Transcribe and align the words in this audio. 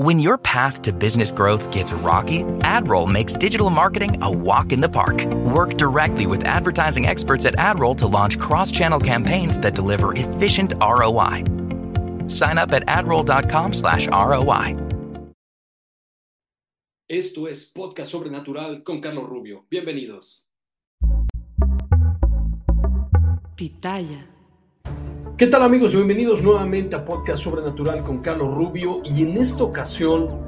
When 0.00 0.20
your 0.20 0.38
path 0.38 0.82
to 0.82 0.92
business 0.92 1.32
growth 1.32 1.72
gets 1.72 1.92
rocky, 1.92 2.44
AdRoll 2.62 3.10
makes 3.10 3.34
digital 3.34 3.68
marketing 3.68 4.16
a 4.22 4.30
walk 4.30 4.70
in 4.70 4.80
the 4.80 4.88
park. 4.88 5.26
Work 5.44 5.76
directly 5.76 6.24
with 6.24 6.44
advertising 6.44 7.06
experts 7.06 7.44
at 7.44 7.56
AdRoll 7.56 7.96
to 7.96 8.06
launch 8.06 8.38
cross-channel 8.38 9.00
campaigns 9.00 9.58
that 9.58 9.74
deliver 9.74 10.14
efficient 10.14 10.72
ROI. 10.80 11.42
Sign 12.28 12.58
up 12.58 12.72
at 12.72 12.86
adroll.com 12.86 13.72
slash 13.72 14.06
ROI. 14.06 14.76
Esto 17.10 17.48
es 17.48 17.64
Podcast 17.64 18.12
Sobrenatural 18.12 18.84
con 18.84 19.00
Carlos 19.00 19.28
Rubio. 19.28 19.64
Bienvenidos. 19.68 20.46
Pitaya. 23.56 24.37
¿Qué 25.38 25.46
tal 25.46 25.62
amigos? 25.62 25.94
Bienvenidos 25.94 26.42
nuevamente 26.42 26.96
a 26.96 27.04
Podcast 27.04 27.44
Sobrenatural 27.44 28.02
con 28.02 28.18
Carlos 28.18 28.52
Rubio. 28.56 29.02
Y 29.04 29.22
en 29.22 29.36
esta 29.36 29.62
ocasión 29.62 30.44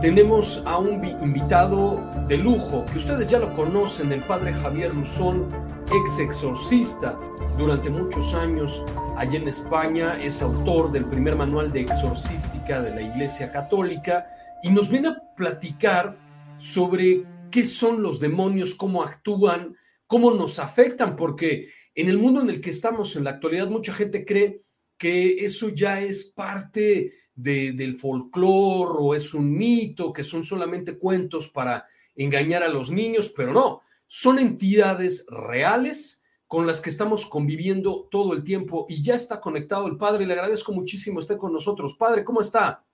tenemos 0.00 0.62
a 0.64 0.78
un 0.78 1.04
invitado 1.04 2.00
de 2.26 2.38
lujo 2.38 2.86
que 2.90 2.96
ustedes 2.96 3.28
ya 3.28 3.38
lo 3.38 3.52
conocen, 3.52 4.12
el 4.12 4.22
padre 4.22 4.54
Javier 4.54 4.94
Luzón, 4.94 5.46
ex 5.92 6.18
exorcista 6.20 7.20
durante 7.58 7.90
muchos 7.90 8.32
años 8.32 8.82
allá 9.18 9.38
en 9.38 9.46
España, 9.46 10.18
es 10.18 10.40
autor 10.40 10.90
del 10.90 11.04
primer 11.04 11.36
manual 11.36 11.70
de 11.70 11.82
exorcística 11.82 12.80
de 12.80 12.94
la 12.94 13.02
Iglesia 13.02 13.50
Católica. 13.50 14.24
Y 14.62 14.70
nos 14.70 14.88
viene 14.88 15.08
a 15.08 15.22
platicar 15.36 16.16
sobre 16.56 17.26
qué 17.50 17.66
son 17.66 18.02
los 18.02 18.18
demonios, 18.18 18.74
cómo 18.74 19.02
actúan, 19.02 19.76
cómo 20.06 20.30
nos 20.30 20.58
afectan, 20.58 21.14
porque 21.14 21.68
en 22.00 22.08
el 22.08 22.18
mundo 22.18 22.40
en 22.40 22.50
el 22.50 22.60
que 22.60 22.70
estamos 22.70 23.16
en 23.16 23.24
la 23.24 23.30
actualidad, 23.30 23.68
mucha 23.68 23.92
gente 23.92 24.24
cree 24.24 24.60
que 24.96 25.44
eso 25.44 25.68
ya 25.68 26.00
es 26.00 26.24
parte 26.24 27.14
del 27.34 27.96
folclore 27.96 28.94
o 28.98 29.14
es 29.14 29.32
un 29.32 29.50
mito, 29.50 30.12
que 30.12 30.22
son 30.22 30.44
solamente 30.44 30.98
cuentos 30.98 31.48
para 31.48 31.86
engañar 32.14 32.62
a 32.62 32.68
los 32.68 32.90
niños, 32.90 33.32
pero 33.34 33.52
no, 33.52 33.80
son 34.06 34.38
entidades 34.38 35.24
reales 35.28 36.22
con 36.46 36.66
las 36.66 36.80
que 36.80 36.90
estamos 36.90 37.26
conviviendo 37.26 38.08
todo 38.10 38.34
el 38.34 38.42
tiempo 38.42 38.84
y 38.88 39.00
ya 39.02 39.14
está 39.14 39.40
conectado 39.40 39.86
el 39.86 39.96
padre. 39.96 40.26
Le 40.26 40.34
agradezco 40.34 40.72
muchísimo 40.72 41.20
estar 41.20 41.38
con 41.38 41.52
nosotros. 41.52 41.94
Padre, 41.94 42.24
¿cómo 42.24 42.40
está? 42.40 42.84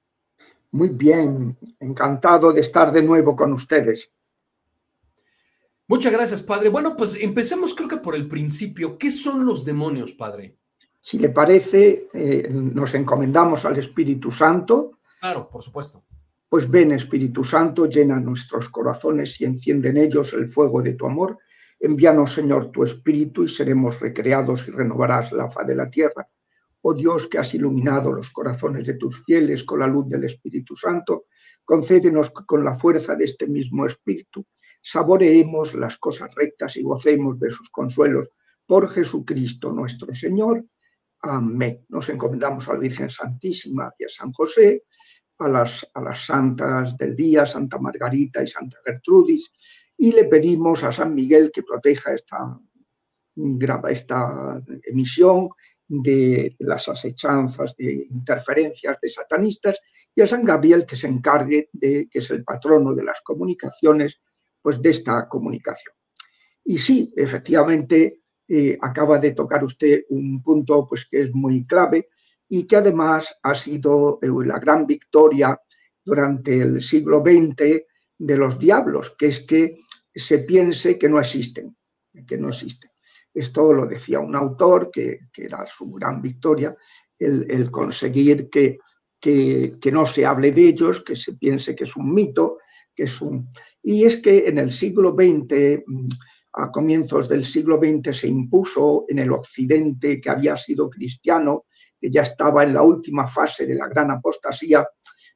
Muy 0.73 0.91
bien, 0.91 1.57
encantado 1.81 2.53
de 2.53 2.61
estar 2.61 2.93
de 2.93 3.03
nuevo 3.03 3.35
con 3.35 3.53
ustedes. 3.53 4.11
Muchas 5.89 6.13
gracias, 6.13 6.43
padre. 6.43 6.69
Bueno, 6.69 6.97
pues 6.97 7.15
empecemos 7.21 7.73
creo 7.73 7.89
que 7.89 7.99
por 7.99 8.17
el 8.17 8.27
principio. 8.27 8.99
¿Qué 8.99 9.09
son 9.09 9.47
los 9.47 9.65
demonios, 9.65 10.13
padre? 10.13 10.57
Si 11.01 11.17
le 11.17 11.29
parece, 11.29 12.09
eh, 12.13 12.49
nos 12.51 12.93
encomendamos 12.95 13.65
al 13.65 13.79
Espíritu 13.79 14.33
Santo. 14.33 14.99
Claro, 15.21 15.49
por 15.49 15.63
supuesto. 15.63 16.05
Pues 16.49 16.69
ven, 16.69 16.91
Espíritu 16.91 17.45
Santo, 17.45 17.87
llena 17.87 18.19
nuestros 18.19 18.69
corazones 18.69 19.41
y 19.41 19.45
enciende 19.45 19.91
en 19.91 19.99
ellos 19.99 20.33
el 20.33 20.49
fuego 20.49 20.83
de 20.83 20.95
tu 20.95 21.07
amor. 21.07 21.39
Envíanos, 21.79 22.35
Señor, 22.35 22.73
tu 22.73 22.83
Espíritu 22.83 23.45
y 23.45 23.49
seremos 23.49 24.01
recreados 24.01 24.67
y 24.67 24.73
renovarás 24.73 25.31
la 25.31 25.49
faz 25.49 25.69
de 25.69 25.77
la 25.77 25.89
tierra. 25.89 26.29
Oh 26.81 26.95
Dios, 26.95 27.29
que 27.29 27.39
has 27.39 27.55
iluminado 27.55 28.13
los 28.13 28.31
corazones 28.31 28.87
de 28.87 28.95
tus 28.95 29.23
fieles 29.25 29.63
con 29.63 29.79
la 29.79 29.87
luz 29.87 30.09
del 30.09 30.25
Espíritu 30.25 30.75
Santo, 30.75 31.27
concédenos 31.65 32.31
con 32.31 32.65
la 32.65 32.75
fuerza 32.75 33.15
de 33.15 33.27
este 33.27 33.47
mismo 33.47 33.87
Espíritu 33.87 34.45
saboreemos 34.87 35.75
las 35.75 35.99
cosas 35.99 36.33
rectas 36.37 36.77
y 36.77 36.83
gocemos 36.83 37.41
de 37.41 37.51
sus 37.51 37.69
consuelos 37.71 38.29
por 38.65 38.89
Jesucristo 38.89 39.73
nuestro 39.73 40.15
Señor. 40.15 40.65
Amén. 41.23 41.85
Nos 41.89 42.09
encomendamos 42.09 42.69
a 42.69 42.75
la 42.75 42.79
Virgen 42.79 43.11
Santísima 43.11 43.93
y 43.99 44.05
a 44.05 44.09
San 44.09 44.33
José, 44.33 44.85
a 45.39 45.49
las, 45.49 45.85
a 45.93 46.01
las 46.01 46.25
santas 46.25 46.97
del 46.97 47.17
día, 47.17 47.45
Santa 47.47 47.79
Margarita 47.79 48.45
y 48.45 48.47
Santa 48.47 48.79
Gertrudis, 48.85 49.51
y 49.97 50.13
le 50.13 50.27
pedimos 50.27 50.85
a 50.85 50.93
San 50.93 51.17
Miguel 51.17 51.51
que 51.53 51.65
proteja 51.65 52.15
esta, 52.15 52.57
esta 53.89 54.63
emisión 54.85 55.49
de 55.89 56.55
las 56.61 56.89
asechanzas, 56.89 57.75
de 57.77 58.07
interferencias 58.09 58.99
de 59.03 59.11
satanistas, 59.11 59.81
y 60.15 60.23
a 60.23 60.29
San 60.29 60.45
Gabriel 60.45 60.87
que 60.87 60.95
se 60.95 61.09
encargue 61.09 61.71
de, 61.73 62.09
que 62.09 62.21
es 62.21 62.31
el 62.31 62.45
patrono 62.45 62.95
de 62.95 63.03
las 63.03 63.21
comunicaciones, 63.23 64.21
pues, 64.67 64.83
de 64.83 64.91
esta 64.91 65.29
comunicación. 65.29 65.95
Y 66.65 66.79
sí, 66.79 67.13
efectivamente, 67.15 68.23
eh, 68.49 68.77
acaba 68.81 69.21
de 69.21 69.31
tocar 69.31 69.63
usted 69.63 70.07
un 70.09 70.43
punto 70.43 70.85
pues, 70.89 71.07
que 71.09 71.21
es 71.21 71.33
muy 71.33 71.65
clave 71.65 72.09
y 72.49 72.67
que 72.67 72.75
además 72.75 73.33
ha 73.45 73.55
sido 73.55 74.19
eh, 74.21 74.27
la 74.45 74.59
gran 74.59 74.85
victoria 74.85 75.57
durante 76.05 76.61
el 76.61 76.83
siglo 76.83 77.21
XX 77.21 77.81
de 78.19 78.37
los 78.37 78.59
diablos, 78.59 79.15
que 79.17 79.29
es 79.29 79.39
que 79.43 79.79
se 80.13 80.39
piense 80.39 80.99
que 80.99 81.09
no 81.09 81.21
existen, 81.21 81.77
que 82.27 82.37
no 82.37 82.49
existen. 82.49 82.91
Esto 83.33 83.73
lo 83.73 83.87
decía 83.87 84.19
un 84.19 84.35
autor 84.35 84.91
que, 84.93 85.29
era 85.33 85.65
su 85.69 85.93
gran 85.93 86.21
victoria, 86.21 86.75
el, 87.21 87.71
conseguir 87.71 88.51
que, 88.51 88.81
que, 89.21 89.77
que, 89.81 89.93
no 89.93 90.07
se 90.07 90.27
hable 90.27 90.51
de 90.51 90.71
ellos, 90.71 91.05
que 91.05 91.15
se 91.15 91.35
piense 91.35 91.77
que 91.77 91.85
es 91.85 91.95
un 91.95 92.13
mito, 92.13 92.57
Y 93.83 94.05
es 94.05 94.17
que 94.17 94.49
en 94.49 94.59
el 94.59 94.71
siglo 94.71 95.15
XX, 95.15 95.83
a 96.55 96.71
comienzos 96.71 97.29
del 97.29 97.45
siglo 97.45 97.79
XX, 97.79 98.17
se 98.17 98.29
impuso 98.29 99.05
en 99.09 99.19
el 99.19 99.33
occidente 99.33 100.21
que 100.21 100.31
había 100.31 100.57
sido 100.57 100.89
cristiano, 100.89 101.67
que 102.01 102.11
ya 102.11 102.23
estaba 102.23 102.65
en 102.65 102.75
la 102.75 102.83
última 102.83 103.29
fase 103.29 103.67
de 103.67 103.75
la 103.75 103.89
gran 103.89 104.11
apostasía. 104.11 104.87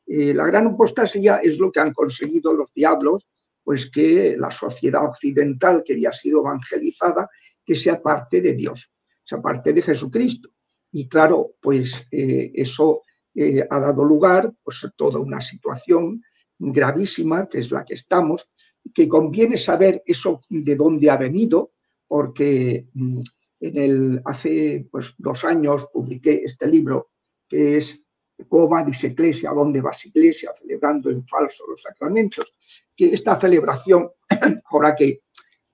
Eh, 0.06 0.34
la 0.34 0.46
gran 0.46 0.68
apostasía 0.68 1.36
es 1.36 1.58
lo 1.58 1.70
que 1.70 1.80
han 1.80 1.92
conseguido 1.92 2.52
los 2.52 2.72
diablos, 2.74 3.28
pues 3.62 3.90
que 3.90 4.36
la 4.38 4.50
sociedad 4.50 5.04
occidental 5.04 5.82
que 5.84 5.92
había 5.92 6.12
sido 6.12 6.40
evangelizada, 6.40 7.28
que 7.64 7.74
sea 7.74 8.00
parte 8.00 8.40
de 8.40 8.54
Dios, 8.54 8.90
sea 9.22 9.40
parte 9.40 9.72
de 9.72 9.82
Jesucristo. 9.82 10.50
Y 10.90 11.08
claro, 11.08 11.52
pues 11.60 12.06
eh, 12.10 12.50
eso 12.54 13.02
eh, 13.34 13.64
ha 13.68 13.78
dado 13.78 14.04
lugar 14.04 14.50
pues, 14.62 14.82
a 14.84 14.90
toda 14.90 15.20
una 15.20 15.40
situación 15.40 16.22
gravísima, 16.60 17.48
que 17.48 17.58
es 17.58 17.70
la 17.70 17.84
que 17.84 17.94
estamos, 17.94 18.48
que 18.94 19.08
conviene 19.08 19.56
saber 19.56 20.02
eso 20.06 20.42
de 20.48 20.76
dónde 20.76 21.10
ha 21.10 21.16
venido, 21.16 21.72
porque 22.06 22.86
mm, 22.92 23.20
en 23.60 23.76
el, 23.76 24.22
hace 24.24 24.86
pues, 24.90 25.14
dos 25.18 25.44
años 25.44 25.88
publiqué 25.92 26.42
este 26.44 26.66
libro 26.66 27.10
que 27.48 27.78
es 27.78 28.00
Cómo 28.48 28.70
va 28.70 28.86
Iglesia, 28.88 29.50
dónde 29.50 29.82
vas 29.82 30.06
Iglesia, 30.06 30.52
celebrando 30.58 31.10
en 31.10 31.26
falso 31.26 31.64
los 31.68 31.82
sacramentos, 31.82 32.54
que 32.96 33.12
esta 33.12 33.38
celebración, 33.38 34.10
ahora 34.70 34.94
que, 34.96 35.20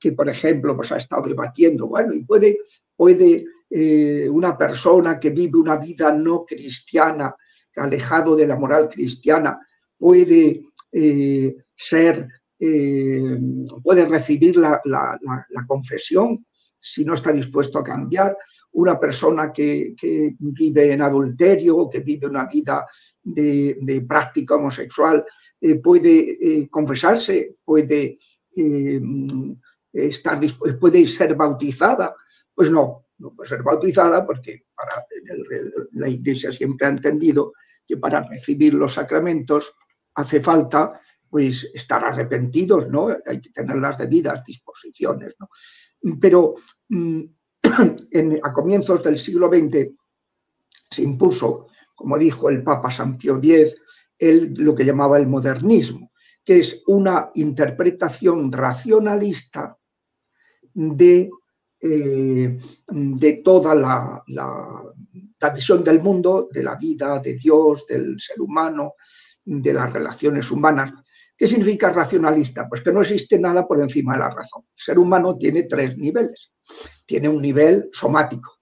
que 0.00 0.12
por 0.12 0.28
ejemplo, 0.28 0.74
pues 0.74 0.90
ha 0.90 0.96
estado 0.96 1.28
debatiendo, 1.28 1.86
bueno, 1.86 2.12
y 2.12 2.24
puede, 2.24 2.58
puede 2.96 3.44
eh, 3.70 4.28
una 4.28 4.58
persona 4.58 5.20
que 5.20 5.30
vive 5.30 5.58
una 5.58 5.76
vida 5.76 6.12
no 6.12 6.44
cristiana, 6.44 7.36
alejado 7.76 8.34
de 8.34 8.46
la 8.46 8.56
moral 8.56 8.88
cristiana, 8.88 9.60
puede 9.98 10.62
eh, 10.92 11.56
ser, 11.74 12.28
eh, 12.58 13.38
puede 13.82 14.06
recibir 14.06 14.56
la, 14.56 14.80
confesión 15.66 16.46
si 16.78 17.04
no 17.04 17.14
está 17.14 17.32
dispuesto 17.32 17.78
a 17.78 17.84
cambiar. 17.84 18.36
Una 18.72 18.98
persona 18.98 19.52
que, 19.52 19.94
vive 20.38 20.92
en 20.92 21.02
adulterio, 21.02 21.88
que 21.90 22.00
vive 22.00 22.26
una 22.26 22.46
vida 22.46 22.86
de, 23.22 24.04
práctica 24.08 24.56
homosexual, 24.56 25.24
eh, 25.60 25.76
puede 25.76 26.68
confesarse, 26.70 27.56
puede, 27.64 28.18
estar, 29.92 30.40
puede 30.78 31.08
ser 31.08 31.34
bautizada. 31.34 32.14
Pues 32.54 32.70
no, 32.70 33.06
no 33.18 33.34
puede 33.34 33.48
ser 33.48 33.62
bautizada 33.62 34.24
porque 34.24 34.64
para, 34.74 35.04
la 35.92 36.08
Iglesia 36.08 36.52
siempre 36.52 36.86
ha 36.86 36.90
entendido 36.90 37.50
que 37.86 37.96
para 37.96 38.22
recibir 38.22 38.74
los 38.74 38.94
sacramentos 38.94 39.74
hace 40.16 40.40
falta 40.40 41.00
pues 41.28 41.68
estar 41.74 42.04
arrepentidos, 42.04 42.88
¿no? 42.88 43.08
Hay 43.26 43.40
que 43.40 43.50
tener 43.50 43.76
las 43.76 43.98
debidas 43.98 44.44
disposiciones, 44.44 45.34
¿no? 45.38 45.48
Pero 46.20 46.56
mm, 46.88 47.22
a 48.42 48.52
comienzos 48.52 49.02
del 49.02 49.18
siglo 49.18 49.48
XX 49.48 49.88
se 50.90 51.02
impuso, 51.02 51.68
como 51.94 52.16
dijo 52.18 52.48
el 52.48 52.62
Papa 52.62 52.90
San 52.90 53.18
Pío 53.18 53.38
X, 53.38 53.76
lo 54.18 54.74
que 54.74 54.84
llamaba 54.84 55.18
el 55.18 55.26
modernismo, 55.26 56.12
que 56.44 56.60
es 56.60 56.82
una 56.86 57.30
interpretación 57.34 58.50
racionalista 58.52 59.76
de, 60.72 61.28
eh, 61.80 62.58
de 62.88 63.32
toda 63.44 63.74
la, 63.74 64.22
la 64.28 65.52
visión 65.52 65.84
del 65.84 66.00
mundo, 66.00 66.48
de 66.50 66.62
la 66.62 66.76
vida, 66.76 67.18
de 67.18 67.34
Dios, 67.34 67.86
del 67.86 68.18
ser 68.18 68.40
humano, 68.40 68.94
de 69.46 69.72
las 69.72 69.92
relaciones 69.92 70.50
humanas. 70.50 70.92
¿Qué 71.36 71.46
significa 71.46 71.92
racionalista? 71.92 72.68
Pues 72.68 72.82
que 72.82 72.92
no 72.92 73.00
existe 73.00 73.38
nada 73.38 73.66
por 73.66 73.80
encima 73.80 74.14
de 74.14 74.20
la 74.20 74.30
razón. 74.30 74.64
El 74.76 74.82
ser 74.82 74.98
humano 74.98 75.36
tiene 75.36 75.62
tres 75.62 75.96
niveles. 75.96 76.50
Tiene 77.06 77.28
un 77.28 77.40
nivel 77.40 77.88
somático, 77.92 78.58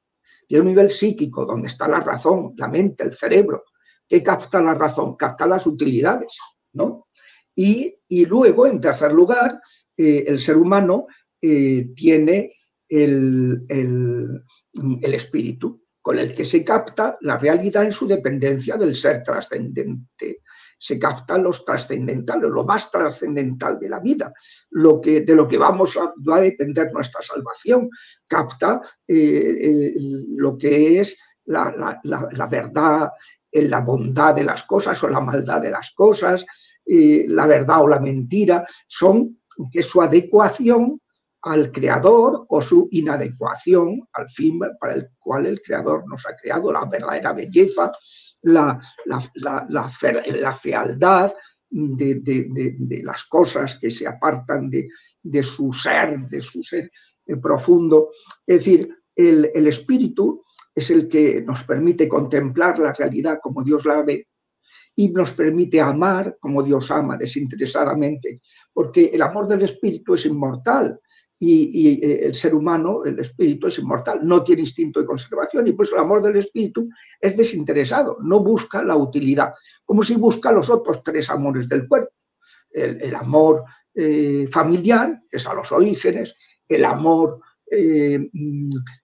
tiene 0.46 0.62
un 0.62 0.68
nivel 0.68 0.90
psíquico, 0.90 1.46
donde 1.46 1.68
está 1.68 1.88
la 1.88 2.00
razón, 2.00 2.52
la 2.56 2.68
mente, 2.68 3.02
el 3.02 3.14
cerebro. 3.14 3.64
¿Qué 4.06 4.22
capta 4.22 4.60
la 4.60 4.74
razón? 4.74 5.16
Capta 5.16 5.46
las 5.46 5.66
utilidades, 5.66 6.36
¿no? 6.74 7.06
Y, 7.56 7.96
luego, 8.26 8.66
en 8.66 8.80
tercer 8.80 9.12
lugar, 9.12 9.60
eh, 9.96 10.24
el 10.26 10.38
ser 10.38 10.56
humano 10.56 11.06
eh, 11.40 11.92
tiene 11.96 12.52
el, 12.88 13.64
el 13.68 15.14
espíritu, 15.14 15.84
con 16.02 16.18
el 16.18 16.34
que 16.34 16.44
se 16.44 16.62
capta 16.62 17.16
la 17.22 17.38
realidad 17.38 17.84
en 17.84 17.92
su 17.92 18.06
dependencia 18.06 18.76
del 18.76 18.94
ser 18.94 19.22
trascendente 19.22 20.42
se 20.84 20.98
capta 20.98 21.38
los 21.38 21.64
trascendentales, 21.64 22.50
lo 22.50 22.62
más 22.62 22.90
trascendental 22.90 23.78
de 23.78 23.88
la 23.88 24.00
vida, 24.00 24.34
lo 24.68 25.00
que, 25.00 25.22
de 25.22 25.34
lo 25.34 25.48
que 25.48 25.56
vamos 25.56 25.96
a, 25.96 26.12
va 26.28 26.36
a 26.36 26.40
depender 26.42 26.92
nuestra 26.92 27.22
salvación, 27.22 27.88
capta 28.28 28.82
eh, 29.08 29.94
lo 30.36 30.58
que 30.58 31.00
es 31.00 31.16
la, 31.46 31.98
verdad, 32.50 33.10
la 33.50 33.80
bondad 33.80 34.34
de 34.34 34.44
las 34.44 34.64
cosas 34.64 35.02
o 35.02 35.08
la 35.08 35.20
maldad 35.20 35.62
de 35.62 35.70
las 35.70 35.90
cosas, 35.92 36.44
eh, 36.84 37.24
la 37.28 37.46
verdad 37.46 37.82
o 37.82 37.88
la 37.88 37.98
mentira, 37.98 38.66
son 38.86 39.40
que 39.72 39.82
su 39.82 40.02
adecuación 40.02 41.00
al 41.40 41.72
creador 41.72 42.44
o 42.46 42.60
su 42.60 42.88
inadecuación 42.90 44.06
al 44.12 44.28
fin 44.28 44.60
para 44.78 44.96
el 44.96 45.08
cual 45.18 45.46
el 45.46 45.62
creador 45.62 46.04
nos 46.06 46.26
ha 46.26 46.36
creado, 46.36 46.70
la 46.70 46.84
verdadera 46.84 47.32
belleza, 47.32 47.90
la, 48.44 48.80
la, 49.04 49.88
fealdad 50.54 51.32
de, 51.70 53.00
las 53.02 53.24
cosas 53.24 53.78
que 53.80 53.90
se 53.90 54.06
apartan 54.06 54.70
de, 54.70 55.42
su 55.42 55.72
ser, 55.72 56.28
de 56.28 56.40
su 56.40 56.62
ser 56.62 56.90
eh, 57.26 57.36
profundo. 57.36 58.10
Es 58.46 58.58
decir, 58.58 58.88
el, 59.16 59.50
el 59.54 59.66
espíritu 59.66 60.44
es 60.74 60.90
el 60.90 61.08
que 61.08 61.42
nos 61.42 61.62
permite 61.64 62.08
contemplar 62.08 62.78
la 62.78 62.92
realidad 62.92 63.38
como 63.42 63.62
Dios 63.62 63.84
la 63.84 64.02
ve 64.02 64.28
y 64.96 65.08
nos 65.08 65.32
permite 65.32 65.80
amar 65.80 66.36
como 66.40 66.62
Dios 66.62 66.90
ama 66.90 67.16
desinteresadamente, 67.16 68.40
porque 68.72 69.06
el 69.06 69.22
amor 69.22 69.48
del 69.48 69.62
espíritu 69.62 70.14
es 70.14 70.26
inmortal, 70.26 71.00
y, 71.46 72.00
eh, 72.02 72.26
el 72.26 72.34
ser 72.34 72.54
humano, 72.54 73.04
el 73.04 73.18
espíritu 73.18 73.66
es 73.66 73.78
inmortal, 73.78 74.20
no 74.22 74.42
tiene 74.42 74.62
instinto 74.62 75.00
de 75.00 75.06
conservación 75.06 75.66
y 75.66 75.72
por 75.72 75.86
eso 75.86 75.96
el 75.96 76.02
amor 76.02 76.22
del 76.22 76.36
espíritu 76.36 76.88
es 77.20 77.36
desinteresado, 77.36 78.18
no 78.22 78.40
busca 78.40 78.82
la 78.82 78.96
utilidad, 78.96 79.54
como 79.84 80.02
si 80.02 80.14
busca 80.14 80.52
los 80.52 80.70
otros 80.70 81.02
tres 81.02 81.28
amores 81.30 81.68
del 81.68 81.88
cuerpo. 81.88 82.12
El, 82.70 83.14
amor 83.14 83.62
eh, 83.94 84.48
familiar, 84.50 85.20
que 85.30 85.36
es 85.36 85.46
a 85.46 85.54
los 85.54 85.70
orígenes, 85.70 86.34
el 86.68 86.84
amor 86.84 87.38
eh, 87.70 88.18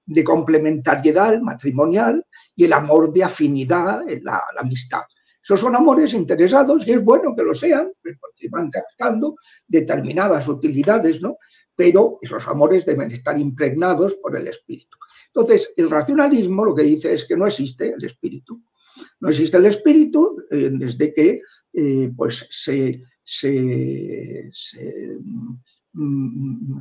de 0.07 0.25
complementariedad 0.25 1.39
matrimonial 1.41 2.27
y 2.57 2.65
el 2.65 2.73
amor 2.73 3.13
de 3.13 3.23
afinidad, 3.23 4.03
la, 4.23 4.43
la 4.55 4.61
amistad. 4.61 5.03
Esos 5.43 5.61
son 5.61 5.75
amores 5.75 6.13
interesados 6.15 6.87
y 6.87 6.93
es 6.93 7.03
bueno 7.03 7.35
que 7.35 7.45
lo 7.45 7.55
sean, 7.55 7.93
porque 8.03 8.49
van 8.51 8.71
captando 8.71 9.37
determinadas 9.67 10.49
utilidades, 10.49 11.23
¿no? 11.23 11.37
Pero 11.81 12.19
esos 12.21 12.47
amores 12.47 12.85
deben 12.85 13.11
estar 13.11 13.39
impregnados 13.39 14.13
por 14.17 14.37
el 14.37 14.47
espíritu. 14.49 14.99
Entonces, 15.29 15.73
el 15.79 15.89
racionalismo 15.89 16.63
lo 16.63 16.75
que 16.75 16.83
dice 16.83 17.15
es 17.15 17.25
que 17.25 17.39
no 17.39 17.47
existe 17.47 17.95
el 17.95 18.05
espíritu. 18.05 18.63
No 19.21 19.31
existe 19.31 19.57
el 19.57 19.65
espíritu 19.65 20.43
eh, 20.51 20.69
desde 20.75 21.15
que 21.15 21.41
eh, 21.73 22.13
pues 22.15 22.47
se, 22.51 23.01
mm, 25.95 26.81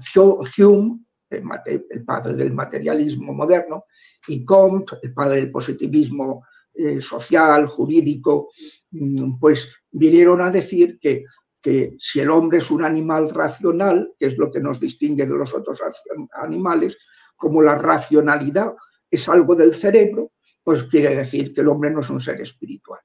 Hume, 0.58 1.00
el, 1.30 2.04
padre 2.06 2.34
del 2.34 2.54
materialismo 2.54 3.34
moderno, 3.34 3.86
y 4.28 4.44
Comte, 4.44 4.98
el 5.02 5.14
padre 5.14 5.38
del 5.38 5.52
positivismo 5.52 6.44
eh, 6.74 7.02
social, 7.02 7.68
jurídico, 7.68 8.50
mm, 8.92 9.40
pues 9.40 9.66
vinieron 9.92 10.42
a 10.42 10.52
decir 10.52 11.00
que 11.00 11.24
que 11.62 11.96
si 12.00 12.20
el 12.20 12.30
hombre 12.30 12.60
es 12.60 12.72
un 12.72 12.84
animal 12.84 13.30
racional, 13.30 14.14
que 14.18 14.28
es 14.28 14.38
lo 14.38 14.52
que 14.52 14.60
nos 14.60 14.80
distingue 14.80 15.26
de 15.26 15.36
los 15.36 15.54
otros 15.54 15.82
animales, 16.34 16.98
como 17.36 17.62
la 17.62 17.76
racionalidad 17.76 18.74
es 19.10 19.28
algo 19.28 19.56
del 19.56 19.76
cerebro, 19.76 20.32
pues 20.64 20.84
quiere 20.84 21.16
decir 21.16 21.54
que 21.54 21.62
el 21.62 21.68
hombre 21.68 21.92
no 21.92 22.02
es 22.02 22.10
un 22.10 22.22
ser 22.22 22.40
espiritual. 22.42 23.00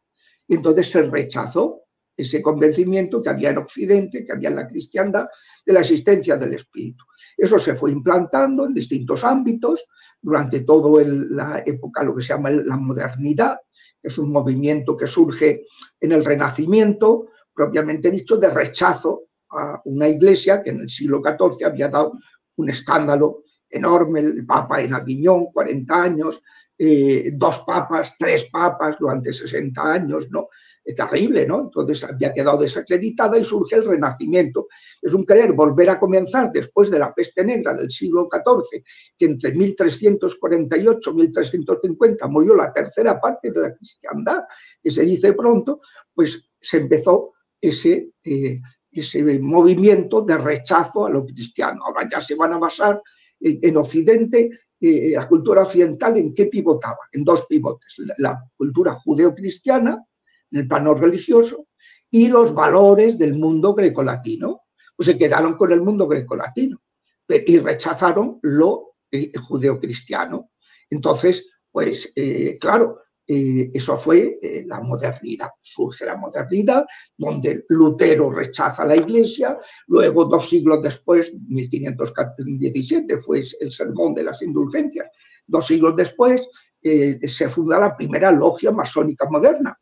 Y 0.47 0.57
entonces 0.57 0.91
se 0.91 1.03
rechazó 1.03 1.85
ese 2.17 2.43
convencimiento 2.43 3.23
que 3.23 3.31
había 3.31 3.51
en 3.51 3.59
Occidente, 3.59 4.25
que 4.25 4.33
había 4.33 4.51
en 4.51 4.57
la 4.57 4.69
cristiandad, 4.69 5.27
de 5.65 5.73
la 5.73 5.81
existencia 5.81 6.37
del 6.37 6.55
espíritu. 6.55 7.05
Eso 7.37 7.59
se 7.59 7.75
fue 7.75 7.91
implantando 7.91 8.67
en 8.67 8.75
distintos 8.75 9.25
ámbitos 9.25 9.85
durante 10.21 10.61
toda 10.61 11.03
la 11.05 11.63
época, 11.67 12.05
lo 12.05 12.15
que 12.15 12.23
se 12.23 12.29
llama 12.29 12.51
la 12.51 12.77
modernidad, 12.77 13.59
que 14.01 14.09
es 14.09 14.19
un 14.19 14.31
movimiento 14.31 14.97
que 14.97 15.07
surge 15.07 15.65
en 16.01 16.13
el 16.13 16.25
Renacimiento, 16.25 17.29
propiamente 17.55 18.11
dicho, 18.11 18.37
de 18.37 18.51
rechazo 18.51 19.29
a 19.51 19.81
una 19.85 20.09
iglesia 20.09 20.63
que 20.63 20.71
en 20.71 20.81
el 20.81 20.91
siglo 20.91 21.23
XIV 21.23 21.67
había 21.67 21.89
dado 21.89 22.19
un 22.57 22.71
escándalo 22.71 23.45
enorme, 23.69 24.21
el 24.21 24.47
Papa 24.47 24.83
en 24.83 24.95
Aviñón, 24.95 25.47
40 25.53 26.03
años, 26.03 26.43
eh, 26.77 27.31
dos 27.35 27.61
papas, 27.67 28.15
tres 28.19 28.49
papas 28.51 28.97
durante 28.99 29.33
60 29.33 29.81
años, 29.93 30.29
¿no? 30.31 30.49
Es 30.85 30.95
terrible, 30.97 31.47
¿no? 31.47 31.63
Entonces 31.63 32.03
había 32.05 32.35
quedado 32.35 32.59
desacreditada 32.59 33.39
y 33.39 33.45
surge 33.45 33.77
el 33.77 33.87
Renacimiento. 33.87 34.67
Es 35.01 35.15
un 35.15 35.25
querer 35.25 35.53
volver 35.53 35.89
a 35.89 35.99
comenzar 35.99 36.51
después 36.53 36.91
de 36.91 36.99
la 36.99 37.15
peste 37.15 37.45
negra 37.45 37.75
del 37.75 37.91
siglo 37.91 38.29
XIV, 38.31 38.83
que 39.17 39.25
entre 39.25 39.55
1348 39.55 41.11
y 41.11 41.15
1350 41.15 42.27
murió 42.29 42.57
la 42.57 42.73
tercera 42.73 43.21
parte 43.21 43.51
de 43.51 43.61
la 43.61 43.75
cristiandad, 43.75 44.43
que 44.83 44.91
se 44.91 45.03
dice 45.03 45.33
pronto, 45.33 45.81
pues 46.13 46.51
se 46.61 46.79
empezó 46.79 47.35
ese, 47.69 48.11
eh, 48.23 48.61
ese 48.91 49.39
movimiento 49.41 50.23
de 50.23 50.37
rechazo 50.37 51.07
a 51.07 51.11
lo 51.11 51.25
cristiano. 51.25 51.85
Ahora 51.85 52.09
ya 52.11 52.21
se 52.21 52.35
van 52.35 52.53
a 52.53 52.59
basar 52.59 53.01
en, 53.41 53.77
Occidente, 53.77 54.51
eh, 54.81 55.13
la 55.15 55.27
cultura 55.27 55.63
occidental, 55.63 56.17
¿en 56.17 56.35
qué 56.35 56.47
pivotaba? 56.47 56.99
En 57.13 57.25
dos 57.25 57.47
pivotes, 57.47 57.97
la, 58.19 58.43
cultura 58.57 58.95
judeocristiana, 58.95 60.03
en 60.51 60.61
el 60.61 60.69
plano 60.69 60.95
religioso, 60.95 61.67
y 62.11 62.29
los 62.29 62.55
valores 62.55 63.19
del 63.19 63.35
mundo 63.35 63.75
grecolatino. 63.75 64.61
Pues 64.97 65.07
se 65.07 65.19
quedaron 65.19 65.55
con 65.55 65.73
el 65.73 65.83
mundo 65.83 66.07
grecolatino 66.07 66.81
y 67.29 67.59
rechazaron 67.59 68.39
lo 68.43 68.95
eh, 69.11 69.33
judeocristiano. 69.37 70.51
Entonces, 70.89 71.51
pues 71.73 72.13
claro, 72.61 73.01
eso 73.27 73.99
fue 73.99 74.39
eh, 74.43 74.65
la 74.67 74.81
modernidad. 74.81 75.51
Surge 75.63 76.05
la 76.05 76.17
modernidad, 76.17 76.85
donde 77.17 77.65
Lutero 77.69 78.31
rechaza 78.31 78.85
la 78.85 78.97
iglesia, 78.97 79.59
luego 79.87 80.27
dos 80.27 80.49
siglos 80.49 80.83
después, 80.83 81.33
1517, 81.49 83.19
fue 83.23 83.43
el 83.61 83.73
sermón 83.73 84.15
de 84.15 84.25
las 84.25 84.43
indulgencias, 84.43 85.09
dos 85.47 85.67
siglos 85.67 85.97
después 85.97 86.47
eh, 86.83 87.19
se 87.27 87.49
funda 87.49 87.79
la 87.79 87.97
primera 87.97 88.31
logia 88.31 88.71
masónica 88.73 89.27
moderna, 89.31 89.79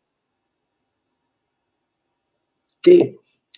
que, 2.81 3.17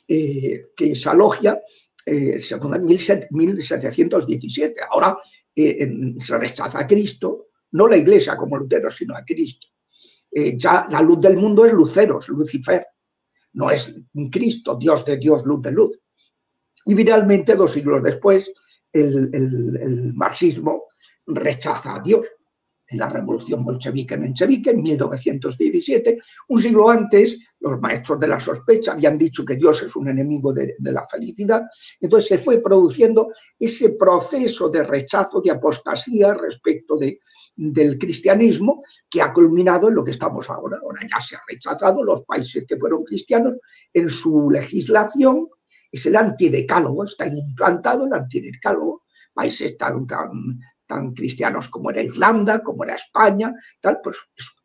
eh, 0.09 0.67
que 0.75 0.93
esa 0.93 1.15
logia 1.15 1.61
se 2.07 2.59
funda 2.61 2.77
en 2.77 2.85
1717. 2.85 4.81
Ahora 4.91 5.17
se 5.55 6.39
rechaza 6.39 6.81
a 6.81 6.87
Cristo, 6.87 7.47
no 7.73 7.89
la 7.89 7.97
iglesia 7.97 8.37
como 8.37 8.59
Lutero, 8.59 8.91
sino 8.91 9.17
a 9.17 9.25
Cristo. 9.25 9.69
Eh, 10.37 10.57
ya 10.59 10.89
la 10.91 11.01
luz 11.01 11.21
del 11.21 11.37
mundo 11.37 11.65
es 11.65 11.73
Lucero, 11.73 12.19
es 12.19 12.29
Lucifer, 12.29 12.85
no 13.53 13.71
es 13.71 13.89
Cristo, 14.33 14.77
Dios 14.77 15.05
de 15.05 15.17
Dios, 15.17 15.45
luz 15.45 15.63
de 15.63 15.71
luz. 15.71 16.01
Y 16.87 16.95
finalmente, 16.97 17.55
dos 17.55 17.73
siglos 17.73 18.03
después, 18.03 18.51
el, 18.93 20.13
marxismo 20.15 20.87
rechaza 21.27 21.97
a 21.97 22.01
Dios 22.01 22.27
en 22.89 22.99
la 22.99 23.09
revolución 23.09 23.65
bolchevique-menchevique 23.65 24.71
en 24.71 24.83
1917. 24.83 26.19
Un 26.49 26.61
siglo 26.61 26.91
antes, 26.91 27.39
los 27.61 27.81
maestros 27.81 28.19
de 28.19 28.29
la 28.29 28.41
sospecha 28.41 28.93
habían 28.93 29.17
dicho 29.17 29.45
que 29.45 29.55
Dios 29.55 29.83
es 29.83 29.95
un 29.95 30.09
enemigo 30.09 30.53
de, 30.53 30.75
de, 30.77 30.93
la 30.93 31.07
felicidad. 31.07 31.63
Entonces 32.01 32.29
se 32.29 32.39
fue 32.39 32.59
produciendo 32.59 33.33
ese 33.59 33.91
proceso 33.91 34.69
de 34.69 34.83
rechazo, 34.83 35.41
de 35.41 35.53
apostasía 35.53 36.35
respecto 36.35 36.97
de, 36.97 37.21
del 37.57 37.99
cristianismo 37.99 38.83
que 39.09 39.23
ha 39.23 39.33
culminado 39.33 39.89
en 39.89 39.95
lo 39.95 40.05
que 40.05 40.11
estamos 40.11 40.51
ahora. 40.51 40.79
Ahora 40.83 41.03
ya 41.03 41.21
se 41.21 41.37
ha 41.37 41.43
rechazado 41.49 42.03
los 42.03 42.25
países 42.25 42.65
que 42.67 42.77
fueron 42.77 43.05
cristianos 43.05 43.57
en 43.93 44.09
su 44.09 44.51
legislación, 44.51 45.49
es 45.91 46.07
el 46.07 46.17
antidecálogo, 46.17 47.05
está 47.05 47.27
implantado 47.27 48.07
el 48.07 48.13
antidecálogo, 48.13 49.03
países 49.33 49.77
tan, 49.77 50.07
tan, 50.07 51.13
cristianos 51.15 51.69
como 51.69 51.91
era 51.91 52.03
Irlanda, 52.03 52.63
como 52.63 52.85
era 52.85 52.95
España, 52.95 53.53
tal, 53.81 54.01
pues 54.03 54.17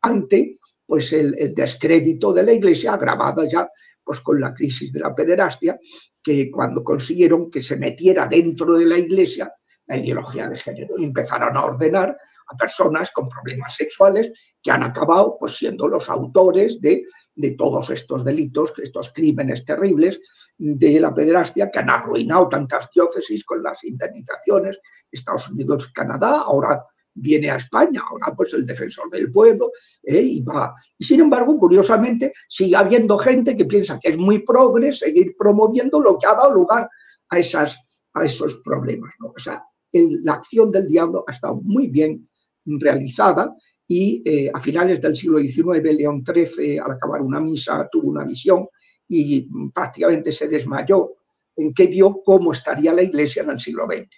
ante 0.02 0.56
pues 0.86 1.12
el, 1.12 1.36
el 1.38 1.54
descrédito 1.54 2.32
de 2.32 2.42
la 2.42 2.52
iglesia 2.52 2.94
agravado 2.94 3.44
ya 3.44 3.66
pues 4.02 4.20
con 4.20 4.40
la 4.40 4.52
crisis 4.52 4.92
de 4.92 5.00
la 5.00 5.14
pederastia, 5.14 5.78
que 6.22 6.50
cuando 6.50 6.82
consiguieron 6.82 7.50
que 7.50 7.62
se 7.62 7.76
metiera 7.76 8.26
dentro 8.26 8.76
de 8.76 8.86
la 8.86 8.98
iglesia 8.98 9.52
la 9.86 9.96
ideología 9.96 10.48
de 10.48 10.56
género 10.56 10.94
y 10.98 11.04
empezaron 11.04 11.56
a 11.56 11.64
ordenar 11.64 12.16
a 12.50 12.56
personas 12.56 13.10
con 13.12 13.28
problemas 13.28 13.74
sexuales 13.74 14.32
que 14.62 14.70
han 14.70 14.82
acabado 14.82 15.36
pues, 15.38 15.56
siendo 15.56 15.88
los 15.88 16.08
autores 16.08 16.80
de, 16.80 17.04
de 17.34 17.50
todos 17.52 17.90
estos 17.90 18.24
delitos, 18.24 18.72
estos 18.78 19.12
crímenes 19.12 19.64
terribles 19.64 20.20
de 20.58 21.00
la 21.00 21.14
pederastia 21.14 21.70
que 21.70 21.78
han 21.78 21.88
arruinado 21.88 22.48
tantas 22.48 22.90
diócesis 22.94 23.44
con 23.44 23.62
las 23.62 23.82
indemnizaciones, 23.84 24.78
Estados 25.10 25.48
Unidos, 25.48 25.90
Canadá, 25.92 26.42
ahora 26.42 26.84
viene 27.14 27.50
a 27.50 27.56
España, 27.56 28.02
ahora 28.08 28.34
pues 28.36 28.52
el 28.54 28.66
defensor 28.66 29.08
del 29.10 29.32
pueblo, 29.32 29.70
¿eh? 30.02 30.20
y 30.20 30.42
va. 30.42 30.74
Y 30.98 31.04
sin 31.04 31.20
embargo, 31.20 31.58
curiosamente, 31.58 32.32
sigue 32.48 32.76
habiendo 32.76 33.18
gente 33.18 33.56
que 33.56 33.64
piensa 33.64 33.98
que 33.98 34.10
es 34.10 34.18
muy 34.18 34.40
progre 34.40 34.92
seguir 34.92 35.34
promoviendo 35.36 36.00
lo 36.00 36.18
que 36.18 36.26
ha 36.26 36.34
dado 36.34 36.52
lugar 36.52 36.88
a, 37.28 37.38
esas, 37.38 37.76
a 38.14 38.24
esos 38.24 38.60
problemas. 38.64 39.14
O 39.20 39.38
sea, 39.38 39.64
la 39.92 40.34
acción 40.34 40.70
del 40.70 40.86
diablo 40.86 41.24
ha 41.26 41.32
estado 41.32 41.60
muy 41.62 41.88
bien 41.88 42.28
realizada 42.64 43.50
y 43.86 44.22
eh, 44.24 44.50
a 44.52 44.60
finales 44.60 45.00
del 45.00 45.16
siglo 45.16 45.38
XIX, 45.38 45.82
León 45.82 46.24
XIII, 46.24 46.78
al 46.78 46.92
acabar 46.92 47.20
una 47.22 47.40
misa, 47.40 47.88
tuvo 47.90 48.10
una 48.10 48.24
visión 48.24 48.66
y 49.08 49.48
prácticamente 49.74 50.30
se 50.30 50.46
desmayó 50.46 51.16
en 51.56 51.74
que 51.74 51.86
vio 51.86 52.22
cómo 52.24 52.52
estaría 52.52 52.92
la 52.92 53.02
iglesia 53.02 53.42
en 53.42 53.50
el 53.50 53.60
siglo 53.60 53.86
XX, 53.86 54.08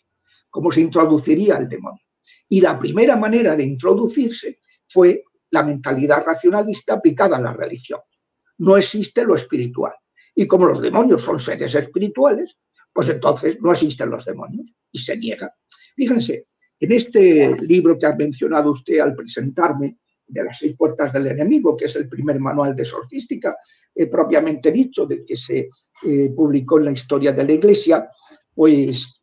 cómo 0.51 0.71
se 0.71 0.83
introduciría 0.83 1.57
el 1.57 1.69
demonio. 1.69 2.03
Y 2.49 2.61
la 2.61 2.79
primera 2.79 3.17
manera 3.17 3.57
de 3.57 3.65
introducirse 3.65 4.61
fue 4.89 5.25
la 5.51 5.63
mentalidad 5.63 6.23
racionalista 6.25 6.95
aplicada 6.95 7.39
a 7.39 7.41
la 7.41 7.53
religión. 7.55 8.01
No 8.59 8.77
existe 8.77 9.25
lo 9.25 9.35
espiritual. 9.35 9.95
Y 10.35 10.47
como 10.47 10.67
los 10.67 10.81
demonios 10.81 11.23
son 11.25 11.41
seres 11.41 11.75
espirituales, 11.75 12.59
pues 12.93 13.09
entonces 13.09 13.59
no 13.61 13.73
existen 13.73 14.11
los 14.11 14.25
demonios 14.25 14.75
y 14.91 14.99
se 14.99 15.17
niega. 15.17 15.55
Fíjense, 15.97 16.49
en 16.83 16.91
este 16.91 17.55
libro 17.61 17.97
que 17.97 18.07
ha 18.07 18.17
mencionado 18.17 18.73
usted 18.73 18.99
al 18.99 19.15
presentarme, 19.15 19.99
de 20.27 20.43
las 20.43 20.59
seis 20.59 20.75
puertas 20.77 21.13
del 21.13 21.29
enemigo, 21.29 21.77
que 21.77 21.85
es 21.85 21.95
el 21.95 22.09
primer 22.09 22.41
manual 22.41 22.75
de 22.75 22.85
sorcística, 22.85 23.57
eh, 23.95 24.07
propiamente 24.07 24.73
dicho, 24.73 25.07
de 25.07 25.25
que 25.25 25.37
se 25.37 25.69
eh, 26.05 26.33
publicó 26.35 26.79
en 26.79 26.87
la 26.87 26.91
historia 26.91 27.33
de 27.33 27.45
la 27.45 27.53
Iglesia, 27.53 28.11
pues 28.53 29.21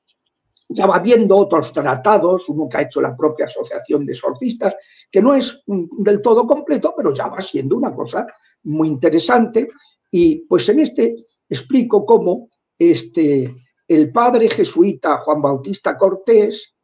ya 0.69 0.85
va 0.85 0.99
viendo 0.99 1.35
otros 1.35 1.73
tratados, 1.73 2.47
uno 2.47 2.69
que 2.69 2.77
ha 2.77 2.81
hecho 2.83 3.01
la 3.01 3.17
propia 3.17 3.47
Asociación 3.47 4.05
de 4.05 4.15
Sorcistas, 4.15 4.75
que 5.11 5.21
no 5.21 5.35
es 5.35 5.61
del 5.65 6.21
todo 6.21 6.47
completo, 6.47 6.93
pero 6.95 7.13
ya 7.13 7.27
va 7.27 7.41
siendo 7.41 7.75
una 7.75 7.93
cosa 7.93 8.25
muy 8.63 8.87
interesante. 8.87 9.67
Y 10.11 10.45
pues 10.47 10.69
en 10.69 10.79
este 10.79 11.13
explico 11.49 12.05
cómo 12.05 12.47
este, 12.77 13.53
el 13.85 14.13
padre 14.13 14.49
jesuita 14.49 15.17
Juan 15.17 15.41
Bautista 15.41 15.97
Cortés 15.97 16.75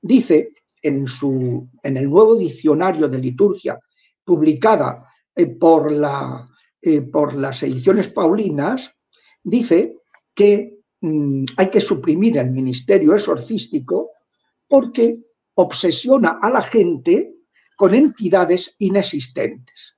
dice 0.00 0.52
en, 0.82 1.06
su, 1.06 1.68
en 1.82 1.96
el 1.96 2.08
nuevo 2.08 2.36
diccionario 2.36 3.08
de 3.08 3.18
liturgia 3.18 3.78
publicada 4.24 5.06
eh, 5.34 5.46
por, 5.46 5.90
la, 5.90 6.46
eh, 6.80 7.02
por 7.02 7.34
las 7.34 7.62
ediciones 7.62 8.08
paulinas, 8.08 8.92
dice 9.42 9.96
que 10.34 10.78
mm, 11.00 11.44
hay 11.56 11.70
que 11.70 11.80
suprimir 11.80 12.38
el 12.38 12.50
ministerio 12.50 13.14
exorcístico 13.14 14.10
porque 14.68 15.18
obsesiona 15.54 16.38
a 16.42 16.50
la 16.50 16.62
gente 16.62 17.34
con 17.76 17.94
entidades 17.94 18.74
inexistentes. 18.78 19.96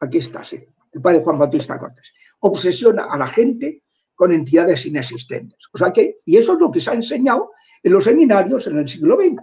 Aquí 0.00 0.18
está, 0.18 0.42
sí, 0.44 0.58
el 0.92 1.00
padre 1.00 1.22
Juan 1.22 1.38
Bautista 1.38 1.78
Cortés. 1.78 2.12
Obsesiona 2.40 3.04
a 3.04 3.16
la 3.16 3.26
gente 3.26 3.84
con 4.20 4.32
entidades 4.32 4.84
inexistentes. 4.84 5.56
O 5.72 5.78
sea 5.78 5.94
que, 5.94 6.18
y 6.26 6.36
eso 6.36 6.52
es 6.52 6.60
lo 6.60 6.70
que 6.70 6.78
se 6.78 6.90
ha 6.90 6.92
enseñado 6.92 7.52
en 7.82 7.94
los 7.94 8.04
seminarios 8.04 8.66
en 8.66 8.76
el 8.76 8.86
siglo 8.86 9.16
XX. 9.16 9.40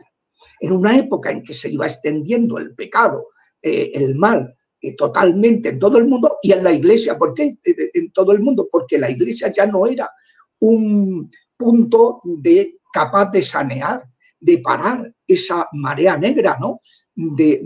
En 0.60 0.72
una 0.72 0.96
época 0.96 1.32
en 1.32 1.42
que 1.42 1.56
se 1.56 1.72
iba 1.72 1.88
extendiendo 1.88 2.60
el 2.60 2.76
pecado, 2.76 3.30
eh, 3.60 3.90
el 3.96 4.14
mal, 4.14 4.56
eh, 4.80 4.96
totalmente 4.96 5.70
en 5.70 5.80
todo 5.80 5.98
el 5.98 6.06
mundo 6.06 6.38
y 6.44 6.52
en 6.52 6.64
la 6.64 6.72
iglesia. 6.72 7.18
¿Por 7.18 7.34
qué 7.34 7.58
eh, 7.64 7.90
en 7.92 8.12
todo 8.12 8.34
el 8.34 8.40
mundo? 8.40 8.70
Porque 8.72 9.00
la 9.00 9.10
iglesia 9.10 9.52
ya 9.52 9.66
no 9.66 9.88
era 9.88 10.12
un 10.60 11.28
punto 11.58 12.22
de 12.24 12.78
capaz 12.94 13.32
de 13.32 13.42
sanear, 13.42 14.04
de 14.40 14.60
parar 14.60 15.12
esa 15.28 15.68
marea 15.72 16.18
negra, 16.18 16.56
¿no? 16.60 16.78
De, 17.16 17.62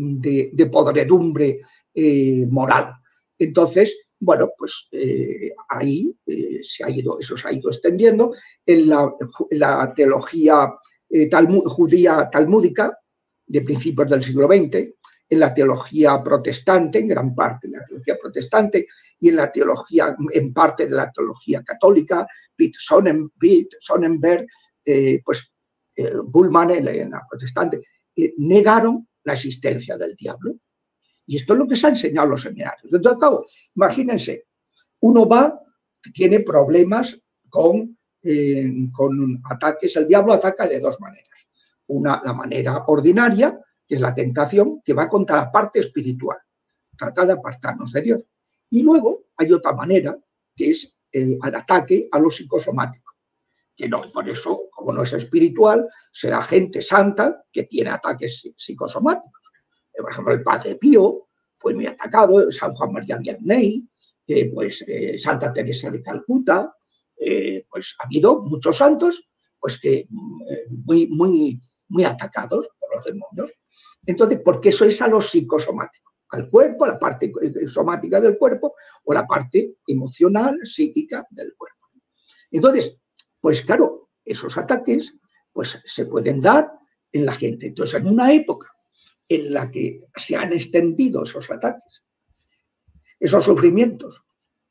de, 0.53 0.65
podredumbre 0.67 1.59
moral. 2.49 2.93
Entonces, 3.37 3.93
bueno, 4.23 4.51
pues 4.55 4.87
eh, 4.91 5.51
ahí 5.67 6.15
eh, 6.27 6.59
se 6.61 6.83
ha 6.83 6.89
ido, 6.91 7.19
eso 7.19 7.35
se 7.35 7.47
ha 7.47 7.53
ido 7.53 7.71
extendiendo 7.71 8.35
en 8.63 8.87
la, 8.87 9.93
teología 9.95 10.71
eh, 11.09 11.27
judía 11.65 12.29
talmúdica 12.31 12.95
de 13.47 13.61
principios 13.61 14.09
del 14.11 14.21
siglo 14.21 14.47
XX, 14.47 14.93
en 15.27 15.39
la 15.39 15.51
teología 15.51 16.21
protestante, 16.23 16.99
en 16.99 17.07
gran 17.07 17.33
parte 17.33 17.67
de 17.67 17.77
la 17.77 17.83
teología 17.83 18.15
protestante, 18.21 18.87
y 19.19 19.29
en 19.29 19.37
la 19.37 19.51
teología, 19.51 20.15
en 20.31 20.53
parte 20.53 20.85
de 20.85 20.95
la 20.95 21.11
teología 21.11 21.63
católica, 21.63 22.27
Pitt, 22.55 22.75
Sonnenberg, 22.77 24.45
pues 25.25 25.53
Bullman 26.25 26.71
en 26.71 27.11
la 27.11 27.25
protestante, 27.27 27.81
negaron 28.37 29.07
la 29.23 29.33
existencia 29.33 29.97
del 29.97 30.15
diablo. 30.15 30.55
Y 31.31 31.37
esto 31.37 31.53
es 31.53 31.59
lo 31.59 31.65
que 31.65 31.77
se 31.77 31.87
ha 31.87 31.91
enseñado 31.91 32.25
en 32.25 32.31
los 32.31 32.41
seminarios. 32.41 32.91
De 32.91 32.99
todo 32.99 33.45
imagínense, 33.73 34.47
uno 34.99 35.25
va, 35.25 35.61
tiene 36.13 36.41
problemas 36.41 37.17
con, 37.47 37.97
eh, 38.21 38.69
con 38.91 39.41
ataques. 39.49 39.95
El 39.95 40.09
diablo 40.09 40.33
ataca 40.33 40.67
de 40.67 40.81
dos 40.81 40.99
maneras. 40.99 41.47
Una, 41.87 42.21
la 42.21 42.33
manera 42.33 42.83
ordinaria, 42.87 43.57
que 43.87 43.95
es 43.95 44.01
la 44.01 44.13
tentación, 44.13 44.81
que 44.83 44.93
va 44.93 45.07
contra 45.07 45.37
la 45.37 45.49
parte 45.49 45.79
espiritual. 45.79 46.37
Trata 46.97 47.25
de 47.25 47.31
apartarnos 47.31 47.93
de 47.93 48.01
Dios. 48.01 48.27
Y 48.69 48.83
luego 48.83 49.27
hay 49.37 49.53
otra 49.53 49.71
manera, 49.71 50.17
que 50.53 50.71
es 50.71 50.93
el, 51.13 51.39
ataque 51.41 52.09
a 52.11 52.19
lo 52.19 52.29
psicosomático. 52.29 53.13
Que 53.73 53.87
no, 53.87 54.01
por 54.11 54.27
eso, 54.27 54.63
como 54.69 54.91
no 54.91 55.03
es 55.03 55.13
espiritual, 55.13 55.87
será 56.11 56.43
gente 56.43 56.81
santa 56.81 57.45
que 57.53 57.63
tiene 57.63 57.91
ataques 57.91 58.51
psicosomáticos 58.57 59.40
por 60.01 60.11
ejemplo, 60.11 60.33
el 60.33 60.43
Padre 60.43 60.75
Pío 60.75 61.27
fue 61.57 61.73
muy 61.73 61.85
atacado, 61.85 62.49
San 62.51 62.73
Juan 62.73 62.93
María 62.93 63.17
Vianney, 63.17 63.87
pues 64.53 64.83
eh, 64.87 65.17
Santa 65.17 65.51
Teresa 65.51 65.89
de 65.91 66.01
Calcuta, 66.01 66.73
eh, 67.17 67.65
pues 67.69 67.95
ha 67.99 68.05
habido 68.05 68.41
muchos 68.43 68.77
santos 68.77 69.29
pues 69.59 69.79
que 69.79 70.07
mm, 70.09 70.41
muy, 70.85 71.07
muy, 71.07 71.61
muy 71.89 72.03
atacados 72.03 72.69
por 72.79 72.95
los 72.95 73.05
demonios. 73.05 73.51
Entonces, 74.05 74.39
porque 74.43 74.69
eso 74.69 74.85
es 74.85 74.99
a 75.01 75.07
lo 75.07 75.21
psicosomático, 75.21 76.11
al 76.29 76.49
cuerpo, 76.49 76.85
a 76.85 76.89
la 76.89 76.99
parte 76.99 77.31
eh, 77.41 77.67
somática 77.67 78.19
del 78.19 78.37
cuerpo 78.37 78.73
o 79.03 79.13
la 79.13 79.27
parte 79.27 79.75
emocional, 79.85 80.57
psíquica 80.63 81.27
del 81.29 81.53
cuerpo. 81.55 81.87
Entonces, 82.49 82.97
pues 83.39 83.61
claro, 83.61 84.09
esos 84.25 84.57
ataques 84.57 85.13
pues 85.53 85.79
se 85.85 86.05
pueden 86.05 86.41
dar 86.41 86.71
en 87.11 87.25
la 87.25 87.33
gente. 87.33 87.67
Entonces, 87.67 88.01
en 88.01 88.07
una 88.07 88.33
época 88.33 88.71
en 89.35 89.53
la 89.53 89.71
que 89.71 90.01
se 90.15 90.35
han 90.35 90.51
extendido 90.51 91.23
esos 91.23 91.49
ataques, 91.49 92.03
esos 93.19 93.45
sufrimientos, 93.45 94.23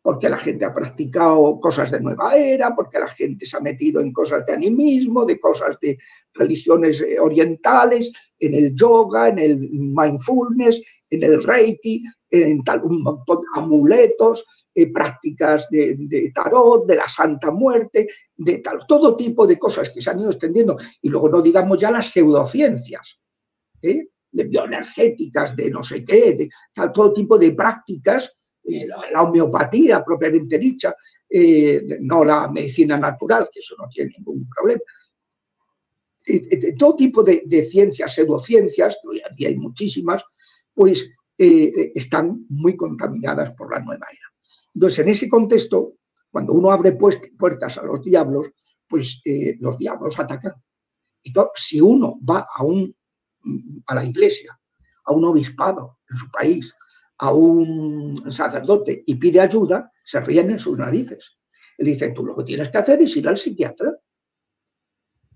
porque 0.03 0.29
la 0.29 0.39
gente 0.39 0.65
ha 0.65 0.73
practicado 0.73 1.59
cosas 1.61 1.91
de 1.91 2.01
nueva 2.01 2.37
era, 2.37 2.75
porque 2.75 2.99
la 2.99 3.09
gente 3.09 3.47
se 3.47 3.57
ha 3.57 3.61
metido 3.61 4.01
en 4.01 4.13
cosas 4.13 4.45
de 4.47 4.53
animismo, 4.53 5.25
de 5.25 5.39
cosas 5.39 5.79
de 5.81 5.99
religiones 6.35 7.01
eh, 7.01 7.19
orientales, 7.19 8.11
en 8.39 8.55
el 8.55 8.75
yoga, 8.75 9.29
en 9.29 9.39
el 9.39 9.59
mindfulness, 9.71 10.81
en 11.11 11.23
el 11.23 11.43
reiki, 11.43 12.03
en 12.31 12.63
tal, 12.63 12.83
un 12.85 13.03
montón 13.03 13.39
de 13.39 13.47
amuletos, 13.55 14.45
eh, 14.75 14.93
prácticas 14.93 15.69
de, 15.71 16.33
tarot, 16.35 16.87
de 16.87 16.97
la 16.97 17.09
Santa 17.09 17.51
Muerte, 17.51 18.09
de 18.37 18.59
tal, 18.59 18.81
todo 18.87 19.17
tipo 19.17 19.47
de 19.47 19.59
cosas 19.59 19.91
que 19.91 20.01
se 20.01 20.11
han 20.11 20.21
ido 20.21 20.31
extendiendo. 20.31 20.79
Y 21.03 21.09
luego 21.09 21.29
no 21.29 21.43
digamos 21.43 21.79
ya 21.79 21.91
las 21.91 22.11
pseudociencias. 22.11 23.19
¿eh? 23.83 24.07
De 24.33 24.45
bioenergéticas, 24.45 25.57
de 25.57 25.71
no 25.71 25.83
sé 25.83 26.05
qué, 26.05 26.35
de, 26.35 26.51
todo 26.93 27.13
tipo 27.13 27.39
de 27.39 27.53
prácticas, 27.53 28.33
eh, 28.65 28.87
la, 28.87 29.23
homeopatía 29.23 30.05
propiamente 30.05 30.59
dicha, 30.59 30.95
eh, 31.29 31.83
no 32.01 32.25
la 32.25 32.49
medicina 32.49 32.97
natural, 32.97 33.49
que 33.53 33.61
eso 33.61 33.75
no 33.79 33.89
tiene 33.89 34.13
ningún 34.19 34.49
problema. 34.49 34.81
todo 36.79 36.97
tipo 36.97 37.23
de, 37.23 37.69
ciencias, 37.71 38.15
pseudociencias, 38.15 38.99
que 39.03 39.09
hoy 39.09 39.23
hay 39.47 39.57
muchísimas, 39.57 40.23
pues 40.73 41.09
están 41.37 42.45
muy 42.51 42.77
contaminadas 42.77 43.55
por 43.55 43.73
la 43.73 43.81
nueva 43.81 44.07
era. 44.11 44.29
Entonces, 44.75 44.99
en 44.99 45.09
ese 45.09 45.27
contexto, 45.27 45.95
cuando 46.31 46.53
uno 46.53 46.71
abre 46.71 46.93
puertas 46.93 47.79
a 47.79 47.83
los 47.83 48.05
diablos, 48.05 48.51
pues 48.87 49.23
los 49.59 49.79
diablos 49.79 50.21
atacan. 50.21 50.53
Entonces, 51.25 51.65
si 51.67 51.81
uno 51.81 52.19
va 52.29 52.47
a, 52.55 52.63
un, 52.63 52.95
a 53.87 53.95
la 53.95 54.05
iglesia, 54.05 54.59
a 55.05 55.13
un 55.13 55.25
obispado 55.25 55.99
en 56.09 56.17
su 56.17 56.31
país, 56.31 56.75
a 57.19 57.33
un 57.33 58.33
sacerdote 58.33 59.03
y 59.07 59.15
pide 59.17 59.41
ayuda, 59.41 59.93
se 60.05 60.21
ríen 60.21 60.51
en 60.51 60.59
sus 60.59 60.79
narices. 60.79 61.39
Le 61.79 61.91
dicen, 61.91 62.15
tú 62.15 62.25
lo 62.25 62.37
que 62.37 62.45
tienes 62.45 62.69
que 62.69 62.79
hacer 62.79 63.01
es 63.03 63.17
ir 63.17 63.29
al 63.29 63.39
psiquiatra, 63.39 63.93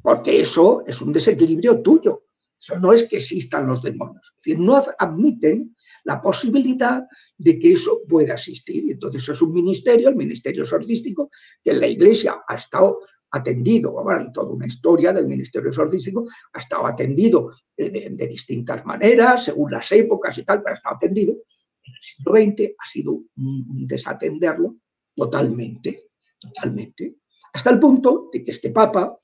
porque 0.03 0.41
eso 0.41 0.85
es 0.87 1.01
un 1.01 1.13
desequilibrio 1.13 1.81
tuyo. 1.81 2.25
Eso 2.59 2.79
no 2.79 2.93
es 2.93 3.05
que 3.05 3.17
existan 3.17 3.67
los 3.67 3.83
demonios. 3.83 4.35
Es 4.39 4.45
decir, 4.45 4.59
no 4.59 4.83
admiten 4.99 5.77
la 6.05 6.21
posibilidad 6.23 7.03
de 7.37 7.59
que 7.59 7.73
eso 7.73 8.01
pueda 8.09 8.35
existir. 8.35 8.85
Y 8.85 8.93
entonces 8.93 9.29
es 9.29 9.43
un 9.43 9.53
ministerio, 9.53 10.09
el 10.09 10.17
ministerio 10.17 10.63
exorcístico, 10.63 11.31
que 11.63 11.73
en 11.73 11.81
la 11.81 11.87
iglesia 11.87 12.43
ha 12.47 12.55
estado 12.55 13.01
atendido, 13.37 13.93
bueno, 13.93 14.31
toda 14.33 14.53
una 14.53 14.67
historia 14.67 15.13
del 15.13 15.27
ministerio 15.27 15.71
exorcístico, 15.71 16.27
ha 16.53 16.59
estado 16.59 16.87
atendido 16.87 17.53
de, 17.77 18.27
distintas 18.29 18.85
maneras, 18.85 19.45
según 19.45 19.73
las 19.73 19.91
épocas 19.93 20.37
y 20.39 20.45
tal, 20.45 20.63
pero 20.63 20.75
ha 20.75 20.77
estado 20.77 20.97
atendido. 20.97 21.33
En 21.83 21.95
el 21.95 22.01
siglo 22.01 22.33
XX 22.33 22.75
ha 22.79 22.91
sido 22.91 23.13
un 23.37 23.85
desatenderlo 23.87 24.77
totalmente, 25.15 26.09
totalmente, 26.39 27.17
hasta 27.53 27.71
el 27.71 27.79
punto 27.79 28.31
de 28.33 28.43
que 28.43 28.51
este 28.51 28.71
Papa, 28.71 29.17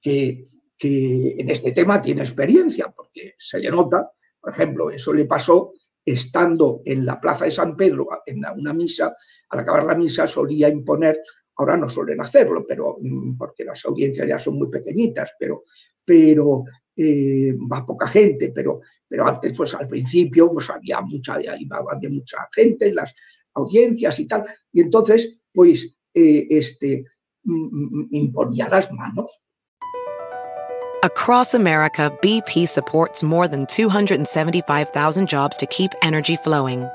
que, 0.00 0.44
que 0.76 1.36
en 1.38 1.50
este 1.50 1.72
tema 1.72 2.02
tiene 2.02 2.22
experiencia, 2.22 2.92
porque 2.94 3.34
se 3.38 3.58
le 3.58 3.70
nota, 3.70 4.10
por 4.40 4.52
ejemplo, 4.52 4.90
eso 4.90 5.12
le 5.12 5.24
pasó 5.24 5.72
estando 6.04 6.82
en 6.84 7.04
la 7.04 7.20
plaza 7.20 7.44
de 7.44 7.50
San 7.50 7.76
Pedro 7.76 8.08
en 8.26 8.42
una 8.56 8.72
misa, 8.72 9.12
al 9.50 9.60
acabar 9.60 9.84
la 9.84 9.94
misa 9.94 10.26
solía 10.26 10.68
imponer 10.68 11.20
Ahora 11.60 11.76
no 11.76 11.90
suelen 11.90 12.18
hacerlo, 12.22 12.64
pero 12.66 12.96
mm, 13.02 13.36
porque 13.36 13.64
las 13.64 13.84
audiencias 13.84 14.26
ya 14.26 14.38
son 14.38 14.56
muy 14.56 14.70
pequeñitas, 14.70 15.34
pero, 15.38 15.64
pero 16.02 16.64
eh, 16.96 17.54
va 17.70 17.84
poca 17.84 18.08
gente, 18.08 18.50
pero, 18.54 18.80
pero 19.06 19.26
antes, 19.26 19.54
pues 19.54 19.74
al 19.74 19.86
principio, 19.86 20.50
pues 20.50 20.70
había 20.70 21.02
mucha, 21.02 21.34
había 21.34 22.08
mucha 22.08 22.48
gente 22.54 22.88
en 22.88 22.94
las 22.94 23.14
audiencias 23.52 24.18
y 24.20 24.26
tal, 24.26 24.46
y 24.72 24.80
entonces, 24.80 25.38
pues, 25.52 25.94
eh, 26.14 26.46
este, 26.48 27.04
mm, 27.42 28.04
mm, 28.04 28.08
imponía 28.12 28.66
las 28.70 28.90
manos. 28.90 29.44
Across 31.02 31.54
America, 31.54 32.10
BP 32.22 32.66
supports 32.66 33.22
more 33.22 33.48
than 33.48 33.66
275,000 33.66 35.26
jobs 35.26 35.58
to 35.58 35.66
keep 35.66 35.92
energy 36.02 36.36
flowing. 36.36 36.88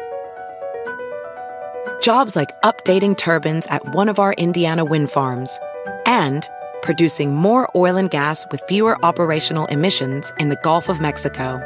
Jobs 2.02 2.36
like 2.36 2.62
updating 2.62 3.18
turbines 3.18 3.68
at 3.68 3.94
one 3.94 4.10
of 4.10 4.20
our 4.20 4.34
Indiana 4.34 4.86
wind 4.86 5.12
farms 5.12 5.60
and 6.06 6.48
producing 6.82 7.36
more 7.36 7.70
oil 7.75 7.98
and 7.98 8.10
gas 8.10 8.46
with 8.52 8.62
fewer 8.68 9.04
operational 9.04 9.66
emissions 9.68 10.32
in 10.40 10.50
the 10.50 10.56
Gulf 10.58 10.88
of 10.88 11.02
Mexico. 11.02 11.60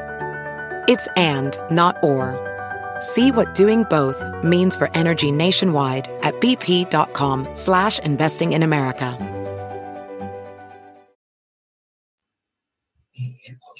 It's 0.88 1.08
and, 1.18 1.58
not 1.70 2.02
or. 2.04 2.38
See 3.02 3.32
what 3.32 3.54
doing 3.54 3.84
both 3.90 4.24
means 4.44 4.76
for 4.76 4.90
energy 4.96 5.32
nationwide 5.32 6.08
at 6.22 6.36
bp.com 6.40 7.48
slash 7.54 8.00
investing 8.00 8.54
in 8.54 8.64
America. 8.64 9.18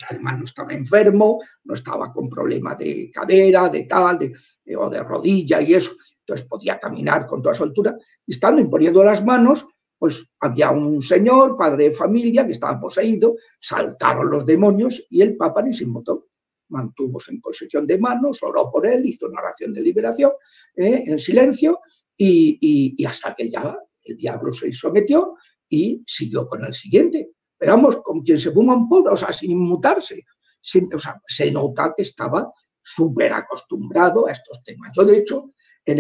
Además 0.10 0.40
no 0.40 0.46
estaba 0.46 0.74
enfermo, 0.74 1.40
no 1.66 1.74
estaba 1.76 2.12
con 2.12 2.30
problema 2.30 2.74
de 2.74 3.12
cadera, 3.14 3.70
de 3.70 3.84
tal, 3.84 4.18
de, 4.18 4.34
o 4.76 4.90
de 4.90 5.04
rodilla 5.04 5.62
y 5.62 5.76
eso. 5.76 5.92
Entonces 6.30 6.48
podía 6.48 6.80
caminar 6.80 7.26
con 7.26 7.42
toda 7.42 7.56
su 7.56 7.64
altura, 7.64 7.98
y 8.26 8.34
estando 8.34 8.62
imponiendo 8.62 9.04
las 9.04 9.26
manos, 9.26 9.66
pues 9.98 10.36
había 10.40 10.70
un 10.72 11.02
señor, 11.02 11.58
padre 11.58 11.86
de 11.86 11.92
familia, 11.92 12.46
que 12.46 12.54
estaba 12.54 12.80
poseído, 12.80 13.36
saltaron 13.60 14.30
los 14.30 14.46
demonios 14.46 15.06
y 15.10 15.22
el 15.22 15.36
Papa 15.36 15.62
ni 15.62 15.74
se 15.74 15.84
inmutó. 15.84 16.28
Mantuvo 16.70 17.20
en 17.28 17.42
posesión 17.42 17.88
de 17.88 17.98
manos, 17.98 18.44
oró 18.44 18.70
por 18.72 18.86
él, 18.86 19.06
hizo 19.06 19.28
una 19.28 19.42
oración 19.42 19.74
de 19.74 19.82
liberación 19.82 20.32
eh, 20.76 21.04
en 21.08 21.18
silencio 21.18 21.80
y, 22.16 23.04
hasta 23.06 23.34
que 23.34 23.50
ya 23.50 23.78
el 24.04 24.16
diablo 24.16 24.54
se 24.54 24.72
sometió 24.72 25.36
y 25.68 26.04
siguió 26.06 26.48
con 26.48 26.64
el 26.64 26.74
siguiente. 26.74 27.32
Pero 27.58 27.74
vamos, 27.74 27.98
con 28.04 28.22
quien 28.22 28.40
se 28.40 28.52
fuma 28.52 28.76
un 28.76 28.88
puro, 28.88 29.14
o 29.14 29.18
sea, 29.18 29.34
sin 29.34 29.52
inmutarse. 29.52 30.24
se 30.62 31.52
nota 31.52 31.94
que 31.98 32.04
estaba 32.04 32.54
súper 32.82 33.34
acostumbrado 33.34 34.28
a 34.28 34.32
estos 34.32 34.64
temas. 34.64 34.92
Yo, 34.96 35.04
de 35.04 35.18
hecho, 35.18 35.44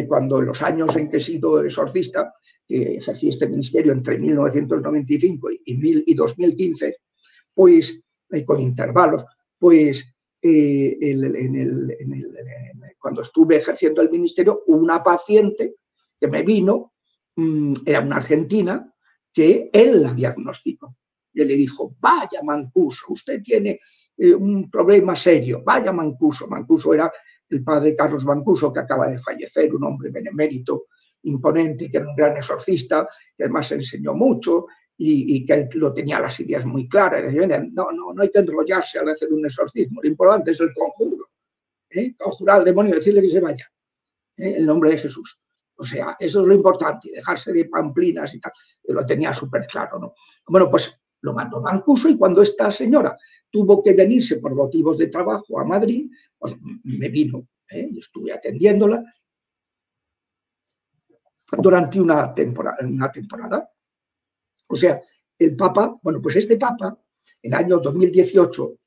cuando 0.07 0.39
en 0.39 0.45
los 0.45 0.61
años 0.61 0.95
en 0.95 1.09
que 1.09 1.17
he 1.17 1.19
sido 1.19 1.63
exorcista, 1.63 2.33
que 2.67 2.97
ejercí 2.97 3.29
este 3.29 3.47
ministerio 3.47 3.91
entre 3.91 4.17
1995 4.17 5.51
y, 5.51 5.61
y 5.65 6.13
2015, 6.13 6.97
pues 7.53 8.03
eh, 8.31 8.45
con 8.45 8.61
intervalos, 8.61 9.25
pues 9.57 10.03
eh, 10.41 10.97
cuando 12.99 13.21
estuve 13.21 13.57
ejerciendo 13.57 14.01
el 14.01 14.09
ministerio, 14.09 14.63
una 14.67 15.03
paciente 15.03 15.75
que 16.19 16.27
me 16.27 16.43
vino, 16.43 16.93
mm, 17.35 17.73
era 17.85 18.01
una 18.01 18.17
argentina, 18.17 18.93
que 19.33 19.69
él 19.73 20.03
la 20.03 20.13
diagnosticó. 20.13 20.95
Y 21.33 21.45
le 21.45 21.55
dijo, 21.55 21.95
vaya 21.99 22.41
Mancuso, 22.43 23.13
usted 23.13 23.41
tiene 23.41 23.79
eh, 24.21 24.35
un 24.35 24.69
problema 24.69 25.15
serio, 25.15 25.63
vaya 25.63 25.93
Mancuso. 25.93 26.45
Mancuso 26.47 26.93
era 26.93 27.11
el 27.49 27.63
padre 27.63 27.95
Carlos 27.95 28.25
Bancuso, 28.25 28.73
que 28.73 28.81
acaba 28.81 29.07
de 29.07 29.17
fallecer, 29.19 29.73
un 29.73 29.85
hombre 29.85 30.09
benemérito, 30.09 30.87
imponente, 31.23 31.89
que 31.89 31.97
era 31.97 32.09
un 32.09 32.15
gran 32.15 32.35
exorcista, 32.35 33.07
que 33.35 33.43
además 33.45 33.71
enseñó 33.71 34.13
mucho 34.13 34.67
y, 34.97 35.45
que 35.45 35.69
lo 35.75 35.93
tenía 35.93 36.19
las 36.19 36.37
ideas 36.41 36.65
muy 36.65 36.87
claras. 36.89 37.33
No, 37.71 37.91
no, 37.91 38.13
no 38.13 38.21
hay 38.21 38.29
que 38.29 38.39
enrollarse 38.39 38.99
al 38.99 39.09
hacer 39.09 39.31
un 39.31 39.45
exorcismo, 39.45 40.01
lo 40.03 40.09
importante 40.09 40.51
es 40.51 40.59
el 40.59 40.73
conjuro. 40.73 41.25
¿eh? 41.89 42.13
Conjurar 42.17 42.57
al 42.59 42.65
demonio 42.65 42.95
decirle 42.95 43.21
que 43.21 43.29
se 43.29 43.39
vaya, 43.39 43.71
¿eh? 44.35 44.55
en 44.57 44.65
nombre 44.65 44.91
de 44.91 44.97
Jesús. 44.97 45.39
O 45.77 45.85
sea, 45.85 46.17
eso 46.19 46.41
es 46.41 46.45
lo 46.45 46.53
importante, 46.53 47.09
dejarse 47.09 47.53
de 47.53 47.65
pamplinas 47.65 48.33
y 48.35 48.41
tal. 48.41 48.51
lo 48.89 49.05
tenía 49.05 49.33
súper 49.33 49.65
claro, 49.65 49.97
¿no? 49.97 50.13
Bueno, 50.45 50.69
pues 50.69 50.93
lo 51.21 51.33
mandó 51.33 51.61
Mancuso 51.61 52.09
y 52.09 52.17
cuando 52.17 52.41
esta 52.41 52.71
señora 52.71 53.17
tuvo 53.49 53.83
que 53.83 53.93
venirse 53.93 54.37
por 54.37 54.55
motivos 54.55 54.97
de 54.97 55.07
trabajo 55.07 55.59
a 55.59 55.65
Madrid, 55.65 56.09
pues 56.37 56.55
me 56.83 57.09
vino, 57.09 57.47
¿eh? 57.69 57.89
estuve 57.97 58.31
atendiéndola 58.31 59.03
durante 61.57 61.99
una 61.99 62.33
temporada, 62.33 62.77
una 62.81 63.11
temporada. 63.11 63.69
O 64.67 64.75
sea, 64.75 65.01
el 65.37 65.55
Papa, 65.55 65.97
bueno, 66.01 66.21
pues 66.21 66.35
este 66.35 66.57
Papa, 66.57 66.97
en 67.41 67.53
el 67.53 67.59
año 67.59 67.79
2018, 67.79 68.77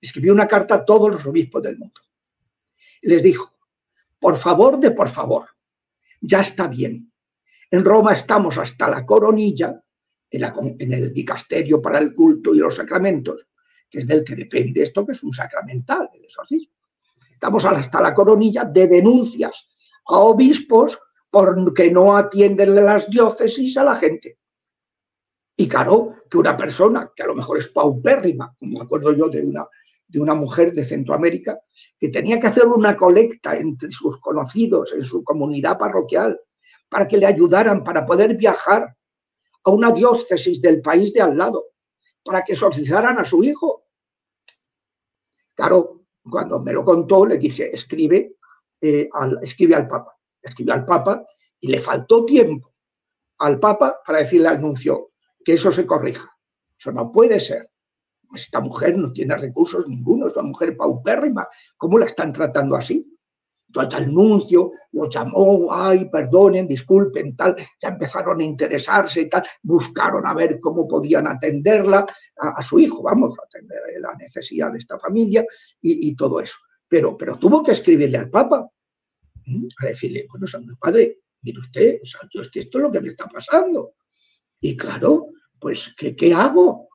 escribió 0.00 0.32
una 0.32 0.46
carta 0.46 0.76
a 0.76 0.84
todos 0.84 1.10
los 1.10 1.26
obispos 1.26 1.62
del 1.62 1.78
mundo. 1.78 2.00
Les 3.02 3.22
dijo, 3.22 3.50
por 4.20 4.36
favor 4.36 4.78
de 4.78 4.92
por 4.92 5.08
favor, 5.08 5.48
ya 6.20 6.40
está 6.40 6.68
bien. 6.68 7.12
En 7.70 7.84
Roma 7.84 8.12
estamos 8.12 8.58
hasta 8.58 8.88
la 8.88 9.04
coronilla 9.04 9.81
en, 10.32 10.92
el 10.92 11.12
dicasterio 11.12 11.80
para 11.80 11.98
el 11.98 12.14
culto 12.14 12.54
y 12.54 12.58
los 12.58 12.76
sacramentos, 12.76 13.46
que 13.88 14.00
es 14.00 14.06
del 14.06 14.24
que 14.24 14.34
depende 14.34 14.82
esto, 14.82 15.06
que 15.06 15.12
es 15.12 15.22
un 15.22 15.32
sacramental, 15.32 16.08
el 16.14 16.24
exorcismo. 16.24 16.74
Estamos 17.30 17.64
hasta 17.64 18.00
la 18.00 18.14
coronilla 18.14 18.64
de 18.64 18.86
denuncias 18.86 19.68
a 20.06 20.18
obispos 20.18 20.98
porque 21.30 21.90
no 21.90 22.16
atienden 22.16 22.74
las 22.74 23.08
diócesis 23.08 23.76
a 23.76 23.84
la 23.84 23.96
gente. 23.96 24.38
Y 25.56 25.68
claro, 25.68 26.16
que 26.30 26.38
una 26.38 26.56
persona 26.56 27.10
que 27.14 27.22
a 27.22 27.26
lo 27.26 27.34
mejor 27.34 27.58
es 27.58 27.68
paupérrima, 27.68 28.54
como 28.58 28.78
me 28.78 28.84
acuerdo 28.84 29.12
yo 29.14 29.28
de 29.28 29.44
una, 29.44 29.66
de 30.08 30.20
una 30.20 30.34
mujer 30.34 30.72
de 30.72 30.84
Centroamérica, 30.84 31.58
que 31.98 32.08
tenía 32.08 32.40
que 32.40 32.46
hacer 32.46 32.66
una 32.66 32.96
colecta 32.96 33.56
entre 33.56 33.90
sus 33.90 34.18
conocidos 34.18 34.92
en 34.94 35.02
su 35.02 35.22
comunidad 35.22 35.78
parroquial 35.78 36.40
para 36.88 37.06
que 37.06 37.16
le 37.16 37.26
ayudaran 37.26 37.84
para 37.84 38.04
poder 38.06 38.36
viajar 38.36 38.94
a 39.64 39.70
una 39.70 39.92
diócesis 39.92 40.60
del 40.60 40.80
país 40.80 41.12
de 41.12 41.20
al 41.20 41.36
lado 41.36 41.66
para 42.24 42.42
que 42.42 42.52
exorcizaran 42.52 43.18
a 43.18 43.24
su 43.24 43.42
hijo. 43.42 43.86
Claro, 45.54 46.04
cuando 46.22 46.60
me 46.60 46.72
lo 46.72 46.84
contó, 46.84 47.26
le 47.26 47.38
dije, 47.38 47.74
escribe, 47.74 48.36
eh, 48.80 49.08
al, 49.12 49.38
escribe 49.42 49.74
al 49.74 49.86
Papa. 49.86 50.16
Escribe 50.40 50.72
al 50.72 50.84
Papa 50.84 51.24
y 51.60 51.68
le 51.68 51.80
faltó 51.80 52.24
tiempo 52.24 52.72
al 53.38 53.58
Papa 53.58 54.00
para 54.06 54.20
decirle 54.20 54.48
al 54.48 54.60
nuncio 54.60 55.12
que 55.44 55.54
eso 55.54 55.72
se 55.72 55.86
corrija. 55.86 56.30
Eso 56.76 56.92
no 56.92 57.10
puede 57.10 57.40
ser. 57.40 57.70
Esta 58.34 58.60
mujer 58.60 58.96
no 58.96 59.12
tiene 59.12 59.36
recursos 59.36 59.86
ninguno, 59.86 60.28
es 60.28 60.36
una 60.36 60.48
mujer 60.48 60.76
paupérrima. 60.76 61.46
¿Cómo 61.76 61.98
la 61.98 62.06
están 62.06 62.32
tratando 62.32 62.76
así? 62.76 63.11
El 63.74 64.12
nuncio 64.12 64.70
los 64.92 65.08
llamó, 65.08 65.68
ay, 65.72 66.08
perdonen, 66.10 66.66
disculpen, 66.66 67.34
tal, 67.36 67.56
ya 67.80 67.88
empezaron 67.88 68.40
a 68.40 68.44
interesarse 68.44 69.22
y 69.22 69.30
tal, 69.30 69.44
buscaron 69.62 70.26
a 70.26 70.34
ver 70.34 70.60
cómo 70.60 70.86
podían 70.86 71.26
atenderla, 71.26 72.06
a, 72.38 72.62
su 72.62 72.78
hijo, 72.78 73.02
vamos, 73.02 73.38
a 73.38 73.44
atender 73.44 73.80
la 74.00 74.14
necesidad 74.14 74.72
de 74.72 74.78
esta 74.78 74.98
familia 74.98 75.44
y, 75.80 76.14
todo 76.16 76.40
eso. 76.40 76.56
Pero, 76.88 77.16
pero 77.16 77.38
tuvo 77.38 77.62
que 77.62 77.72
escribirle 77.72 78.18
al 78.18 78.30
Papa, 78.30 78.68
a 79.78 79.86
decirle, 79.86 80.26
bueno, 80.30 80.46
Santo 80.46 80.74
Padre, 80.78 81.18
mire 81.42 81.58
usted, 81.58 81.98
o 82.02 82.06
sea, 82.06 82.20
yo 82.30 82.42
es 82.42 82.50
que 82.50 82.60
esto 82.60 82.78
es 82.78 82.82
lo 82.82 82.92
que 82.92 83.00
me 83.00 83.08
está 83.08 83.26
pasando. 83.26 83.94
Y 84.60 84.76
claro, 84.76 85.28
pues, 85.58 85.92
¿qué, 85.96 86.14
qué 86.14 86.32
hago? 86.34 86.88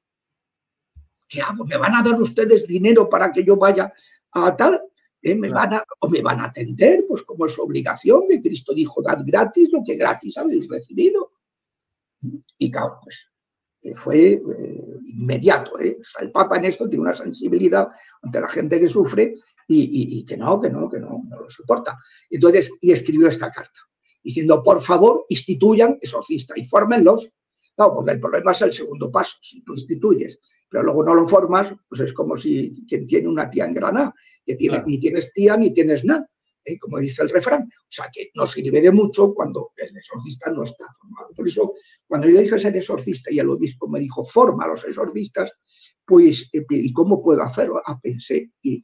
¿Qué 1.27 1.41
hago? 1.41 1.65
¿Me 1.65 1.77
van 1.77 1.95
a 1.95 2.03
dar 2.03 2.19
ustedes 2.21 2.67
dinero 2.67 3.09
para 3.09 3.31
que 3.31 3.43
yo 3.43 3.57
vaya 3.57 3.91
a 4.31 4.55
tal? 4.55 4.81
¿Eh? 5.27 5.35
¿Me 5.35 5.49
van 5.49 5.73
a, 5.73 5.83
o 5.99 6.09
me 6.09 6.21
van 6.21 6.39
a 6.39 6.45
atender, 6.45 7.03
pues 7.07 7.23
como 7.23 7.45
es 7.45 7.53
su 7.53 7.61
obligación, 7.61 8.23
que 8.29 8.41
Cristo 8.41 8.73
dijo, 8.73 9.01
dad 9.01 9.21
gratis 9.25 9.69
lo 9.73 9.83
que 9.85 9.95
gratis 9.95 10.37
habéis 10.37 10.67
recibido. 10.69 11.33
Y 12.57 12.71
claro, 12.71 12.99
pues 13.03 13.29
eh, 13.81 13.93
fue 13.93 14.33
eh, 14.33 14.97
inmediato. 15.05 15.77
el 15.79 16.31
Papa 16.31 16.57
en 16.57 16.65
esto 16.65 16.87
tiene 16.87 17.03
una 17.03 17.13
sensibilidad 17.13 17.89
ante 18.21 18.39
la 18.39 18.47
gente 18.47 18.79
que 18.79 18.87
sufre 18.87 19.35
y, 19.67 20.23
que 20.23 20.37
no, 20.37 20.61
que 20.61 20.69
no, 20.69 20.89
que 20.89 20.99
no, 20.99 21.21
no 21.27 21.41
lo 21.41 21.49
soporta. 21.49 21.97
Entonces, 22.29 22.71
y 22.79 22.93
escribió 22.93 23.27
esta 23.27 23.51
carta, 23.51 23.79
diciendo, 24.23 24.63
por 24.63 24.81
favor, 24.81 25.25
instituyan 25.27 25.97
exorcistas 26.01 26.57
y 26.57 26.65
fórmenlos 26.65 27.29
no, 27.77 27.93
porque 27.93 28.11
el 28.11 28.19
problema 28.19 28.51
es 28.51 28.61
el 28.63 28.73
segundo 28.73 29.11
paso. 29.11 29.37
Si 29.39 29.61
tú 29.61 29.73
instituyes, 29.73 30.39
pero 30.69 30.83
luego 30.83 31.03
no 31.03 31.15
lo 31.15 31.27
formas, 31.27 31.73
pues 31.87 32.01
es 32.01 32.13
como 32.13 32.35
si 32.35 32.85
quien 32.87 33.07
tiene 33.07 33.27
una 33.27 33.49
tía 33.49 33.65
en 33.65 33.73
Granada, 33.73 34.13
que 34.45 34.55
tiene, 34.55 34.83
ni 34.85 34.99
tienes 34.99 35.31
tía 35.33 35.57
ni 35.57 35.73
tienes 35.73 36.03
nada, 36.03 36.29
¿eh? 36.65 36.77
como 36.77 36.99
dice 36.99 37.23
el 37.23 37.29
refrán. 37.29 37.63
O 37.63 37.89
sea, 37.89 38.09
que 38.11 38.31
no 38.35 38.45
sirve 38.45 38.81
de 38.81 38.91
mucho 38.91 39.33
cuando 39.33 39.71
el 39.77 39.95
exorcista 39.95 40.51
no 40.51 40.63
está 40.63 40.85
formado. 40.99 41.29
Por 41.35 41.47
eso, 41.47 41.73
cuando 42.05 42.27
yo 42.27 42.39
dije 42.39 42.59
ser 42.59 42.75
exorcista 42.75 43.31
y 43.31 43.39
el 43.39 43.49
obispo 43.49 43.87
me 43.87 43.99
dijo, 43.99 44.23
forma 44.23 44.65
a 44.65 44.69
los 44.69 44.83
exorcistas, 44.83 45.51
pues, 46.05 46.49
eh, 46.53 46.65
¿y 46.69 46.93
cómo 46.93 47.21
puedo 47.21 47.41
hacerlo? 47.41 47.81
Ah, 47.85 47.99
pensé 48.01 48.51
y 48.61 48.83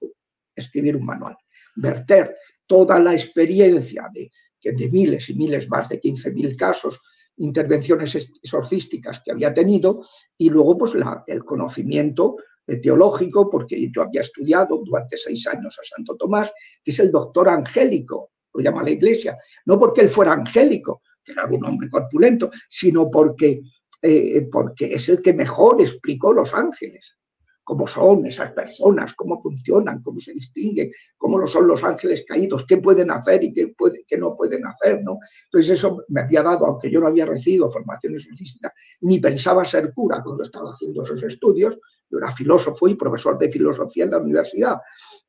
escribir 0.56 0.96
un 0.96 1.06
manual. 1.06 1.36
Verter 1.76 2.36
toda 2.66 3.00
la 3.00 3.14
experiencia 3.14 4.10
de, 4.14 4.32
de 4.62 4.90
miles 4.90 5.30
y 5.30 5.34
miles, 5.36 5.68
más 5.70 5.90
de 5.90 6.02
15.000 6.02 6.56
casos 6.56 7.00
intervenciones 7.38 8.16
exorcísticas 8.42 9.22
que 9.24 9.32
había 9.32 9.54
tenido 9.54 10.06
y 10.38 10.50
luego 10.50 10.78
pues 10.78 10.94
el 11.28 11.44
conocimiento 11.44 12.38
eh, 12.66 12.78
teológico, 12.78 13.50
porque 13.50 13.90
yo 13.94 14.04
había 14.04 14.22
estudiado 14.22 14.82
durante 14.86 15.18
seis 15.18 15.46
años 15.48 15.78
a 15.80 15.84
Santo 15.84 16.16
Tomás, 16.16 16.52
que 16.84 16.92
es 16.92 17.00
el 17.00 17.12
doctor 17.12 17.50
angélico, 17.50 18.32
lo 18.54 18.62
llama 18.62 18.84
la 18.84 18.92
iglesia, 18.92 19.38
no 19.66 19.78
porque 19.80 20.02
él 20.02 20.10
fuera 20.10 20.34
angélico, 20.34 21.02
que 21.24 21.34
era 21.34 21.46
un 21.46 21.66
hombre 21.66 21.90
corpulento, 21.90 22.52
sino 22.70 23.10
porque, 23.10 23.62
eh, 24.02 24.48
porque 24.52 24.94
es 24.94 25.10
el 25.10 25.22
que 25.22 25.34
mejor 25.34 25.82
explicó 25.82 26.32
los 26.32 26.54
ángeles 26.54 27.18
cómo 27.64 27.88
son 27.88 28.26
esas 28.26 28.52
personas, 28.52 29.14
cómo 29.14 29.42
funcionan, 29.42 30.02
cómo 30.02 30.20
se 30.20 30.34
distinguen, 30.34 30.92
cómo 31.18 31.38
lo 31.38 31.48
son 31.48 31.68
los 31.68 31.84
ángeles 31.84 32.26
caídos, 32.28 32.66
qué 32.68 32.78
pueden 32.78 33.12
hacer 33.12 33.44
y 33.44 33.54
qué, 33.54 34.18
no 34.18 34.36
pueden 34.36 34.66
hacer, 34.66 35.02
¿no? 35.04 35.20
Entonces 35.46 35.78
eso 35.80 36.04
me 36.10 36.22
había 36.22 36.44
dado, 36.44 36.66
aunque 36.66 36.92
yo 36.92 37.00
no 37.00 37.08
había 37.08 37.26
recibido 37.26 37.72
formación 37.72 38.14
exorcística, 38.16 38.72
ni 39.02 39.20
pensaba 39.20 39.64
ser 39.64 39.94
cura 39.94 40.22
cuando 40.24 40.44
estaba 40.44 40.72
haciendo 40.72 41.04
esos 41.04 41.24
estudios, 41.24 41.80
yo 42.10 42.18
era 42.18 42.32
filósofo 42.32 42.88
y 42.88 42.96
profesor 42.96 43.38
de 43.38 43.50
filosofía 43.50 44.04
en 44.04 44.12
la 44.12 44.20
universidad. 44.20 44.78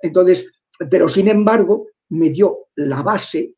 Entonces, 0.01 0.47
pero 0.91 1.09
sin 1.09 1.29
embargo, 1.29 1.87
me 2.11 2.31
dio 2.31 2.67
la 2.77 3.03
base 3.03 3.55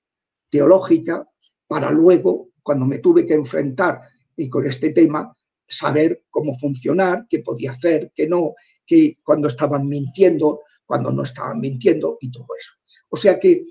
teológica 0.50 1.24
para 1.66 1.90
luego, 1.90 2.50
cuando 2.62 2.84
me 2.84 2.98
tuve 2.98 3.26
que 3.26 3.34
enfrentar 3.34 4.00
y 4.36 4.48
con 4.48 4.66
este 4.66 4.90
tema, 4.90 5.32
saber 5.66 6.24
cómo 6.30 6.56
funcionar, 6.58 7.26
qué 7.28 7.40
podía 7.40 7.72
hacer, 7.72 8.12
qué 8.14 8.28
no, 8.28 8.54
qué 8.84 9.18
cuando 9.22 9.48
estaban 9.48 9.88
mintiendo, 9.88 10.60
cuando 10.84 11.10
no 11.10 11.22
estaban 11.22 11.60
mintiendo 11.60 12.18
y 12.20 12.30
todo 12.30 12.46
eso. 12.58 12.74
O 13.08 13.16
sea 13.16 13.38
que 13.38 13.66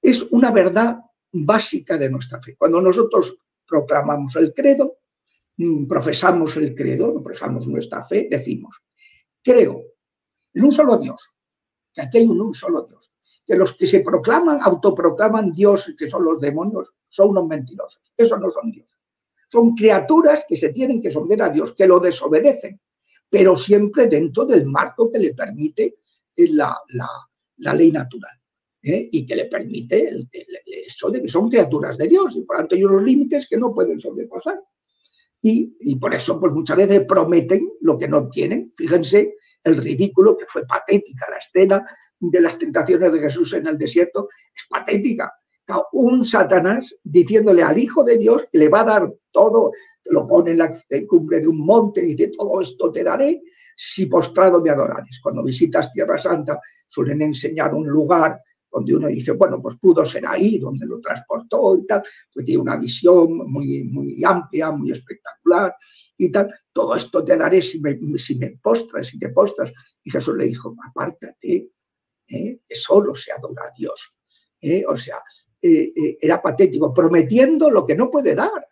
es 0.00 0.22
una 0.32 0.50
verdad 0.50 0.98
básica 1.32 1.98
de 1.98 2.10
nuestra 2.10 2.40
fe. 2.40 2.56
Cuando 2.56 2.80
nosotros 2.80 3.36
proclamamos 3.66 4.36
el 4.36 4.52
credo, 4.52 4.98
mm, 5.56 5.86
profesamos 5.86 6.56
el 6.56 6.74
credo, 6.74 7.22
profesamos 7.22 7.66
nuestra 7.66 8.04
fe, 8.04 8.28
decimos, 8.30 8.82
creo 9.42 9.82
en 10.54 10.64
un 10.64 10.72
solo 10.72 10.96
Dios, 10.98 11.34
que 11.92 12.02
aquí 12.02 12.18
hay 12.18 12.26
un, 12.26 12.54
solo 12.54 12.82
Dios, 12.82 13.12
que 13.44 13.56
los 13.56 13.76
que 13.76 13.86
se 13.86 14.00
proclaman, 14.00 14.60
autoproclaman 14.62 15.52
Dios, 15.52 15.92
que 15.98 16.08
son 16.08 16.24
los 16.24 16.40
demonios, 16.40 16.92
son 17.08 17.30
unos 17.30 17.46
mentirosos. 17.46 18.12
Eso 18.16 18.38
no 18.38 18.50
son 18.50 18.70
Dios. 18.70 18.98
Son 19.48 19.74
criaturas 19.74 20.44
que 20.48 20.56
se 20.56 20.70
tienen 20.70 21.00
que 21.00 21.10
someter 21.10 21.42
a 21.42 21.50
Dios, 21.50 21.74
que 21.74 21.86
lo 21.86 22.00
desobedecen, 22.00 22.80
pero 23.28 23.56
siempre 23.56 24.06
dentro 24.06 24.44
del 24.44 24.66
marco 24.66 25.10
que 25.10 25.18
le 25.18 25.34
permite 25.34 25.94
eh, 26.36 26.48
la, 26.50 26.76
ley 27.56 27.92
natural. 27.92 28.38
¿eh? 28.82 29.08
Y 29.10 29.26
que 29.26 29.36
le 29.36 29.46
permite 29.46 30.28
eso 30.86 31.10
de 31.10 31.22
que 31.22 31.28
son 31.28 31.48
criaturas 31.48 31.96
de 31.96 32.08
Dios 32.08 32.36
y 32.36 32.42
por 32.42 32.56
tanto 32.56 32.74
hay 32.74 32.84
unos 32.84 33.02
límites 33.02 33.46
que 33.48 33.56
no 33.56 33.72
pueden 33.74 33.98
sobrepasar. 33.98 34.60
Y, 35.46 35.96
por 35.96 36.14
eso 36.14 36.40
pues 36.40 36.54
muchas 36.54 36.78
veces 36.78 37.04
prometen 37.06 37.68
lo 37.82 37.98
que 37.98 38.08
no 38.08 38.30
tienen. 38.30 38.72
Fíjense 38.74 39.34
el 39.62 39.76
ridículo 39.76 40.38
que 40.38 40.46
fue 40.46 40.66
patética 40.66 41.26
la 41.30 41.36
escena 41.36 41.86
de 42.18 42.40
las 42.40 42.58
tentaciones 42.58 43.12
de 43.12 43.20
Jesús 43.20 43.52
en 43.52 43.66
el 43.66 43.76
desierto, 43.76 44.28
es 44.54 44.62
patética 44.70 45.30
un 45.92 46.26
Satanás 46.26 46.94
diciéndole 47.02 47.62
al 47.62 47.78
Hijo 47.78 48.04
de 48.04 48.18
Dios 48.18 48.46
que 48.50 48.58
le 48.58 48.68
va 48.68 48.80
a 48.80 48.84
dar 48.84 49.14
todo, 49.30 49.72
te 50.02 50.12
lo 50.12 50.26
pone 50.26 50.52
en 50.52 50.58
la 50.58 50.70
cumbre 51.08 51.40
de 51.40 51.48
un 51.48 51.64
monte 51.64 52.02
y 52.02 52.14
dice, 52.14 52.32
todo 52.36 52.60
esto 52.60 52.92
te 52.92 53.02
daré 53.02 53.42
si 53.74 54.06
postrado 54.06 54.60
me 54.60 54.70
adorares. 54.70 55.18
Cuando 55.22 55.42
visitas 55.42 55.90
Tierra 55.92 56.18
Santa 56.18 56.60
suelen 56.86 57.22
enseñar 57.22 57.74
un 57.74 57.88
lugar 57.88 58.40
donde 58.70 58.96
uno 58.96 59.08
dice, 59.08 59.32
bueno, 59.32 59.62
pues 59.62 59.76
pudo 59.76 60.04
ser 60.04 60.26
ahí, 60.26 60.58
donde 60.58 60.84
lo 60.86 61.00
transportó 61.00 61.76
y 61.76 61.86
tal, 61.86 62.02
pues 62.32 62.44
tiene 62.44 62.60
una 62.60 62.76
visión 62.76 63.50
muy, 63.50 63.84
muy 63.84 64.22
amplia, 64.24 64.72
muy 64.72 64.90
espectacular 64.90 65.74
y 66.16 66.30
tal, 66.30 66.52
todo 66.72 66.94
esto 66.94 67.24
te 67.24 67.36
daré 67.36 67.62
si 67.62 67.80
me, 67.80 67.98
si 68.18 68.36
me 68.36 68.58
postras, 68.62 69.06
si 69.06 69.18
te 69.18 69.30
postras. 69.30 69.72
Y 70.02 70.10
Jesús 70.10 70.36
le 70.36 70.46
dijo, 70.46 70.74
apártate, 70.88 71.70
¿eh? 72.28 72.60
que 72.66 72.74
solo 72.74 73.14
se 73.14 73.32
adora 73.32 73.64
a 73.64 73.72
Dios. 73.76 74.14
¿eh? 74.60 74.84
O 74.88 74.96
sea, 74.96 75.22
eh, 75.66 75.94
eh, 75.96 76.18
era 76.20 76.42
patético, 76.42 76.92
prometiendo 76.92 77.70
lo 77.70 77.86
que 77.86 77.94
no 77.94 78.10
puede 78.10 78.34
dar. 78.34 78.68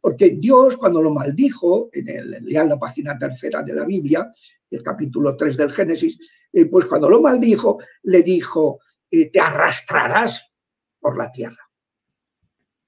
Porque 0.00 0.30
Dios, 0.30 0.78
cuando 0.78 1.02
lo 1.02 1.10
maldijo, 1.10 1.90
en, 1.92 2.08
el, 2.08 2.46
la 2.50 2.78
página 2.78 3.18
tercera 3.18 3.62
de 3.62 3.74
la 3.74 3.84
Biblia, 3.84 4.30
el 4.70 4.82
capítulo 4.82 5.36
3 5.36 5.58
del 5.58 5.72
Génesis, 5.72 6.18
eh, 6.50 6.64
pues 6.64 6.86
cuando 6.86 7.10
lo 7.10 7.20
maldijo, 7.20 7.80
le 8.04 8.22
dijo, 8.22 8.80
te 9.10 9.38
arrastrarás 9.38 10.50
por 10.98 11.18
la 11.18 11.30
tierra, 11.30 11.70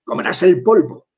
comerás 0.05 0.43
el 0.43 0.63
polvo 0.63 1.09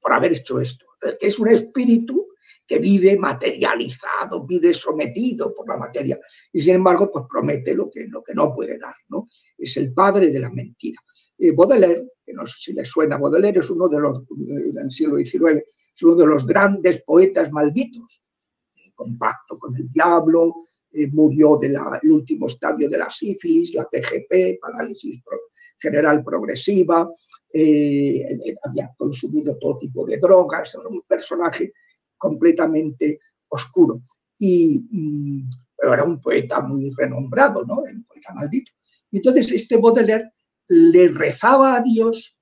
por 0.00 0.14
haber 0.14 0.32
hecho 0.32 0.58
esto. 0.58 0.86
Es 1.20 1.38
un 1.38 1.48
espíritu 1.48 2.28
que 2.66 2.78
vive 2.78 3.18
materializado, 3.18 4.46
vive 4.46 4.72
sometido 4.72 5.52
por 5.54 5.68
la 5.68 5.76
materia. 5.76 6.18
Y 6.50 6.62
sin 6.62 6.76
embargo, 6.76 7.10
pues 7.10 7.26
promete 7.28 7.74
lo 7.74 7.90
que, 7.90 8.06
lo 8.08 8.22
que 8.22 8.32
no 8.32 8.50
puede 8.50 8.78
dar, 8.78 8.94
¿no? 9.08 9.28
Es 9.58 9.76
el 9.76 9.92
padre 9.92 10.28
de 10.28 10.40
la 10.40 10.48
mentira. 10.48 10.98
Baudelaire, 11.54 12.08
que 12.24 12.32
no 12.32 12.46
sé 12.46 12.54
si 12.58 12.72
le 12.72 12.84
suena, 12.84 13.18
Baudelaire 13.18 13.60
es 13.60 13.70
uno 13.70 13.88
de 13.88 14.00
los, 14.00 14.22
del 14.28 14.90
siglo 14.90 15.16
XIX, 15.16 15.62
es 15.94 16.02
uno 16.02 16.14
de 16.14 16.26
los 16.26 16.46
grandes 16.46 17.02
poetas 17.02 17.52
malditos, 17.52 18.22
compacto 18.94 19.58
con 19.58 19.76
el 19.76 19.86
diablo, 19.88 20.54
eh, 20.92 21.08
murió 21.12 21.56
del 21.56 21.76
último 22.04 22.46
estadio 22.46 22.88
de 22.88 22.98
la 22.98 23.10
sífilis, 23.10 23.74
la 23.74 23.84
PGP, 23.84 24.58
parálisis 24.60 25.22
general 25.78 26.24
progresiva, 26.24 27.06
eh, 27.52 28.54
había 28.64 28.90
consumido 28.96 29.56
todo 29.58 29.78
tipo 29.78 30.06
de 30.06 30.16
drogas, 30.18 30.74
era 30.74 30.88
un 30.88 31.02
personaje 31.02 31.72
completamente 32.16 33.20
oscuro. 33.48 34.00
Y, 34.38 34.86
mm, 34.90 35.48
pero 35.76 35.94
era 35.94 36.04
un 36.04 36.20
poeta 36.20 36.60
muy 36.60 36.90
renombrado, 36.96 37.64
¿no? 37.64 37.84
El 37.86 38.04
poeta 38.04 38.32
maldito. 38.34 38.72
Entonces, 39.12 39.52
este 39.52 39.76
Baudelaire 39.76 40.32
le 40.68 41.08
rezaba 41.08 41.76
a 41.76 41.82
Dios 41.82 42.36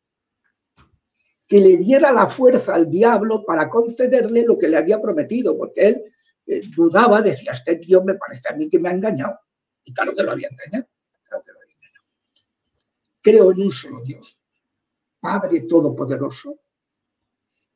que 1.46 1.60
le 1.60 1.76
diera 1.76 2.10
la 2.10 2.26
fuerza 2.26 2.74
al 2.74 2.88
diablo 2.88 3.44
para 3.44 3.68
concederle 3.68 4.44
lo 4.44 4.58
que 4.58 4.68
le 4.68 4.76
había 4.76 5.00
prometido, 5.00 5.56
porque 5.56 5.88
él 5.88 6.02
eh, 6.46 6.62
dudaba, 6.74 7.20
decía, 7.20 7.52
este 7.52 7.76
tío 7.76 8.02
me 8.02 8.14
parece 8.14 8.48
a 8.48 8.56
mí 8.56 8.68
que 8.68 8.78
me 8.78 8.88
ha 8.88 8.92
engañado. 8.92 9.38
Y 9.84 9.92
claro 9.92 10.14
que 10.14 10.22
lo 10.22 10.32
había 10.32 10.48
engañado, 10.48 10.88
claro 11.28 11.44
que 11.44 11.52
lo 11.52 11.58
había 11.60 11.74
engañado. 11.76 12.04
Creo 13.20 13.52
en 13.52 13.60
un 13.60 13.70
solo 13.70 14.02
Dios, 14.02 14.38
Padre 15.20 15.62
Todopoderoso, 15.62 16.58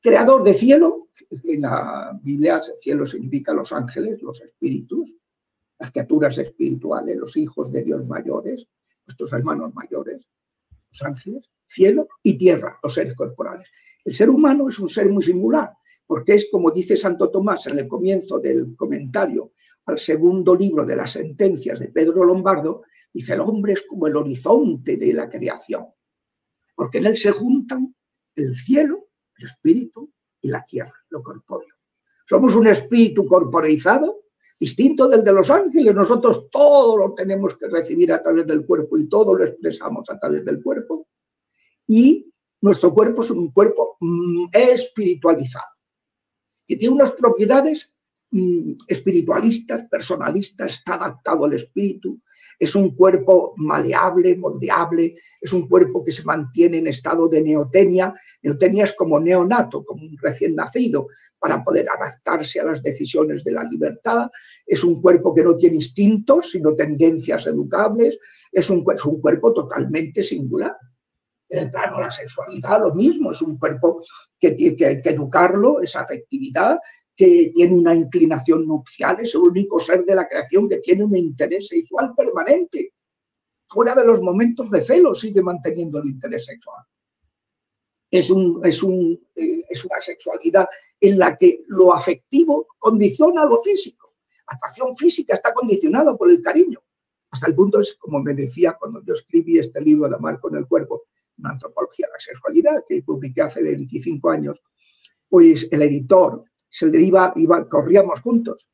Creador 0.01 0.45
de 0.45 0.55
cielo, 0.55 1.09
en 1.31 1.61
la 1.61 2.19
Biblia 2.23 2.61
cielo 2.81 3.05
significa 3.05 3.53
los 3.53 3.73
ángeles, 3.73 4.23
los 4.23 4.41
espíritus, 4.41 5.17
las 5.79 5.91
criaturas 5.91 6.39
espirituales, 6.39 7.17
los 7.17 7.37
hijos 7.37 7.73
de 7.73 7.83
Dios 7.83 8.07
mayores, 8.07 8.69
nuestros 9.09 9.33
hermanos 9.33 9.75
mayores, 9.75 10.29
los 10.91 11.03
ángeles, 11.03 11.51
cielo 11.67 12.09
y 12.23 12.37
tierra, 12.37 12.79
los 12.83 12.95
seres 12.95 13.15
corporales. 13.15 13.69
El 14.05 14.15
ser 14.15 14.31
humano 14.31 14.69
es 14.69 14.79
un 14.79 14.89
ser 14.89 15.09
muy 15.11 15.23
singular, 15.23 15.73
porque 16.07 16.35
es 16.35 16.49
como 16.51 16.71
dice 16.71 16.97
Santo 16.97 17.31
Tomás 17.31 17.67
en 17.67 17.79
el 17.79 17.89
comienzo 17.89 18.39
del 18.39 18.77
comentario 18.77 19.53
al 19.87 19.99
segundo 19.99 20.55
libro 20.55 20.85
de 20.85 20.97
las 20.97 21.13
sentencias 21.13 21.81
de 21.81 21.89
Pedro 21.89 22.25
Lombardo, 22.25 22.83
dice, 23.13 23.33
el 23.33 23.41
hombre 23.41 23.73
es 23.73 23.83
como 23.89 24.07
el 24.07 24.17
horizonte 24.17 24.97
de 24.99 25.15
la 25.15 25.29
creación, 25.29 25.87
porque 26.75 26.99
en 26.99 27.07
él 27.07 27.17
se 27.17 27.31
juntan 27.31 27.95
el 28.35 28.55
cielo, 28.55 29.09
el 29.39 29.47
espíritu 29.47 30.13
y 30.43 30.49
la 30.49 30.65
tierra, 30.65 30.93
lo 31.09 31.23
corpóreo. 31.23 31.75
Somos 32.27 32.55
un 32.55 32.67
espíritu 32.67 33.27
corporeizado, 33.27 34.25
distinto 34.59 35.09
del 35.09 35.23
de 35.23 35.33
los 35.33 35.51
ángeles. 35.51 35.95
Nosotros 35.95 36.51
todo 36.51 36.97
lo 36.97 37.15
tenemos 37.15 37.57
que 37.57 37.69
recibir 37.69 38.13
a 38.13 38.23
través 38.23 38.47
del 38.47 38.67
cuerpo 38.67 38.99
y 38.99 39.09
todo 39.09 39.35
lo 39.35 39.45
expresamos 39.45 40.09
a 40.11 40.19
través 40.19 40.45
del 40.45 40.63
cuerpo. 40.63 41.07
Y 41.87 42.33
nuestro 42.61 42.93
cuerpo 42.93 43.23
es 43.23 43.31
un 43.31 43.53
cuerpo 43.53 43.97
mm, 44.01 44.47
espiritualizado, 44.53 45.69
que 46.67 46.77
tiene 46.77 46.95
unas 46.95 47.13
propiedades 47.13 47.97
espiritualistas, 48.87 49.89
personalistas, 49.89 50.73
está 50.73 50.95
adaptado 50.95 51.45
al 51.45 51.55
espíritu, 51.55 52.21
es 52.59 52.75
un 52.75 52.95
cuerpo 52.95 53.55
maleable, 53.57 54.37
moldeable, 54.37 55.15
es 55.41 55.53
un 55.53 55.69
cuerpo 55.69 56.05
que 56.05 56.11
se 56.11 56.25
mantiene 56.25 56.79
en 56.79 56.89
estado 56.89 57.29
de 57.29 57.41
neotenia. 57.41 58.13
Neotenia 58.43 58.85
es 58.85 58.93
como 58.95 59.21
neonato, 59.21 59.85
como 59.85 60.05
un 60.05 60.17
recién 60.21 60.57
nacido, 60.57 61.07
para 61.39 61.63
poder 61.63 61.87
adaptarse 61.89 62.59
a 62.59 62.65
las 62.65 62.83
decisiones 62.83 63.45
de 63.45 63.53
la 63.53 63.63
libertad. 63.63 64.29
Es 64.67 64.83
un 64.83 65.01
cuerpo 65.01 65.33
que 65.33 65.45
no 65.45 65.57
tiene 65.57 65.77
instintos, 65.77 66.51
sino 66.51 66.75
tendencias 66.75 67.47
educables. 67.47 68.19
Es 68.51 68.69
un, 68.71 68.85
un 69.05 69.21
cuerpo 69.21 69.53
totalmente 69.53 70.23
singular. 70.23 70.77
En 71.51 71.61
el 71.61 71.71
plano 71.71 71.97
de 71.97 72.03
la 72.03 72.11
sexualidad, 72.11 72.81
lo 72.81 72.95
mismo, 72.95 73.33
es 73.33 73.41
un 73.41 73.57
cuerpo 73.57 74.03
que 74.39 74.51
tiene 74.51 74.77
que, 74.77 75.01
que 75.01 75.11
educarlo, 75.11 75.81
esa 75.81 76.01
afectividad, 76.01 76.79
que 77.19 77.51
tiene 77.53 77.75
una 77.75 77.97
inclinación 77.97 78.65
nupcial, 78.65 79.19
es 79.19 79.35
el 79.35 79.41
único 79.41 79.81
ser 79.81 80.05
de 80.05 80.15
la 80.15 80.29
creación 80.29 80.69
que 80.69 80.79
tiene 80.79 81.03
un 81.03 81.17
interés 81.17 81.67
sexual 81.67 82.15
permanente. 82.17 82.95
Fuera 83.67 83.93
de 83.97 84.05
los 84.05 84.23
momentos 84.23 84.71
de 84.71 84.83
celo 84.83 85.17
sigue 85.17 85.43
manteniendo 85.43 85.99
el 85.99 86.11
interés 86.11 86.47
sexual. 86.47 86.85
Es, 88.09 88.31
un, 88.31 88.65
es, 88.65 88.85
un, 88.85 89.21
eh, 89.35 89.65
es 89.69 89.85
una 89.85 90.01
sexualidad 90.01 90.69
en 91.01 91.19
la 91.19 91.37
que 91.37 91.65
lo 91.67 91.93
afectivo 91.93 92.69
condiciona 92.79 93.45
lo 93.45 93.61
físico. 93.65 94.15
La 94.49 94.55
atracción 94.55 94.97
física 94.97 95.35
está 95.35 95.53
condicionada 95.53 96.17
por 96.17 96.31
el 96.31 96.41
cariño. 96.41 96.81
Hasta 97.33 97.49
el 97.49 97.57
punto 97.57 97.81
es, 97.81 97.95
como 97.95 98.21
me 98.21 98.33
decía 98.33 98.77
cuando 98.79 99.03
yo 99.05 99.15
escribí 99.15 99.59
este 99.59 99.81
libro 99.81 100.09
de 100.09 100.15
Amar 100.15 100.39
con 100.39 100.55
el 100.55 100.69
cuerpo, 100.69 101.03
una 101.39 101.51
antropología 101.51 102.07
de 102.07 102.13
la 102.13 102.21
sexualidad 102.21 102.85
que 102.89 103.03
publiqué 103.03 103.43
hace 103.43 103.61
25 103.61 104.31
años, 104.31 104.63
pues 105.29 105.67
el 105.73 105.83
editor 105.83 106.45
se 106.69 106.87
le 106.87 107.01
iba, 107.01 107.33
iba, 107.37 107.69
corríamos 107.69 108.21
juntos. 108.21 108.69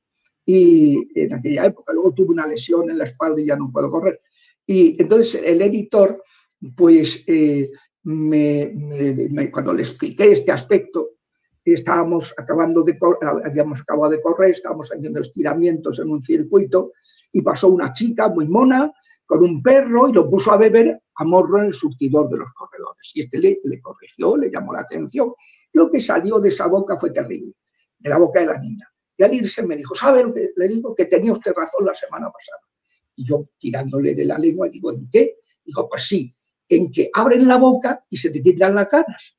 Y 0.47 1.09
en 1.15 1.35
aquella 1.35 1.67
época, 1.67 1.93
luego 1.93 2.13
tuve 2.13 2.31
una 2.31 2.47
lesión 2.47 2.91
en 2.91 2.99
la 2.99 3.05
espalda 3.05 3.41
y 3.41 3.47
ya 3.47 3.57
no 3.57 3.71
puedo 3.73 3.91
correr. 3.91 4.21
Y 4.67 5.01
entonces 5.01 5.41
el 5.43 5.63
editor, 5.63 6.23
pues 6.77 7.25
eh, 7.27 7.71
me, 8.03 9.51
cuando 9.51 9.73
le 9.73 9.83
expliqué 9.83 10.33
este 10.33 10.53
aspecto, 10.53 11.11
estábamos 11.65 12.35
acabando 12.37 12.83
de 12.83 12.99
habíamos 13.45 13.81
acabado 13.81 14.13
de 14.13 14.21
correr, 14.21 14.51
estábamos 14.51 14.91
haciendo 14.93 15.21
estiramientos 15.21 15.99
en 15.99 16.11
un 16.11 16.21
circuito 16.21 16.93
y 17.33 17.41
pasó 17.41 17.69
una 17.69 17.93
chica 17.93 18.29
muy 18.29 18.47
mona 18.47 18.93
con 19.25 19.43
un 19.43 19.63
perro 19.63 20.09
y 20.09 20.13
lo 20.13 20.29
puso 20.29 20.53
a 20.53 20.59
beber 20.59 21.01
a 21.15 21.25
morro 21.25 21.61
en 21.61 21.67
el 21.67 21.73
surtidor 21.73 22.29
de 22.29 22.37
los 22.37 22.53
corredores. 22.53 23.13
Y 23.15 23.23
este 23.23 23.39
le, 23.39 23.61
le 23.65 23.81
corrigió, 23.81 24.37
le 24.37 24.51
llamó 24.51 24.75
la 24.75 24.81
atención. 24.81 25.33
Lo 25.73 25.91
que 25.91 26.01
salió 26.01 26.39
de 26.39 26.51
esa 26.51 26.67
boca 26.67 26.97
fue 26.97 27.11
terrible 27.11 27.55
de 28.05 28.11
la 28.11 28.19
boca 28.19 28.41
de 28.41 28.47
la 28.47 28.59
niña. 28.59 28.89
Y 29.17 29.23
al 29.23 29.35
irse 29.35 29.63
me 29.63 29.77
dijo, 29.77 29.95
¿sabe 29.95 30.23
lo 30.23 30.35
que 30.35 30.51
le 30.55 30.69
digo? 30.69 30.95
Que 30.95 31.07
tenía 31.07 31.33
usted 31.33 31.53
razón 31.57 31.87
la 31.87 31.95
semana 31.95 32.31
pasada. 32.31 32.61
Y 33.17 33.25
yo 33.25 33.49
tirándole 33.59 34.15
de 34.15 34.27
la 34.27 34.39
lengua 34.39 34.69
digo, 34.69 34.93
¿en 34.93 35.09
qué? 35.11 35.39
Dijo, 35.65 35.89
pues 35.89 36.07
sí, 36.07 36.33
en 36.69 36.93
que 36.93 37.11
abren 37.15 37.49
la 37.49 37.57
boca 37.57 38.01
y 38.11 38.17
se 38.17 38.31
te 38.31 38.43
quitan 38.43 38.75
las 38.75 38.89
caras. 38.89 39.37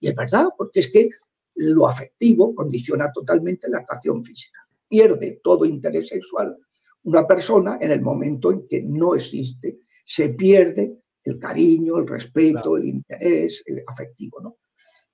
Y 0.00 0.08
es 0.08 0.14
verdad, 0.14 0.48
porque 0.56 0.80
es 0.80 0.90
que 0.90 1.08
lo 1.56 1.86
afectivo 1.86 2.54
condiciona 2.54 3.12
totalmente 3.12 3.68
la 3.68 3.78
atracción 3.78 4.24
física. 4.24 4.66
Pierde 4.88 5.40
todo 5.42 5.64
interés 5.64 6.08
sexual 6.08 6.56
una 7.04 7.26
persona 7.26 7.78
en 7.80 7.90
el 7.90 8.00
momento 8.00 8.50
en 8.50 8.66
que 8.66 8.82
no 8.82 9.14
existe, 9.14 9.80
se 10.04 10.30
pierde 10.30 10.96
el 11.22 11.38
cariño, 11.38 11.98
el 11.98 12.06
respeto, 12.06 12.76
el 12.76 12.86
interés 12.86 13.62
afectivo, 13.86 14.40
¿no? 14.40 14.56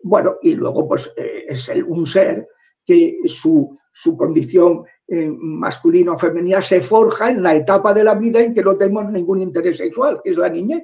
Bueno, 0.02 0.36
y 0.40 0.54
luego 0.54 0.88
pues 0.88 1.12
eh, 1.16 1.44
es 1.48 1.68
el, 1.68 1.84
un 1.84 2.06
ser 2.06 2.48
que 2.90 3.20
su, 3.26 3.78
condición 4.18 4.82
eh, 5.06 5.30
masculina 5.30 6.10
o 6.10 6.18
femenina 6.18 6.60
se 6.60 6.80
forja 6.80 7.30
en 7.30 7.40
la 7.40 7.54
etapa 7.54 7.94
de 7.94 8.02
la 8.02 8.16
vida 8.16 8.40
en 8.40 8.52
que 8.52 8.64
no 8.64 8.76
tenemos 8.76 9.12
ningún 9.12 9.40
interés 9.40 9.76
sexual, 9.76 10.20
que 10.24 10.30
es 10.30 10.36
la 10.36 10.48
niñez. 10.48 10.82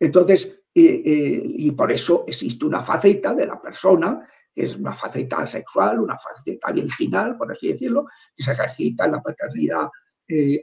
Entonces, 0.00 0.46
eh, 0.74 1.02
eh, 1.04 1.42
y 1.44 1.70
por 1.72 1.92
eso 1.92 2.24
existe 2.26 2.64
una 2.64 2.82
faceta 2.82 3.34
de 3.34 3.46
la 3.46 3.60
persona, 3.60 4.26
que 4.54 4.64
es 4.64 4.76
una 4.76 4.94
faceta 4.94 5.46
sexual, 5.46 6.00
una 6.00 6.16
faceta 6.16 6.72
virginal, 6.72 7.36
por 7.36 7.52
así 7.52 7.68
decirlo, 7.68 8.06
que 8.34 8.42
se 8.42 8.52
ejercita 8.52 9.04
en 9.04 9.12
la 9.12 9.20
paternidad 9.20 9.86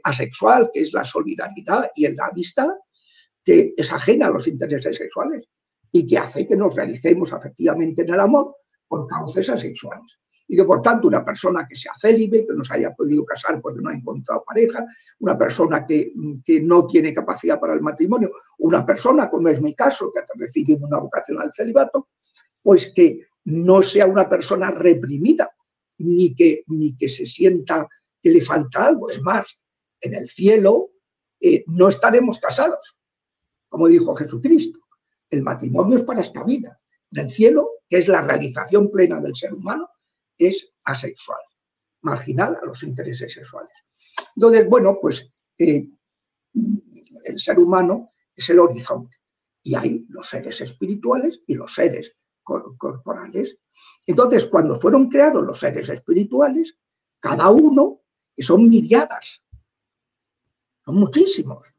asexual, 0.02 0.68
que 0.74 0.80
es 0.80 0.92
la 0.92 1.04
solidaridad 1.04 1.92
y 1.94 2.06
en 2.06 2.16
la 2.16 2.26
amistad, 2.26 2.70
que 3.44 3.72
es 3.76 3.92
ajena 3.92 4.26
a 4.26 4.30
los 4.30 4.48
intereses 4.48 4.96
sexuales 4.96 5.48
y 5.92 6.04
que 6.08 6.18
hace 6.18 6.44
que 6.44 6.56
nos 6.56 6.74
realicemos 6.74 7.32
afectivamente 7.32 8.02
en 8.02 8.12
el 8.12 8.18
amor 8.18 8.56
por 8.92 9.06
causas 9.06 9.48
asexuales. 9.48 10.18
Y 10.46 10.54
que 10.54 10.64
por 10.64 10.82
tanto 10.82 11.08
una 11.08 11.24
persona 11.24 11.66
que 11.66 11.74
sea 11.74 11.94
célibe, 11.98 12.46
que 12.46 12.52
no 12.52 12.62
se 12.62 12.74
haya 12.74 12.92
podido 12.92 13.24
casar 13.24 13.58
porque 13.58 13.80
no 13.80 13.88
ha 13.88 13.94
encontrado 13.94 14.44
pareja, 14.46 14.84
una 15.20 15.38
persona 15.38 15.86
que, 15.86 16.12
que 16.44 16.60
no 16.60 16.86
tiene 16.86 17.14
capacidad 17.14 17.58
para 17.58 17.72
el 17.72 17.80
matrimonio, 17.80 18.32
una 18.58 18.84
persona, 18.84 19.30
como 19.30 19.48
es 19.48 19.62
mi 19.62 19.74
caso, 19.74 20.12
que 20.12 20.20
ha 20.20 20.24
recibido 20.34 20.86
una 20.86 20.98
vocación 20.98 21.40
al 21.40 21.54
celibato, 21.54 22.08
pues 22.62 22.92
que 22.94 23.22
no 23.44 23.80
sea 23.80 24.04
una 24.04 24.28
persona 24.28 24.70
reprimida, 24.70 25.50
ni 25.96 26.34
que, 26.34 26.64
ni 26.66 26.94
que 26.94 27.08
se 27.08 27.24
sienta 27.24 27.88
que 28.20 28.30
le 28.30 28.42
falta 28.42 28.88
algo. 28.88 29.08
Es 29.08 29.22
más, 29.22 29.46
en 30.02 30.12
el 30.16 30.28
cielo 30.28 30.90
eh, 31.40 31.64
no 31.68 31.88
estaremos 31.88 32.38
casados, 32.38 33.00
como 33.70 33.88
dijo 33.88 34.14
Jesucristo. 34.14 34.80
El 35.30 35.40
matrimonio 35.40 35.96
es 35.96 36.02
para 36.02 36.20
esta 36.20 36.44
vida. 36.44 36.78
En 37.12 37.24
el 37.24 37.30
cielo 37.30 37.82
que 37.88 37.98
es 37.98 38.08
la 38.08 38.22
realización 38.22 38.90
plena 38.90 39.20
del 39.20 39.36
ser 39.36 39.52
humano, 39.52 39.86
es 40.38 40.72
asexual, 40.84 41.40
marginal 42.00 42.58
a 42.62 42.64
los 42.64 42.82
intereses 42.82 43.34
sexuales. 43.34 43.76
Entonces, 44.34 44.66
bueno, 44.66 44.98
pues 44.98 45.30
eh, 45.58 45.88
el 47.24 47.38
ser 47.38 47.58
humano 47.58 48.08
es 48.34 48.48
el 48.48 48.60
horizonte 48.60 49.18
y 49.62 49.74
hay 49.74 50.06
los 50.08 50.26
seres 50.26 50.60
espirituales 50.62 51.42
y 51.46 51.54
los 51.54 51.74
seres 51.74 52.16
corporales. 52.42 53.58
Entonces, 54.06 54.46
cuando 54.46 54.80
fueron 54.80 55.10
creados 55.10 55.44
los 55.44 55.60
seres 55.60 55.90
espirituales, 55.90 56.74
cada 57.20 57.50
uno, 57.50 58.00
que 58.34 58.42
son 58.42 58.70
miriadas, 58.70 59.42
son 60.84 60.96
muchísimos, 60.96 61.74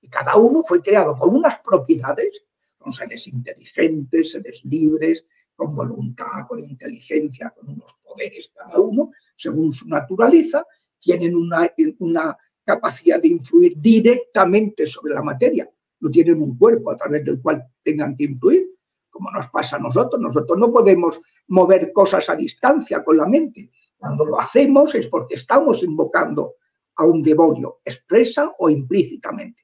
y 0.00 0.08
cada 0.08 0.36
uno 0.36 0.62
fue 0.66 0.82
creado 0.82 1.16
con 1.16 1.36
unas 1.36 1.60
propiedades, 1.60 2.44
son 2.84 2.92
seres 2.92 3.26
inteligentes, 3.26 4.32
seres 4.32 4.62
libres, 4.64 5.26
con 5.56 5.74
voluntad, 5.74 6.46
con 6.48 6.62
inteligencia, 6.62 7.50
con 7.50 7.70
unos 7.70 7.96
poderes 8.02 8.50
cada 8.54 8.78
uno, 8.80 9.10
según 9.36 9.72
su 9.72 9.88
naturaleza, 9.88 10.66
tienen 10.98 11.34
una, 11.36 12.36
capacidad 12.66 13.20
de 13.20 13.28
influir 13.28 13.74
directamente 13.76 14.86
sobre 14.86 15.12
la 15.14 15.22
materia. 15.22 15.68
No 16.00 16.10
tienen 16.10 16.40
un 16.40 16.56
cuerpo 16.56 16.90
a 16.90 16.96
través 16.96 17.22
del 17.24 17.40
cual 17.42 17.62
tengan 17.82 18.16
que 18.16 18.24
influir, 18.24 18.70
como 19.10 19.30
nos 19.30 19.48
pasa 19.48 19.76
a 19.76 19.80
nosotros. 19.80 20.20
Nosotros 20.20 20.58
no 20.58 20.72
podemos 20.72 21.20
mover 21.48 21.92
cosas 21.92 22.30
a 22.30 22.36
distancia 22.36 23.04
con 23.04 23.18
la 23.18 23.26
mente. 23.26 23.70
Cuando 23.98 24.24
lo 24.24 24.40
hacemos 24.40 24.94
es 24.94 25.08
porque 25.08 25.34
estamos 25.34 25.82
invocando 25.82 26.54
a 26.96 27.04
un 27.04 27.22
demonio, 27.22 27.80
expresa 27.84 28.54
o 28.58 28.70
implícitamente. 28.70 29.62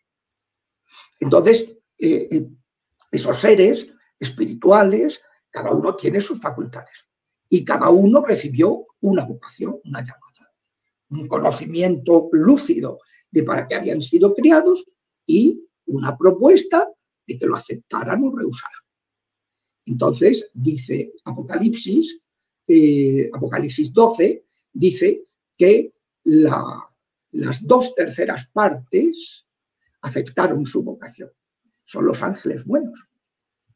Entonces, 1.21 1.71
eh, 1.99 2.29
eh, 2.31 2.49
esos 3.11 3.41
seres 3.41 3.89
espirituales 4.19 5.21
cada 5.51 5.71
uno 5.73 5.97
tiene 5.97 6.21
sus 6.21 6.41
facultades 6.41 7.07
y 7.49 7.65
cada 7.65 7.91
uno 7.91 8.25
recibió 8.25 8.87
una 9.01 9.25
vocación, 9.25 9.81
una 9.85 10.01
llamada, 10.01 10.53
un 11.11 11.27
conocimiento 11.27 12.29
lúcido 12.33 13.01
de 13.31 13.43
para 13.43 13.67
qué 13.67 13.75
habían 13.75 14.01
sido 14.03 14.35
criados 14.35 14.85
y 15.27 15.67
una 15.87 16.17
propuesta 16.17 16.89
de 17.27 17.39
que 17.39 17.47
lo 17.47 17.57
aceptaran 17.57 18.23
o 18.25 18.37
rehusaran. 18.37 18.81
Entonces, 19.87 20.51
dice 20.55 21.13
Apocalipsis, 21.25 22.23
eh, 22.69 23.29
Apocalipsis 23.33 23.93
12, 23.93 24.45
dice 24.73 25.23
que 25.57 25.93
las 26.25 27.67
dos 27.67 27.95
terceras 27.95 28.47
partes 28.53 29.47
aceptaron 30.03 30.65
su 30.65 30.83
vocación. 30.83 31.31
Son 31.91 32.07
los 32.07 32.23
ángeles 32.23 32.65
buenos. 32.65 33.09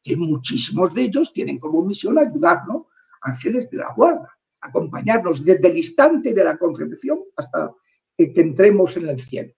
Y 0.04 0.14
muchísimos 0.14 0.94
de 0.94 1.02
ellos 1.02 1.32
tienen 1.32 1.58
como 1.58 1.84
misión 1.84 2.16
ayudarnos, 2.16 2.84
ángeles 3.22 3.68
de 3.70 3.78
la 3.78 3.92
guarda, 3.92 4.30
acompañarnos 4.60 5.44
desde 5.44 5.66
el 5.66 5.78
instante 5.78 6.32
de 6.32 6.44
la 6.44 6.56
concepción 6.56 7.18
hasta 7.36 7.74
que 8.16 8.32
entremos 8.36 8.96
en 8.96 9.08
el 9.08 9.18
cielo 9.18 9.52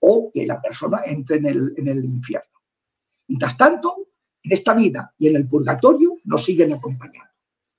o 0.00 0.30
que 0.30 0.46
la 0.46 0.60
persona 0.60 1.00
entre 1.06 1.36
en 1.36 1.46
el, 1.46 1.74
en 1.78 1.88
el 1.88 2.04
infierno. 2.04 2.58
Mientras 3.28 3.56
tanto, 3.56 4.08
en 4.42 4.52
esta 4.52 4.74
vida 4.74 5.14
y 5.16 5.28
en 5.28 5.36
el 5.36 5.48
purgatorio 5.48 6.18
nos 6.24 6.44
siguen 6.44 6.74
acompañando 6.74 7.30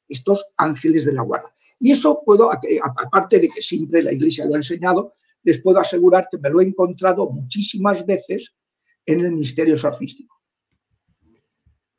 estos 0.07 0.43
ángeles 0.57 1.05
de 1.05 1.13
la 1.13 1.21
guarda. 1.21 1.53
Y 1.79 1.91
eso 1.91 2.23
puedo, 2.25 2.49
aparte 2.51 3.37
de 3.37 3.49
que 3.49 3.61
siempre 3.61 4.01
la 4.01 4.13
Iglesia 4.13 4.45
lo 4.45 4.55
ha 4.55 4.57
enseñado, 4.57 5.13
les 5.43 5.61
puedo 5.61 5.79
asegurar 5.79 6.27
que 6.31 6.39
me 6.39 6.49
lo 6.49 6.59
he 6.59 6.65
encontrado 6.65 7.29
muchísimas 7.29 8.03
veces 8.03 8.51
en 9.12 9.21
el 9.21 9.32
misterio 9.34 9.76
exorcístico. 9.76 10.41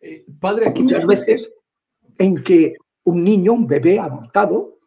Eh, 0.01 0.25
padre, 0.41 0.69
aquí 0.69 0.83
muchas 0.83 1.07
veces 1.07 1.49
en 2.19 2.43
que 2.43 2.75
un 3.05 3.25
niño, 3.25 3.53
un 3.53 3.67
bebé 3.67 3.99
abortado, 3.99 4.79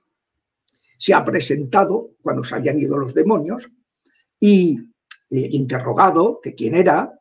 se 0.98 1.14
ha 1.14 1.24
presentado 1.24 2.12
cuando 2.22 2.44
se 2.44 2.56
habían 2.56 2.80
ido 2.80 2.98
los 2.98 3.14
demonios 3.14 3.70
y 4.40 4.78
eh, 5.30 5.50
interrogado 5.52 6.40
que 6.42 6.56
quién 6.56 6.76
era, 6.76 7.12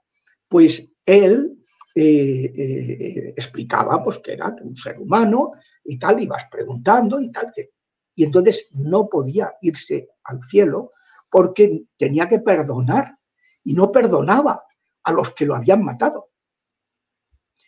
pues 0.49 0.93
él 1.07 1.59
eh, 1.95 2.53
eh, 2.57 3.35
explicaba 3.37 4.03
pues, 4.03 4.19
que 4.19 4.33
era 4.33 4.55
un 4.63 4.77
ser 4.77 4.99
humano 4.99 5.53
y 5.85 5.99
tal, 5.99 6.21
ibas 6.21 6.45
preguntando 6.51 7.21
y 7.21 7.31
tal. 7.31 7.53
Que, 7.55 7.71
y 8.15 8.25
entonces 8.25 8.69
no 8.73 9.09
podía 9.09 9.55
irse 9.61 10.11
al 10.25 10.43
cielo 10.43 10.91
porque 11.31 11.85
tenía 11.97 12.29
que 12.29 12.41
perdonar 12.41 13.17
y 13.65 13.75
no 13.75 13.91
perdonaba 13.91 14.65
a 15.05 15.13
los 15.13 15.35
que 15.35 15.47
lo 15.47 15.55
habían 15.55 15.85
matado. 15.85 16.31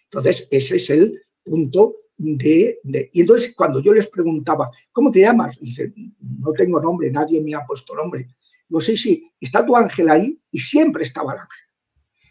Entonces, 0.04 0.48
ese 0.50 0.76
es 0.76 0.90
el 0.90 1.20
punto 1.44 1.94
de, 2.16 2.80
Y 3.12 3.20
entonces, 3.20 3.54
cuando 3.54 3.80
yo 3.80 3.92
les 3.92 4.08
preguntaba, 4.08 4.70
¿cómo 4.90 5.10
te 5.10 5.20
llamas? 5.20 5.58
Dice, 5.60 5.92
no 6.20 6.52
tengo 6.52 6.80
nombre, 6.80 7.10
nadie 7.10 7.42
me 7.42 7.54
ha 7.54 7.64
puesto 7.64 7.94
nombre. 7.94 8.28
Digo, 8.68 8.80
sí, 8.80 8.96
sí, 8.96 9.30
está 9.40 9.64
tu 9.64 9.76
ángel 9.76 10.08
ahí 10.10 10.40
y 10.50 10.58
siempre 10.58 11.04
estaba 11.04 11.34
el 11.34 11.40
ángel. 11.40 11.66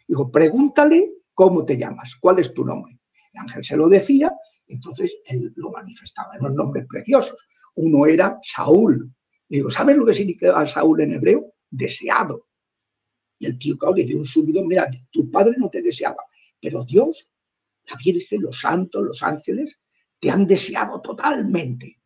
Digo, 0.07 0.31
pregúntale 0.31 1.15
¿Cómo 1.35 1.65
te 1.65 1.77
llamas? 1.77 2.15
¿Cuál 2.19 2.39
es 2.39 2.53
tu 2.53 2.63
nombre? 2.63 2.97
El 3.33 3.41
ángel 3.41 3.63
se 3.63 3.75
lo 3.75 3.89
decía, 3.89 4.31
entonces 4.67 5.17
él 5.25 5.51
lo 5.57 5.69
manifestaba 5.69 6.33
en 6.33 6.45
unos 6.45 6.55
nombres 6.55 6.87
preciosos. 6.87 7.45
Uno 7.75 8.05
era 8.05 8.39
Saúl. 8.41 9.13
digo, 9.49 9.69
¿sabes 9.69 9.97
lo 9.97 10.05
que 10.05 10.13
significa 10.13 10.65
Saúl 10.65 11.01
en 11.01 11.13
hebreo? 11.13 11.53
Deseado. 11.69 12.47
Y 13.37 13.47
el 13.47 13.59
tío 13.59 13.75
le 13.95 14.03
dio 14.03 14.17
un 14.17 14.25
subido, 14.25 14.63
mira, 14.63 14.89
tu 15.11 15.29
padre 15.29 15.55
no 15.57 15.69
te 15.69 15.81
deseaba, 15.81 16.23
pero 16.61 16.83
Dios, 16.83 17.29
la 17.89 17.97
Virgen, 18.03 18.41
los 18.41 18.59
santos, 18.59 19.03
los 19.03 19.21
ángeles, 19.21 19.77
te 20.19 20.29
han 20.29 20.45
deseado 20.45 21.01
totalmente. 21.01 21.99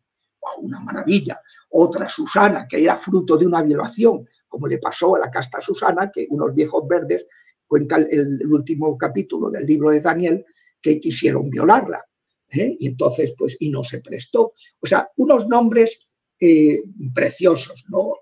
una 0.58 0.80
maravilla. 0.80 1.40
Otra 1.70 2.10
Susana, 2.10 2.68
que 2.68 2.82
era 2.82 2.98
fruto 2.98 3.38
de 3.38 3.46
una 3.46 3.62
violación, 3.62 4.28
como 4.48 4.68
le 4.68 4.80
pasó 4.80 5.16
a 5.16 5.20
la 5.20 5.30
casta 5.30 5.62
Susana, 5.62 6.12
que 6.12 6.26
unos 6.30 6.56
viejos 6.56 6.88
verdes 6.88 7.28
cuenta 7.68 7.98
el, 7.98 8.46
último 8.48 8.98
capítulo 8.98 9.52
del 9.52 9.66
libro 9.66 9.92
de 9.92 10.02
Daniel, 10.02 10.44
que 10.82 11.00
quisieron 11.00 11.50
violarla. 11.50 12.04
¿eh? 12.50 12.76
Y 12.80 12.88
entonces, 12.88 13.34
pues, 13.38 13.56
y 13.60 13.70
no 13.70 13.84
se 13.84 14.00
prestó. 14.00 14.54
O 14.80 14.88
sea, 14.88 15.08
unos 15.18 15.48
nombres 15.48 16.00
eh, 16.40 16.82
preciosos, 17.14 17.86
¿no? 17.90 18.16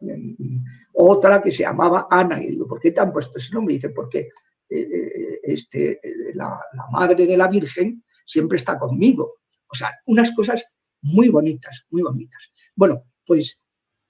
Otra 1.00 1.42
que 1.42 1.52
se 1.52 1.64
llamaba 1.64 2.08
Ana, 2.10 2.42
y 2.42 2.48
digo, 2.48 2.66
¿por 2.66 2.80
qué 2.80 2.92
te 2.92 3.00
han 3.00 3.12
puesto 3.12 3.38
ese 3.38 3.54
nombre? 3.54 3.74
Y 3.74 3.78
dice, 3.78 3.90
porque 3.90 4.30
eh, 4.70 5.40
este, 5.44 6.00
la, 6.34 6.60
la, 6.74 6.88
madre 6.92 7.26
de 7.26 7.38
la 7.38 7.48
Virgen 7.48 8.04
siempre 8.26 8.58
está 8.58 8.78
conmigo. 8.80 9.36
O 9.68 9.76
sea, 9.76 9.92
unas 10.08 10.32
cosas 10.32 10.66
muy 11.02 11.30
bonitas, 11.30 11.86
muy 11.90 12.02
bonitas. 12.02 12.42
Bueno, 12.76 13.04
pues 13.26 13.64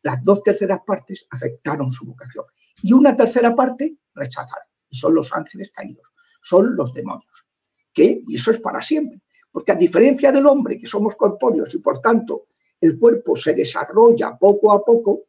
las 0.03 0.23
dos 0.23 0.43
terceras 0.43 0.79
partes 0.85 1.27
aceptaron 1.29 1.91
su 1.91 2.05
vocación 2.05 2.45
y 2.81 2.93
una 2.93 3.15
tercera 3.15 3.53
parte 3.53 3.97
rechazaron 4.13 4.67
son 4.91 5.15
los 5.15 5.33
ángeles 5.33 5.71
caídos, 5.71 6.13
son 6.41 6.75
los 6.75 6.93
demonios. 6.93 7.47
Que, 7.93 8.21
y 8.27 8.35
eso 8.35 8.51
es 8.51 8.59
para 8.59 8.81
siempre, 8.81 9.21
porque 9.51 9.71
a 9.71 9.75
diferencia 9.75 10.31
del 10.31 10.45
hombre, 10.45 10.77
que 10.77 10.85
somos 10.85 11.15
corpóreos 11.15 11.73
y 11.73 11.79
por 11.79 11.99
tanto 11.99 12.47
el 12.79 12.97
cuerpo 12.99 13.35
se 13.35 13.53
desarrolla 13.53 14.37
poco 14.37 14.71
a 14.71 14.83
poco, 14.85 15.25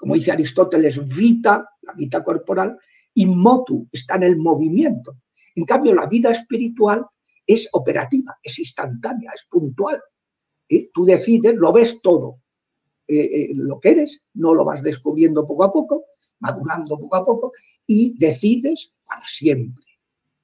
como 0.00 0.14
dice 0.14 0.32
Aristóteles, 0.32 0.98
vita, 1.14 1.68
la 1.82 1.92
vida 1.92 2.24
corporal, 2.24 2.78
y 3.12 3.26
motu, 3.26 3.86
está 3.92 4.14
en 4.14 4.22
el 4.22 4.38
movimiento. 4.38 5.18
En 5.54 5.66
cambio, 5.66 5.94
la 5.94 6.06
vida 6.06 6.30
espiritual 6.30 7.04
es 7.46 7.68
operativa, 7.72 8.38
es 8.42 8.58
instantánea, 8.58 9.32
es 9.34 9.44
puntual. 9.50 10.00
¿Eh? 10.66 10.88
Tú 10.94 11.04
decides, 11.04 11.54
lo 11.54 11.70
ves 11.70 12.00
todo. 12.00 12.40
Eh, 13.06 13.18
eh, 13.18 13.48
lo 13.54 13.78
que 13.78 13.90
eres, 13.90 14.22
no 14.34 14.54
lo 14.54 14.64
vas 14.64 14.82
descubriendo 14.82 15.46
poco 15.46 15.64
a 15.64 15.72
poco, 15.72 16.04
madurando 16.38 16.98
poco 16.98 17.16
a 17.16 17.24
poco, 17.26 17.52
y 17.86 18.16
decides 18.16 18.94
para 19.06 19.26
siempre, 19.26 19.84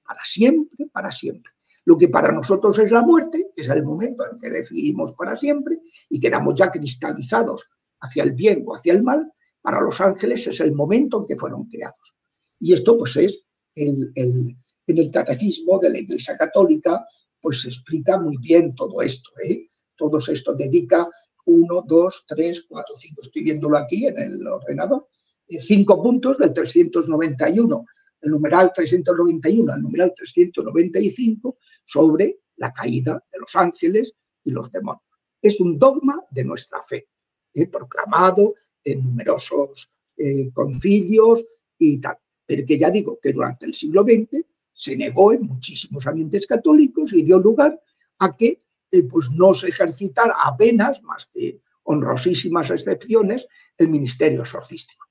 para 0.06 0.22
siempre, 0.22 0.86
para 0.92 1.10
siempre. 1.10 1.50
Lo 1.86 1.96
que 1.96 2.08
para 2.08 2.30
nosotros 2.30 2.78
es 2.78 2.90
la 2.90 3.00
muerte, 3.00 3.46
que 3.54 3.62
es 3.62 3.68
el 3.70 3.84
momento 3.84 4.22
en 4.30 4.36
que 4.36 4.50
decidimos 4.50 5.12
para 5.12 5.34
siempre 5.34 5.78
y 6.10 6.20
quedamos 6.20 6.56
ya 6.56 6.70
cristalizados 6.70 7.70
hacia 8.00 8.24
el 8.24 8.32
bien 8.32 8.64
o 8.66 8.74
hacia 8.74 8.92
el 8.92 9.02
mal, 9.02 9.32
para 9.66 9.80
los 9.80 10.00
ángeles 10.00 10.46
es 10.46 10.60
el 10.60 10.76
momento 10.76 11.18
en 11.18 11.26
que 11.26 11.36
fueron 11.36 11.64
creados. 11.64 12.14
Y 12.60 12.72
esto 12.72 12.96
pues 12.96 13.16
es 13.16 13.36
el, 13.74 14.12
en 14.14 14.56
el 14.86 15.10
catecismo 15.10 15.80
de 15.80 15.90
la 15.90 15.98
Iglesia 15.98 16.36
Católica, 16.36 17.04
pues 17.40 17.62
se 17.62 17.68
explica 17.70 18.16
muy 18.16 18.36
bien 18.36 18.76
todo 18.76 19.02
esto. 19.02 19.28
¿eh? 19.44 19.66
Todo 19.96 20.18
esto 20.18 20.54
dedica 20.54 21.10
uno, 21.46 21.82
dos, 21.84 22.24
tres, 22.28 22.64
cuatro, 22.68 22.94
cinco, 22.94 23.22
estoy 23.22 23.42
viéndolo 23.42 23.76
aquí 23.76 24.06
en 24.06 24.16
el 24.16 24.46
ordenador, 24.46 25.08
eh, 25.48 25.58
cinco 25.58 26.00
puntos 26.00 26.38
del 26.38 26.52
391 26.52 27.84
el 28.20 28.30
numeral 28.30 28.70
391 28.72 29.72
al 29.72 29.82
numeral 29.82 30.12
395 30.14 31.58
sobre 31.84 32.38
la 32.58 32.72
caída 32.72 33.20
de 33.32 33.38
los 33.40 33.56
ángeles 33.56 34.14
y 34.44 34.52
los 34.52 34.70
demonios. 34.70 35.02
Es 35.42 35.58
un 35.58 35.76
dogma 35.76 36.22
de 36.30 36.44
nuestra 36.44 36.80
fe, 36.82 37.08
¿eh? 37.52 37.66
proclamado 37.66 38.54
en 38.86 39.04
numerosos 39.04 39.90
eh, 40.16 40.50
concilios 40.54 41.44
y 41.78 42.00
tal. 42.00 42.16
Pero 42.46 42.64
que 42.64 42.78
ya 42.78 42.90
digo 42.90 43.18
que 43.20 43.32
durante 43.32 43.66
el 43.66 43.74
siglo 43.74 44.02
XX 44.02 44.44
se 44.72 44.96
negó 44.96 45.32
en 45.32 45.42
muchísimos 45.42 46.06
ambientes 46.06 46.46
católicos 46.46 47.12
y 47.12 47.22
dio 47.22 47.38
lugar 47.38 47.78
a 48.18 48.36
que 48.36 48.62
eh, 48.90 49.02
pues 49.02 49.30
no 49.32 49.52
se 49.52 49.68
ejercitara 49.68 50.34
apenas, 50.44 51.02
más 51.02 51.28
que 51.32 51.60
honrosísimas 51.82 52.70
excepciones, 52.70 53.46
el 53.76 53.88
ministerio 53.88 54.42
exorcístico. 54.42 55.06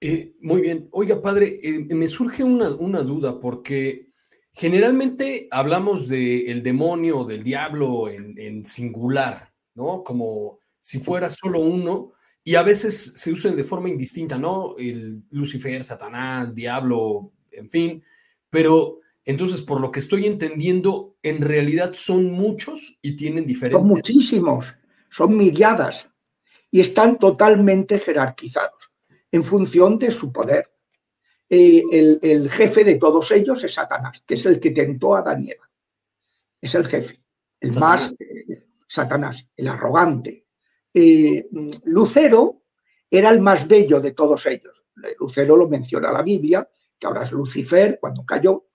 Eh, 0.00 0.34
muy 0.40 0.62
bien. 0.62 0.88
Oiga, 0.90 1.22
padre, 1.22 1.60
me 1.90 2.08
surge 2.08 2.42
una, 2.42 2.70
duda 2.70 3.38
porque 3.38 4.10
generalmente 4.52 5.46
hablamos 5.50 6.08
del 6.08 6.62
demonio 6.62 7.20
o 7.20 7.24
del 7.24 7.44
diablo 7.44 8.08
en, 8.08 8.64
singular, 8.64 9.52
¿no? 9.74 10.02
Como 10.02 10.58
si 10.82 10.98
fuera 10.98 11.30
solo 11.30 11.60
uno 11.60 12.12
y 12.44 12.56
a 12.56 12.62
veces 12.62 13.12
se 13.14 13.32
usan 13.32 13.54
de 13.54 13.64
forma 13.64 13.88
indistinta, 13.88 14.36
¿no? 14.36 14.74
El 14.76 15.22
Lucifer, 15.30 15.82
Satanás, 15.84 16.54
diablo, 16.54 17.32
en 17.52 17.70
fin. 17.70 18.04
Pero 18.50 18.98
entonces, 19.24 19.62
por 19.62 19.80
lo 19.80 19.92
que 19.92 20.00
estoy 20.00 20.26
entendiendo, 20.26 21.16
en 21.22 21.40
realidad 21.40 21.92
son 21.94 22.32
muchos 22.32 22.98
y 23.00 23.14
tienen 23.14 23.46
diferentes. 23.46 23.78
Son 23.78 23.88
muchísimos, 23.88 24.74
son 25.08 25.36
miriadas 25.36 26.08
y 26.70 26.80
están 26.80 27.18
totalmente 27.18 28.00
jerarquizados 28.00 28.92
en 29.30 29.44
función 29.44 29.98
de 29.98 30.10
su 30.10 30.32
poder. 30.32 30.68
Eh, 31.48 31.84
el, 32.22 32.50
jefe 32.50 32.82
de 32.82 32.96
todos 32.96 33.30
ellos 33.30 33.62
es 33.62 33.74
Satanás, 33.74 34.22
que 34.26 34.34
es 34.34 34.46
el 34.46 34.58
que 34.58 34.70
tentó 34.70 35.14
a 35.14 35.22
Daniel. 35.22 35.58
Es 36.60 36.74
el 36.74 36.86
jefe, 36.86 37.20
el 37.60 37.78
más 37.78 38.10
eh, 38.18 38.66
Satanás, 38.88 39.46
el 39.56 39.68
arrogante. 39.68 40.41
Eh, 40.94 41.48
Lucero 41.84 42.62
era 43.10 43.30
el 43.30 43.40
más 43.40 43.66
bello 43.66 44.00
de 44.00 44.12
todos 44.12 44.46
ellos. 44.46 44.84
Lucero 45.18 45.56
lo 45.56 45.68
menciona 45.68 46.12
la 46.12 46.22
Biblia, 46.22 46.68
que 46.98 47.06
ahora 47.06 47.22
es 47.22 47.32
Lucifer, 47.32 47.98
cuando 48.00 48.24
cayó, 48.24 48.66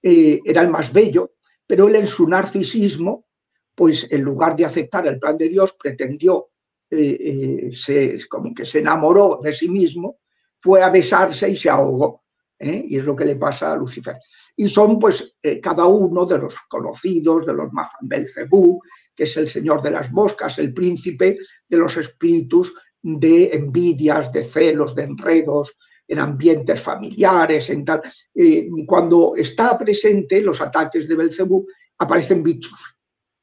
era 0.00 0.60
el 0.60 0.68
más 0.68 0.92
bello, 0.92 1.34
pero 1.66 1.88
él 1.88 1.96
en 1.96 2.06
su 2.06 2.28
narcisismo, 2.28 3.26
pues 3.74 4.06
en 4.10 4.22
lugar 4.22 4.54
de 4.54 4.64
aceptar 4.64 5.06
el 5.06 5.18
plan 5.18 5.36
de 5.36 5.48
Dios, 5.48 5.76
pretendió 5.80 6.50
eh, 6.90 7.70
eh, 7.88 8.18
como 8.28 8.54
que 8.54 8.64
se 8.64 8.78
enamoró 8.78 9.40
de 9.42 9.52
sí 9.52 9.68
mismo, 9.68 10.20
fue 10.56 10.82
a 10.82 10.90
besarse 10.90 11.48
y 11.48 11.56
se 11.56 11.70
ahogó. 11.70 12.24
¿eh? 12.58 12.84
Y 12.86 12.98
es 12.98 13.04
lo 13.04 13.16
que 13.16 13.24
le 13.24 13.36
pasa 13.36 13.72
a 13.72 13.76
Lucifer. 13.76 14.16
Y 14.56 14.68
son 14.68 14.98
pues 14.98 15.36
cada 15.60 15.86
uno 15.86 16.24
de 16.26 16.38
los 16.38 16.54
conocidos, 16.68 17.44
de 17.44 17.54
los 17.54 17.70
Belcebú, 18.02 18.80
que 19.14 19.24
es 19.24 19.36
el 19.36 19.48
señor 19.48 19.82
de 19.82 19.90
las 19.90 20.12
moscas, 20.12 20.58
el 20.58 20.72
príncipe 20.72 21.38
de 21.68 21.76
los 21.76 21.96
espíritus 21.96 22.72
de 23.02 23.50
envidias, 23.52 24.32
de 24.32 24.44
celos, 24.44 24.94
de 24.94 25.02
enredos, 25.02 25.76
en 26.08 26.18
ambientes 26.18 26.80
familiares, 26.80 27.70
en 27.70 27.84
tal. 27.84 28.02
Eh, 28.34 28.68
cuando 28.86 29.34
está 29.36 29.76
presente 29.78 30.40
los 30.40 30.60
ataques 30.60 31.08
de 31.08 31.14
Belcebú, 31.14 31.66
aparecen 31.98 32.42
bichos. 32.42 32.78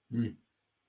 Mm. 0.10 0.30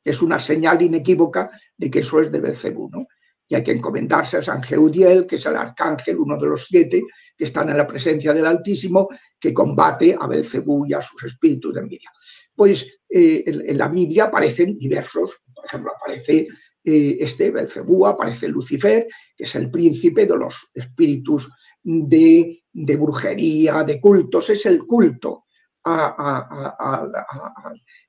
Es 0.04 0.20
una 0.20 0.38
señal 0.38 0.82
inequívoca 0.82 1.50
de 1.76 1.90
que 1.90 2.00
eso 2.00 2.20
es 2.20 2.30
de 2.30 2.40
Belcebú, 2.40 2.90
¿no? 2.90 3.06
Y 3.48 3.54
hay 3.54 3.62
que 3.62 3.72
encomendarse 3.72 4.38
a 4.38 4.42
San 4.42 4.62
Geudiel, 4.62 5.26
que 5.26 5.36
es 5.36 5.46
el 5.46 5.56
arcángel, 5.56 6.18
uno 6.18 6.38
de 6.38 6.46
los 6.46 6.66
siete, 6.66 7.02
que 7.36 7.44
están 7.44 7.68
en 7.68 7.76
la 7.76 7.86
presencia 7.86 8.32
del 8.32 8.46
Altísimo, 8.46 9.08
que 9.38 9.52
combate 9.52 10.16
a 10.18 10.26
Belcebú 10.26 10.86
y 10.86 10.94
a 10.94 11.02
sus 11.02 11.24
espíritus 11.24 11.74
de 11.74 11.80
envidia. 11.80 12.10
Pues 12.54 12.86
eh, 13.08 13.42
en, 13.46 13.78
la 13.78 13.88
Biblia 13.88 14.24
aparecen 14.24 14.72
diversos, 14.78 15.32
por 15.54 15.66
ejemplo, 15.66 15.92
aparece 15.94 16.48
eh, 16.84 17.16
este 17.20 17.50
Belcebú, 17.50 18.06
aparece 18.06 18.48
Lucifer, 18.48 19.06
que 19.36 19.44
es 19.44 19.54
el 19.54 19.70
príncipe 19.70 20.26
de 20.26 20.36
los 20.36 20.70
espíritus 20.74 21.48
de, 21.82 22.62
brujería, 22.72 23.82
de 23.84 24.00
cultos, 24.00 24.50
es 24.50 24.66
el 24.66 24.84
culto 24.84 25.44
a, 25.84 27.04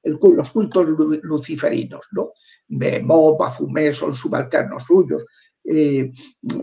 los 0.04 0.52
cultos 0.52 0.88
luciferinos, 1.24 2.08
¿no? 2.12 2.30
Behemoth, 2.68 3.40
Bafumé 3.40 3.92
son 3.92 4.16
subalternos 4.16 4.84
suyos, 4.84 5.26
eh, 5.66 6.12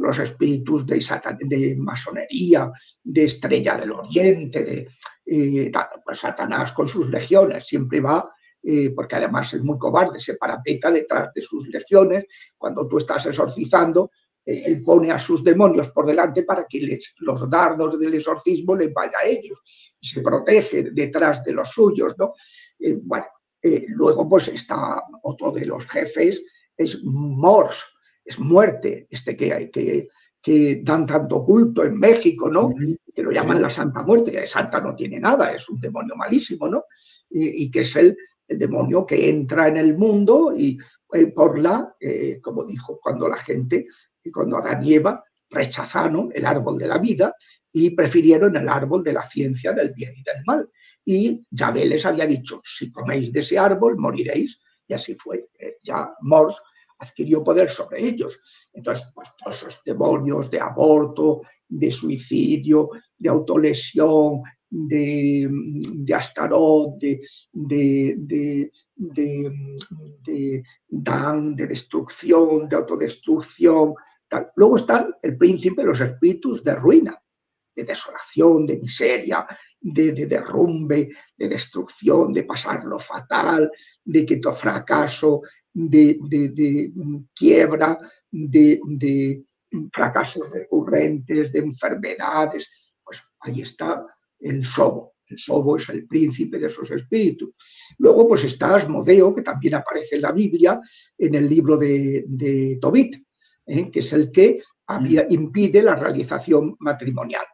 los 0.00 0.18
espíritus 0.18 0.86
de, 0.86 1.02
de, 1.40 1.76
masonería, 1.76 2.70
de 3.02 3.24
estrella 3.24 3.76
del 3.76 3.92
oriente, 3.92 4.62
de 4.62 4.88
eh, 5.24 5.72
pues 6.04 6.18
Satanás 6.18 6.72
con 6.72 6.86
sus 6.86 7.08
legiones, 7.08 7.66
siempre 7.66 8.00
va, 8.00 8.22
eh, 8.62 8.90
porque 8.94 9.16
además 9.16 9.54
es 9.54 9.62
muy 9.62 9.78
cobarde, 9.78 10.20
se 10.20 10.34
parapeta 10.34 10.90
detrás 10.90 11.32
de 11.34 11.40
sus 11.40 11.66
legiones, 11.68 12.26
cuando 12.58 12.86
tú 12.86 12.98
estás 12.98 13.24
exorcizando, 13.24 14.10
él 14.44 14.82
pone 14.82 15.10
a 15.10 15.18
sus 15.18 15.44
demonios 15.44 15.90
por 15.90 16.06
delante 16.06 16.42
para 16.42 16.66
que 16.66 16.80
les, 16.80 17.14
los 17.18 17.48
dardos 17.48 17.98
del 17.98 18.14
exorcismo 18.14 18.74
les 18.74 18.92
vaya 18.92 19.18
a 19.22 19.26
ellos, 19.26 19.60
y 20.00 20.06
se 20.06 20.20
protege 20.20 20.90
detrás 20.92 21.44
de 21.44 21.52
los 21.52 21.68
suyos, 21.70 22.14
¿no? 22.18 22.32
bueno, 23.02 23.26
luego 23.88 24.28
pues 24.28 24.48
está 24.48 25.02
otro 25.22 25.52
de 25.52 25.66
los 25.66 25.86
jefes, 25.86 26.42
es 26.76 27.04
Morse, 27.04 27.84
es 28.24 28.38
muerte, 28.38 29.06
este 29.10 29.36
que 29.36 29.52
hay 29.52 29.70
que, 29.70 30.08
que 30.40 30.80
dan 30.82 31.06
tanto 31.06 31.44
culto 31.44 31.84
en 31.84 31.98
México, 31.98 32.50
¿no? 32.50 32.72
Que 33.14 33.22
lo 33.22 33.30
llaman 33.30 33.60
la 33.60 33.70
Santa 33.70 34.02
Muerte, 34.02 34.32
que 34.32 34.46
Santa 34.46 34.80
no 34.80 34.94
tiene 34.94 35.20
nada, 35.20 35.52
es 35.52 35.68
un 35.68 35.80
demonio 35.80 36.16
malísimo, 36.16 36.68
¿no? 36.68 36.84
Y, 37.28 37.70
que 37.70 37.80
es 37.80 37.94
el, 37.96 38.16
demonio 38.48 39.06
que 39.06 39.30
entra 39.30 39.68
en 39.68 39.76
el 39.76 39.96
mundo 39.96 40.52
y 40.56 40.76
eh, 41.12 41.28
por 41.28 41.56
la, 41.56 41.94
eh, 42.00 42.40
como 42.42 42.64
dijo, 42.64 42.98
cuando 43.00 43.28
la 43.28 43.36
gente, 43.36 43.86
cuando 44.32 44.58
Adán 44.58 44.84
y 44.84 44.94
Eva 44.94 45.24
rechazaron 45.48 46.30
el 46.34 46.44
árbol 46.44 46.78
de 46.78 46.86
la 46.86 46.98
vida 46.98 47.34
y 47.72 47.90
prefirieron 47.90 48.56
el 48.56 48.68
árbol 48.68 49.02
de 49.02 49.12
la 49.12 49.26
ciencia 49.26 49.72
del 49.72 49.92
bien 49.94 50.12
y 50.16 50.22
del 50.22 50.42
mal. 50.44 50.68
Y 51.04 51.44
Yahvé 51.50 51.86
les 51.86 52.04
había 52.04 52.26
dicho, 52.26 52.60
si 52.64 52.92
coméis 52.92 53.32
de 53.32 53.40
ese 53.40 53.58
árbol, 53.58 53.96
moriréis. 53.96 54.60
Y 54.86 54.92
así 54.92 55.14
fue. 55.14 55.48
Eh, 55.58 55.76
ya 55.82 56.14
Morse 56.20 56.60
adquirió 56.98 57.42
poder 57.42 57.70
sobre 57.70 58.06
ellos. 58.06 58.38
Entonces, 58.72 59.06
pues 59.14 59.28
todos 59.38 59.56
esos 59.56 59.80
demonios 59.84 60.50
de 60.50 60.60
aborto, 60.60 61.42
de 61.68 61.90
suicidio, 61.90 62.90
de 63.16 63.28
autolesión, 63.28 64.42
de, 64.70 65.48
de 65.50 66.14
Astarot, 66.14 66.96
de, 66.98 67.20
de, 67.52 68.14
de, 68.16 68.72
de, 68.96 70.62
Dan, 70.88 71.56
de 71.56 71.66
destrucción, 71.66 72.68
de 72.68 72.76
autodestrucción. 72.76 73.94
Luego 74.54 74.76
están 74.76 75.14
el 75.22 75.36
príncipe, 75.36 75.82
los 75.82 76.00
espíritus 76.00 76.62
de 76.62 76.76
ruina, 76.76 77.20
de 77.74 77.84
desolación, 77.84 78.64
de 78.66 78.76
miseria, 78.76 79.46
de, 79.80 80.12
derrumbe, 80.12 81.08
de 81.36 81.48
destrucción, 81.48 82.32
de 82.32 82.44
pasarlo 82.44 82.98
fatal, 82.98 83.70
de 84.04 84.24
que 84.24 84.36
tu 84.36 84.52
fracaso, 84.52 85.42
de, 85.72 86.18
quiebra, 87.34 87.98
de, 88.30 89.42
fracasos 89.92 90.50
recurrentes, 90.50 91.50
de 91.52 91.58
enfermedades. 91.58 92.70
Pues 93.02 93.20
ahí 93.40 93.62
está 93.62 94.06
el 94.40 94.64
Sobo. 94.64 95.14
El 95.26 95.38
Sobo 95.38 95.76
es 95.76 95.88
el 95.88 96.06
príncipe 96.06 96.58
de 96.58 96.66
esos 96.66 96.90
espíritus. 96.90 97.54
Luego, 97.98 98.26
pues 98.26 98.44
está 98.44 98.76
Asmodeo, 98.76 99.34
que 99.34 99.42
también 99.42 99.74
aparece 99.74 100.16
en 100.16 100.22
la 100.22 100.32
Biblia, 100.32 100.80
en 101.16 101.34
el 101.34 101.48
libro 101.48 101.76
de, 101.76 102.78
Tobit, 102.80 103.16
¿eh? 103.66 103.90
que 103.90 104.00
es 104.00 104.12
el 104.12 104.32
que 104.32 104.60
impide 105.28 105.82
la 105.82 105.94
realización 105.94 106.76
matrimonial. 106.80 107.44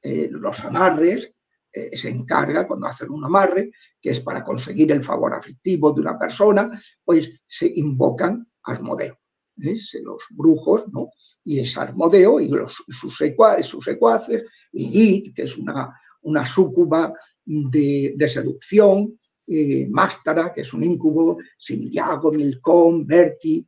Eh, 0.00 0.28
los 0.30 0.60
amarres, 0.60 1.32
eh, 1.72 1.96
se 1.96 2.08
encarga 2.08 2.66
cuando 2.66 2.86
hacen 2.86 3.10
un 3.10 3.24
amarre, 3.24 3.70
que 4.00 4.10
es 4.10 4.20
para 4.20 4.44
conseguir 4.44 4.92
el 4.92 5.04
favor 5.04 5.34
afectivo 5.34 5.92
de 5.92 6.00
una 6.00 6.18
persona, 6.18 6.68
pues 7.04 7.30
se 7.46 7.70
invocan 7.74 8.46
Asmodeo. 8.62 9.18
¿eh? 9.60 9.76
Los 10.02 10.24
brujos, 10.30 10.84
¿no? 10.92 11.10
Y 11.44 11.60
es 11.60 11.76
Asmodeo 11.76 12.40
y 12.40 12.48
los, 12.48 12.82
sus, 12.88 13.16
secuaces, 13.16 14.44
y 14.72 15.34
que 15.34 15.42
es 15.42 15.58
una, 15.58 15.94
una 16.26 16.44
súcuba 16.46 17.10
de, 17.44 18.28
seducción, 18.28 19.18
eh, 19.46 19.86
Mástara, 19.88 20.52
que 20.52 20.62
es 20.62 20.72
un 20.72 20.84
incubo, 20.84 21.38
Siliago, 21.56 22.32
Milcón, 22.32 23.06
Berti, 23.06 23.66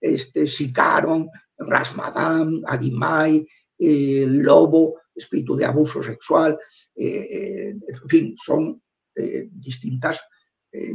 este, 0.00 0.46
Sicaron, 0.46 1.28
Rasmadam, 1.58 2.62
Agimai, 2.66 3.46
Lobo, 3.78 4.96
espíritu 5.16 5.56
de 5.56 5.64
abuso 5.64 6.02
sexual, 6.02 6.58
eh, 6.94 7.26
eh, 7.30 7.68
en 7.88 8.08
fin, 8.08 8.34
son 8.36 8.82
eh, 9.14 9.48
distintas, 9.50 10.20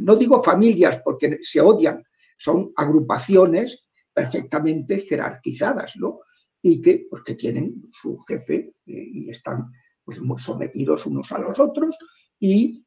no 0.01 0.15
digo 0.15 0.43
familias 0.43 1.01
porque 1.03 1.39
se 1.41 1.59
odian, 1.59 2.03
son 2.37 2.71
agrupaciones 2.75 3.87
perfectamente 4.13 4.99
jerarquizadas, 4.99 5.95
¿no? 5.95 6.19
Y 6.61 6.79
que, 6.83 7.07
pues, 7.09 7.23
que 7.23 7.33
tienen 7.33 7.87
su 7.89 8.15
jefe 8.19 8.75
y 8.85 9.27
están 9.31 9.71
pues, 10.03 10.19
sometidos 10.43 11.05
unos 11.05 11.31
a 11.31 11.39
los 11.39 11.59
otros 11.59 11.95
y, 12.39 12.85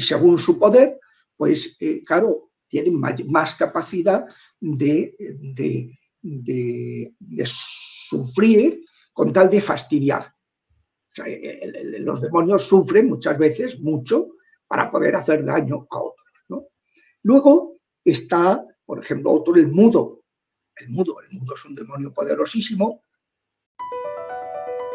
según 0.00 0.38
su 0.38 0.58
poder, 0.58 0.98
pues 1.36 1.76
claro, 2.06 2.50
tienen 2.66 3.00
más, 3.00 3.54
capacidad 3.54 4.26
de, 4.60 5.14
de, 6.20 7.12
sufrir 7.44 8.84
con 9.12 9.32
tal 9.32 9.48
de 9.50 9.60
fastidiar. 9.60 10.32
los 12.00 12.20
demonios 12.20 12.64
sufren 12.64 13.08
muchas 13.08 13.38
veces 13.38 13.80
mucho 13.80 14.28
para 14.66 14.90
poder 14.90 15.16
hacer 15.16 15.44
daño 15.44 15.86
a 15.90 15.98
otros. 15.98 16.28
Luego 17.22 17.78
está, 18.04 18.64
por 18.84 19.02
ejemplo, 19.02 19.32
otro, 19.32 19.54
el 19.56 19.68
mudo. 19.68 20.22
El 20.76 20.90
mudo, 20.90 21.20
el 21.20 21.38
mudo 21.38 21.54
es 21.54 21.64
un 21.64 21.74
demonio 21.74 22.12
poderosísimo. 22.12 23.02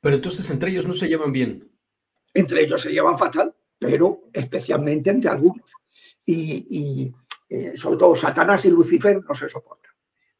Pero 0.00 0.16
entonces 0.16 0.48
entre 0.50 0.70
ellos 0.70 0.86
no 0.86 0.94
se 0.94 1.08
llevan 1.08 1.32
bien. 1.32 1.70
Entre 2.34 2.62
ellos 2.62 2.82
se 2.82 2.92
llevan 2.92 3.18
fatal, 3.18 3.54
pero 3.78 4.24
especialmente 4.32 5.10
entre 5.10 5.30
algunos. 5.30 5.70
Y, 6.24 6.66
y 6.70 7.14
eh, 7.48 7.76
sobre 7.76 7.96
todo 7.96 8.14
Satanás 8.14 8.64
y 8.64 8.70
Lucifer 8.70 9.20
no 9.26 9.34
se 9.34 9.48
soportan 9.48 9.88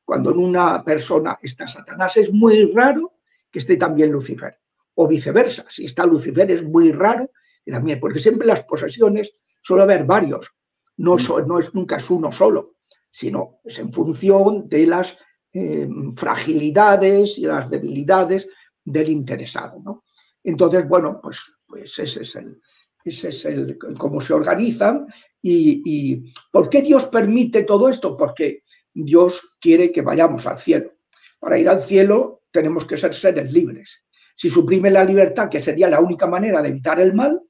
cuando 0.09 0.31
en 0.31 0.39
una 0.39 0.83
persona 0.83 1.39
está 1.43 1.69
Satanás, 1.69 2.17
es 2.17 2.33
muy 2.33 2.73
raro 2.73 3.19
que 3.51 3.59
esté 3.59 3.77
también 3.77 4.11
Lucifer. 4.11 4.59
O 4.95 5.07
viceversa, 5.07 5.67
si 5.69 5.85
está 5.85 6.07
Lucifer 6.07 6.51
es 6.51 6.63
muy 6.63 6.93
raro 6.93 7.31
que 7.63 7.71
también, 7.71 8.01
porque 8.01 8.19
siempre 8.19 8.47
las 8.47 8.63
posesiones 8.63 9.31
suele 9.61 9.83
haber 9.83 10.07
varios, 10.07 10.51
no, 10.97 11.17
mm. 11.17 11.47
no 11.47 11.59
es 11.59 11.75
nunca 11.75 11.97
es 11.97 12.09
uno 12.09 12.33
solo, 12.33 12.77
sino 13.11 13.61
es 13.63 13.79
en 13.79 13.93
función 13.93 14.67
de 14.67 14.87
las 14.87 15.15
em, 15.53 16.11
fragilidades 16.15 17.37
y 17.37 17.43
las 17.43 17.69
debilidades 17.69 18.49
del 18.93 19.11
interesado. 19.11 19.81
¿no? 19.85 20.05
Entonces, 20.43 20.89
bueno, 20.89 21.21
pues, 21.23 21.41
pues 21.67 21.99
ese 21.99 22.23
es 22.23 22.37
el, 22.37 22.61
ese 23.05 23.29
es 23.29 23.45
el 23.45 23.79
cómo 23.97 24.21
se 24.21 24.35
organizan 24.35 25.07
y, 25.41 25.83
y, 25.85 26.33
¿por 26.53 26.69
qué 26.69 26.83
Dios 26.83 27.07
permite 27.07 27.63
todo 27.63 27.89
esto? 27.89 28.17
Porque 28.17 28.63
Dios 28.93 29.57
quiere 29.61 29.93
que 29.93 30.03
vayamos 30.03 30.47
al 30.47 30.59
cielo. 30.59 30.93
Para 31.39 31.59
ir 31.59 31.69
al 31.69 31.83
cielo 31.83 32.43
tenemos 32.51 32.85
que 32.85 32.97
ser 32.97 33.15
seres 33.15 33.53
libres. 33.53 34.05
Si 34.35 34.49
suprime 34.49 34.91
la 34.91 35.05
libertad, 35.05 35.49
que 35.49 35.61
sería 35.61 35.89
la 35.89 36.01
única 36.01 36.27
manera 36.27 36.63
de 36.63 36.69
evitar 36.69 37.01
el 37.01 37.15
mal, 37.15 37.41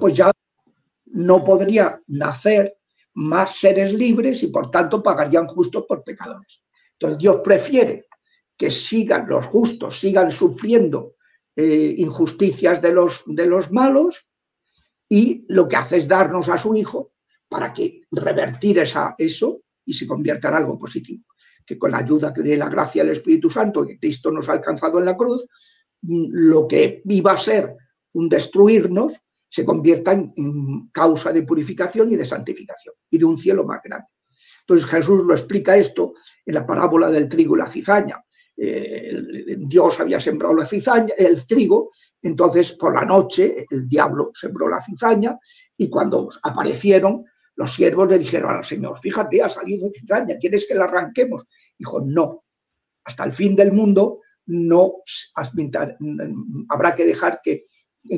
pues 0.00 0.14
ya 0.14 0.30
no 1.06 1.44
podría 1.44 2.00
nacer 2.06 2.78
más 3.14 3.56
seres 3.58 3.92
libres 3.92 4.42
y 4.42 4.48
por 4.48 4.70
tanto 4.70 5.02
pagarían 5.02 5.46
justos 5.46 5.84
por 5.86 6.02
pecadores. 6.02 6.62
Entonces 6.92 7.18
Dios 7.18 7.40
prefiere 7.44 8.03
que 8.56 8.70
sigan 8.70 9.28
los 9.28 9.46
justos, 9.46 9.98
sigan 9.98 10.30
sufriendo 10.30 11.16
eh, 11.56 11.94
injusticias 11.98 12.80
de 12.80 12.92
los, 12.92 13.22
de 13.26 13.46
los 13.46 13.70
malos 13.70 14.26
y 15.08 15.44
lo 15.48 15.66
que 15.66 15.76
hace 15.76 15.98
es 15.98 16.08
darnos 16.08 16.48
a 16.48 16.56
su 16.56 16.74
Hijo 16.74 17.12
para 17.48 17.72
que 17.72 18.02
revertir 18.10 18.78
esa, 18.78 19.14
eso 19.18 19.60
y 19.84 19.92
se 19.92 20.06
convierta 20.06 20.48
en 20.48 20.54
algo 20.54 20.78
positivo. 20.78 21.24
Que 21.66 21.78
con 21.78 21.92
la 21.92 21.98
ayuda 21.98 22.30
de 22.30 22.56
la 22.56 22.68
gracia 22.68 23.02
del 23.02 23.12
Espíritu 23.12 23.50
Santo 23.50 23.86
que 23.86 23.98
Cristo 23.98 24.30
nos 24.30 24.48
ha 24.48 24.52
alcanzado 24.52 24.98
en 24.98 25.04
la 25.04 25.16
cruz, 25.16 25.46
mm, 26.02 26.26
lo 26.30 26.66
que 26.66 27.02
iba 27.04 27.32
a 27.32 27.38
ser 27.38 27.76
un 28.12 28.28
destruirnos 28.28 29.12
se 29.48 29.64
convierta 29.64 30.12
en, 30.12 30.88
causa 30.88 31.32
de 31.32 31.42
purificación 31.42 32.10
y 32.10 32.16
de 32.16 32.26
santificación 32.26 32.94
y 33.08 33.18
de 33.18 33.24
un 33.24 33.38
cielo 33.38 33.64
más 33.64 33.80
grande. 33.84 34.08
Entonces 34.62 34.88
Jesús 34.88 35.24
lo 35.24 35.32
explica 35.32 35.76
esto 35.76 36.14
en 36.44 36.54
la 36.54 36.66
parábola 36.66 37.08
del 37.08 37.28
trigo 37.28 37.54
y 37.54 37.60
la 37.60 37.70
cizaña. 37.70 38.20
Eh, 38.56 39.56
Dios 39.58 39.98
había 40.00 40.20
sembrado 40.20 40.54
la 40.54 40.66
cizaña, 40.66 41.14
el 41.16 41.46
trigo, 41.46 41.90
entonces 42.22 42.72
por 42.72 42.94
la 42.94 43.04
noche 43.04 43.66
el 43.70 43.88
diablo 43.88 44.30
sembró 44.34 44.68
la 44.68 44.82
cizaña 44.82 45.38
y 45.76 45.88
cuando 45.88 46.28
aparecieron 46.42 47.24
los 47.56 47.72
siervos 47.72 48.08
le 48.08 48.18
dijeron 48.18 48.54
al 48.54 48.64
Señor, 48.64 48.98
fíjate, 48.98 49.42
ha 49.42 49.48
salido 49.48 49.90
cizaña, 49.92 50.36
¿quieres 50.38 50.66
que 50.66 50.74
la 50.74 50.84
arranquemos? 50.84 51.46
Dijo, 51.78 52.00
no, 52.00 52.44
hasta 53.04 53.24
el 53.24 53.32
fin 53.32 53.54
del 53.56 53.72
mundo 53.72 54.20
no 54.46 54.94
habrá 56.68 56.94
que 56.94 57.04
dejar 57.04 57.40
que 57.42 57.64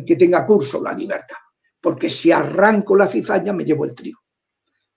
que 0.05 0.17
tenga 0.17 0.45
curso 0.45 0.83
la 0.83 0.93
libertad, 0.93 1.37
porque 1.81 2.09
si 2.09 2.33
arranco 2.33 2.97
la 2.97 3.09
cizaña 3.09 3.53
me 3.53 3.65
llevo 3.65 3.85
el 3.85 3.95
trigo. 3.95 4.21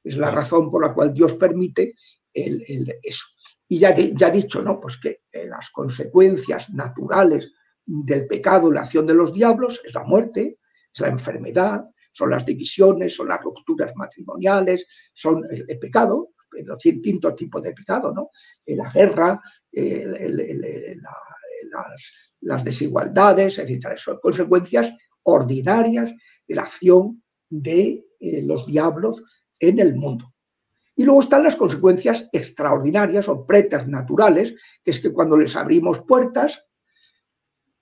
Es 0.03 0.17
la 0.17 0.31
razón 0.31 0.69
por 0.69 0.83
la 0.83 0.93
cual 0.93 1.13
Dios 1.13 1.33
permite 1.33 1.93
el, 2.33 2.63
eso. 3.03 3.25
Y 3.71 3.79
ya, 3.79 3.95
ya 3.95 4.27
he 4.27 4.31
dicho, 4.31 4.61
¿no? 4.63 4.79
Pues 4.79 4.97
que 4.97 5.21
eh, 5.31 5.45
las 5.47 5.69
consecuencias 5.69 6.69
naturales 6.71 7.53
del 7.85 8.27
pecado, 8.27 8.71
la 8.71 8.81
acción 8.81 9.05
de 9.05 9.13
los 9.13 9.31
diablos, 9.31 9.79
es 9.85 9.93
la 9.93 10.03
muerte, 10.03 10.57
es 10.91 10.99
la 10.99 11.09
enfermedad, 11.09 11.85
son 12.11 12.31
las 12.31 12.43
divisiones, 12.45 13.15
son 13.15 13.27
las 13.27 13.41
rupturas 13.41 13.95
matrimoniales, 13.95 14.87
son 15.13 15.43
el, 15.51 15.77
pecado, 15.79 16.31
los 16.63 16.79
distintos 16.79 17.35
tipos 17.35 17.61
de 17.61 17.73
pecado, 17.73 18.11
¿no? 18.11 18.27
Eh, 18.65 18.75
la 18.75 18.89
guerra, 18.89 19.39
las, 22.41 22.63
desigualdades, 22.63 23.59
etc. 23.59 23.95
Son 23.97 24.17
consecuencias 24.19 24.91
ordinarias 25.23 26.11
de 26.47 26.55
la 26.55 26.63
acción 26.63 27.23
de 27.47 28.03
eh, 28.19 28.41
los 28.41 28.65
diablos 28.65 29.23
en 29.59 29.77
el 29.79 29.95
mundo. 29.95 30.33
Y 30.99 31.05
luego 31.05 31.21
están 31.21 31.43
las 31.43 31.55
consecuencias 31.55 32.27
extraordinarias 32.33 33.29
o 33.29 33.45
preternaturales, 33.45 34.53
que 34.83 34.91
es 34.91 34.99
que 34.99 35.13
cuando 35.13 35.37
les 35.37 35.55
abrimos 35.55 36.01
puertas, 36.01 36.65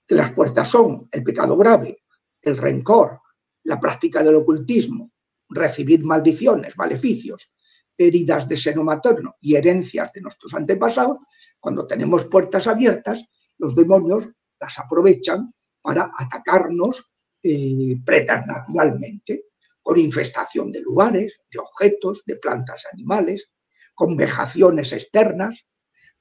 que 0.06 0.14
las 0.14 0.30
puertas 0.30 0.68
son 0.68 1.08
el 1.10 1.24
pecado 1.24 1.56
grave, 1.56 2.04
el 2.40 2.56
rencor, 2.56 3.18
la 3.64 3.80
práctica 3.80 4.22
del 4.22 4.36
ocultismo, 4.36 5.10
recibir 5.48 6.04
maldiciones, 6.04 6.76
maleficios, 6.76 7.52
heridas 7.96 8.46
de 8.46 8.56
seno 8.56 8.84
materno 8.84 9.34
y 9.40 9.56
herencias 9.56 10.12
de 10.12 10.20
nuestros 10.20 10.54
antepasados, 10.54 11.18
cuando 11.58 11.88
tenemos 11.88 12.26
puertas 12.26 12.68
abiertas, 12.68 13.24
los 13.58 13.74
demonios 13.74 14.30
las 14.60 14.78
aprovechan 14.78 15.52
para 15.82 16.12
atacarnos 16.16 17.04
eh, 17.42 17.96
preternaturalmente, 18.06 19.46
con 19.88 19.98
infestación 19.98 20.70
de 20.70 20.82
lugares, 20.82 21.40
de 21.50 21.58
objetos, 21.58 22.22
de 22.26 22.36
plantas, 22.36 22.84
animales, 22.92 23.48
con 23.94 24.18
vejaciones 24.18 24.92
externas, 24.92 25.64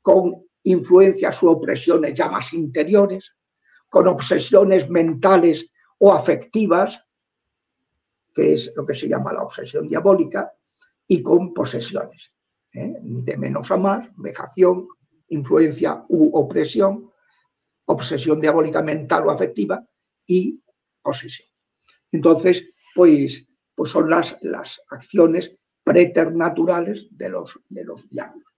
con 0.02 0.46
influencias 0.64 1.44
u 1.44 1.50
opresiones 1.50 2.14
ya 2.14 2.30
más 2.30 2.54
interiores, 2.54 3.36
con 3.90 4.08
obsesiones 4.08 4.90
mentales 4.90 5.70
o 5.98 6.14
afectivas, 6.14 6.98
que 8.34 8.54
es 8.54 8.72
lo 8.78 8.86
que 8.86 8.94
se 8.94 9.10
llama 9.10 9.34
la 9.34 9.44
obsesión 9.44 9.86
diabólica, 9.86 10.50
y 11.06 11.22
con 11.22 11.54
posesiones, 11.54 12.32
¿eh? 12.74 12.94
de 13.02 13.36
menos 13.36 13.70
a 13.70 13.76
más, 13.76 14.10
vejación, 14.16 14.88
influencia 15.28 16.06
u 16.08 16.38
opresión, 16.38 17.12
obsesión 17.84 18.40
diabólica 18.40 18.82
mental 18.82 19.28
o 19.28 19.32
afectiva 19.32 19.86
y 20.26 20.58
posesión. 21.02 21.50
Entonces, 22.14 22.74
pues, 22.96 23.47
pues 23.78 23.92
son 23.92 24.10
las, 24.10 24.36
las 24.42 24.82
acciones 24.90 25.64
preternaturales 25.84 27.08
de 27.12 27.30
los, 27.30 27.60
de 27.70 27.86
los 27.86 28.10
diablos. 28.10 28.56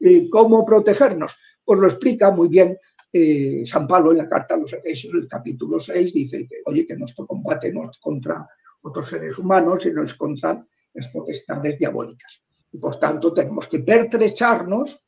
¿Y 0.00 0.30
¿Cómo 0.30 0.64
protegernos? 0.64 1.36
Pues 1.62 1.78
lo 1.78 1.86
explica 1.86 2.30
muy 2.30 2.48
bien 2.48 2.78
eh, 3.12 3.64
San 3.66 3.86
Pablo 3.86 4.12
en 4.12 4.18
la 4.18 4.28
carta 4.28 4.54
a 4.54 4.56
los 4.56 4.72
Efesios, 4.72 5.12
el 5.14 5.28
capítulo 5.28 5.78
6, 5.78 6.12
dice 6.12 6.48
que, 6.48 6.62
oye, 6.64 6.86
que 6.86 6.96
nuestro 6.96 7.26
combate 7.26 7.70
no 7.70 7.90
es 7.90 7.98
contra 7.98 8.48
otros 8.80 9.06
seres 9.06 9.38
humanos, 9.38 9.82
sino 9.82 10.02
es 10.02 10.14
contra 10.14 10.66
las 10.94 11.08
potestades 11.08 11.78
diabólicas. 11.78 12.42
Y 12.72 12.78
por 12.78 12.98
tanto 12.98 13.34
tenemos 13.34 13.68
que 13.68 13.80
pertrecharnos 13.80 14.98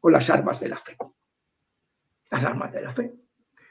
con 0.00 0.12
las 0.12 0.28
armas 0.28 0.60
de 0.60 0.68
la 0.68 0.76
fe 0.76 0.96
las 2.30 2.44
armas 2.44 2.72
de 2.72 2.82
la 2.82 2.92
fe, 2.92 3.12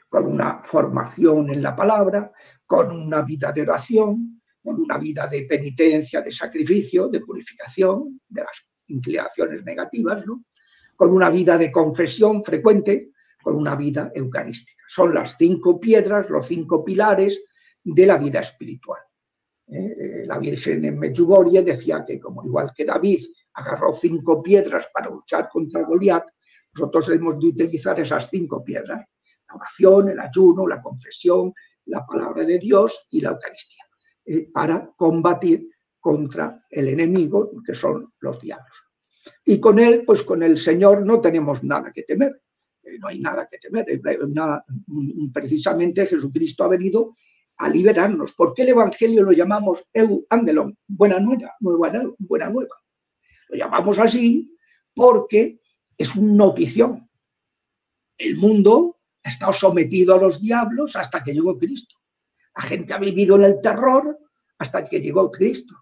con 0.08 0.26
una 0.26 0.62
formación 0.62 1.50
en 1.50 1.62
la 1.62 1.74
palabra, 1.74 2.30
con 2.66 2.90
una 2.90 3.22
vida 3.22 3.52
de 3.52 3.62
oración, 3.62 4.40
con 4.64 4.80
una 4.80 4.96
vida 4.96 5.26
de 5.26 5.42
penitencia, 5.42 6.22
de 6.22 6.32
sacrificio, 6.32 7.08
de 7.08 7.20
purificación 7.20 8.18
de 8.26 8.40
las 8.40 8.64
inclinaciones 8.86 9.62
negativas, 9.62 10.24
con 10.96 11.10
una 11.10 11.28
vida 11.28 11.58
de 11.58 11.70
confesión 11.70 12.42
frecuente, 12.42 13.10
con 13.42 13.56
una 13.56 13.76
vida 13.76 14.10
eucarística. 14.14 14.82
Son 14.88 15.14
las 15.14 15.36
cinco 15.36 15.78
piedras, 15.78 16.30
los 16.30 16.46
cinco 16.46 16.82
pilares 16.82 17.44
de 17.82 18.06
la 18.06 18.16
vida 18.16 18.40
espiritual. 18.40 19.00
¿eh? 19.68 19.96
Eh, 20.00 20.26
la 20.26 20.38
Virgen 20.38 20.82
en 20.86 20.98
Medjugorje 20.98 21.62
decía 21.62 22.02
que, 22.06 22.18
como 22.18 22.42
igual 22.42 22.72
que 22.74 22.86
David 22.86 23.22
agarró 23.52 23.92
cinco 23.92 24.42
piedras 24.42 24.88
para 24.94 25.10
luchar 25.10 25.50
contra 25.50 25.82
Goliat, 25.82 26.24
nosotros 26.72 27.10
hemos 27.10 27.38
de 27.38 27.48
utilizar 27.48 28.00
esas 28.00 28.30
cinco 28.30 28.64
piedras, 28.64 29.04
la 29.48 29.54
oración, 29.54 30.08
el 30.08 30.20
ayuno, 30.20 30.66
la 30.66 30.80
confesión, 30.80 31.52
la 31.86 32.04
palabra 32.06 32.44
de 32.44 32.58
Dios 32.58 33.08
y 33.10 33.20
la 33.20 33.30
Eucaristía, 33.30 33.83
eh, 34.26 34.48
para 34.52 34.90
combatir 34.96 35.68
contra 36.00 36.60
el 36.70 36.88
enemigo, 36.88 37.50
que 37.64 37.74
son 37.74 38.12
los 38.20 38.40
diablos. 38.40 38.76
Y 39.44 39.58
con 39.58 39.78
él, 39.78 40.04
pues 40.06 40.22
con 40.22 40.42
el 40.42 40.58
Señor 40.58 41.04
no 41.04 41.20
tenemos 41.20 41.64
nada 41.64 41.92
que 41.92 42.02
temer, 42.02 42.42
eh, 42.82 42.98
no 42.98 43.08
hay 43.08 43.20
nada 43.20 43.46
que 43.50 43.58
temer. 43.58 43.86
Eh, 43.88 44.00
precisamente 45.32 46.06
Jesucristo 46.06 46.64
ha 46.64 46.68
venido 46.68 47.10
a 47.56 47.68
liberarnos. 47.68 48.32
¿Por 48.32 48.54
qué 48.54 48.62
el 48.62 48.70
Evangelio 48.70 49.22
lo 49.22 49.32
llamamos 49.32 49.86
Euangelon, 49.92 50.76
buena 50.86 51.20
nueva, 51.20 51.54
buena 51.60 52.50
nueva? 52.50 52.76
Lo 53.48 53.56
llamamos 53.56 53.98
así 53.98 54.56
porque 54.94 55.60
es 55.96 56.14
una 56.16 56.46
notición. 56.46 57.08
El 58.18 58.36
mundo 58.36 58.98
ha 59.22 59.30
estado 59.30 59.52
sometido 59.52 60.14
a 60.14 60.18
los 60.18 60.40
diablos 60.40 60.96
hasta 60.96 61.22
que 61.22 61.32
llegó 61.32 61.58
Cristo. 61.58 61.94
La 62.56 62.62
gente 62.62 62.92
ha 62.94 62.98
vivido 62.98 63.36
en 63.36 63.44
el 63.44 63.60
terror 63.60 64.18
hasta 64.58 64.84
que 64.84 65.00
llegó 65.00 65.30
Cristo. 65.30 65.74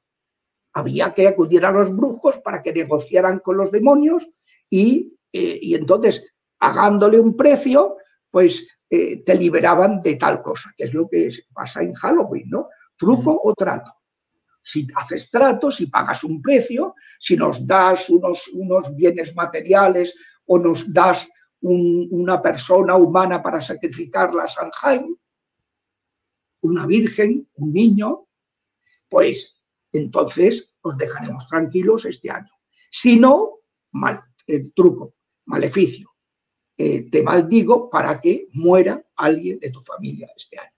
Había 0.75 1.13
que 1.13 1.29
acudir 1.29 1.65
a 1.65 1.73
los 1.73 1.95
brujos 1.95 2.39
para 2.39 2.63
que 2.63 2.73
negociaran 2.73 3.41
con 3.41 3.59
los 3.59 3.71
demonios 3.71 4.29
y, 4.71 5.15
eh, 5.33 5.61
entonces, 5.63 6.25
pagándole 6.59 7.21
un 7.21 7.37
precio, 7.37 7.97
pues 8.31 8.67
eh, 8.89 9.23
te 9.23 9.35
liberaban 9.35 10.01
de 10.01 10.17
tal 10.17 10.41
cosa, 10.43 10.73
que 10.77 10.85
es 10.85 10.95
lo 10.95 11.09
que 11.09 11.31
pasa 11.53 11.83
en 11.83 11.93
Halloween, 11.93 12.49
¿no? 12.49 12.69
Truco 12.97 13.39
o 13.43 13.55
trato 13.55 13.93
si 14.63 14.87
haces 14.95 15.31
tratos, 15.31 15.77
si 15.77 15.87
pagas 15.87 16.23
un 16.25 16.41
precio, 16.41 16.95
si 17.19 17.37
nos 17.37 17.67
das 17.67 18.09
unos, 18.09 18.49
unos 18.55 18.95
bienes 18.95 19.35
materiales 19.35 20.15
o 20.47 20.59
nos 20.59 20.93
das 20.93 21.27
una 21.61 22.41
persona 22.41 22.97
humana 22.97 23.43
para 23.43 23.61
sacrificarla 23.61 24.45
a 24.45 24.49
San 24.49 24.71
Jaime, 24.71 25.17
una 26.63 26.87
virgen, 26.87 27.49
un 27.55 27.73
niño, 27.73 28.29
pues 29.09 29.61
entonces 29.93 30.75
os 30.81 30.97
dejaremos 30.97 31.47
tranquilos 31.47 32.05
este 32.05 32.31
año. 32.31 32.51
Si 32.91 33.19
no, 33.19 33.61
mal, 33.93 34.21
el 34.47 34.73
truco, 34.75 35.15
maleficio. 35.47 36.11
Eh, 36.77 37.11
te 37.11 37.23
maldigo 37.23 37.91
para 37.91 38.19
que 38.19 38.49
muera 38.55 39.05
alguien 39.17 39.59
de 39.59 39.71
tu 39.71 39.81
familia 39.83 40.31
este 40.35 40.59
año. 40.59 40.71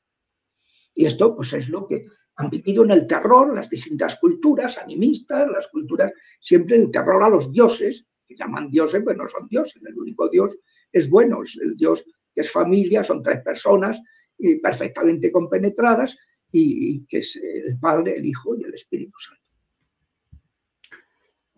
Y 0.95 1.07
esto 1.07 1.35
pues 1.35 1.53
es 1.53 1.68
lo 1.68 1.87
que 1.87 2.07
han 2.37 2.51
vivido 2.51 2.85
en 2.85 2.91
el 2.91 3.07
terror 3.07 3.55
las 3.55 3.70
distintas 3.70 4.16
culturas 4.16 4.78
animistas, 4.78 5.49
las 5.51 5.68
culturas 5.68 6.12
siempre 6.41 6.78
del 6.78 6.91
terror 6.91 7.22
a 7.22 7.28
los 7.28 7.53
dioses, 7.53 8.09
que 8.26 8.37
llaman 8.37 8.70
dioses, 8.70 9.03
pues 9.05 9.16
no 9.16 9.28
son 9.28 9.47
dioses, 9.49 9.82
el 9.85 9.97
único 9.97 10.28
Dios 10.28 10.57
es 10.91 11.09
bueno, 11.09 11.43
es 11.43 11.57
el 11.62 11.76
Dios 11.76 12.05
que 12.35 12.41
es 12.41 12.51
familia, 12.51 13.05
son 13.05 13.22
tres 13.22 13.43
personas 13.43 14.01
y 14.39 14.57
perfectamente 14.57 15.30
compenetradas 15.30 16.16
y, 16.51 17.05
que 17.07 17.18
es 17.18 17.37
el 17.37 17.78
Padre, 17.78 18.16
el 18.16 18.26
Hijo 18.26 18.57
y 18.57 18.64
el 18.64 18.74
Espíritu 18.74 19.18
Santo. 19.18 19.43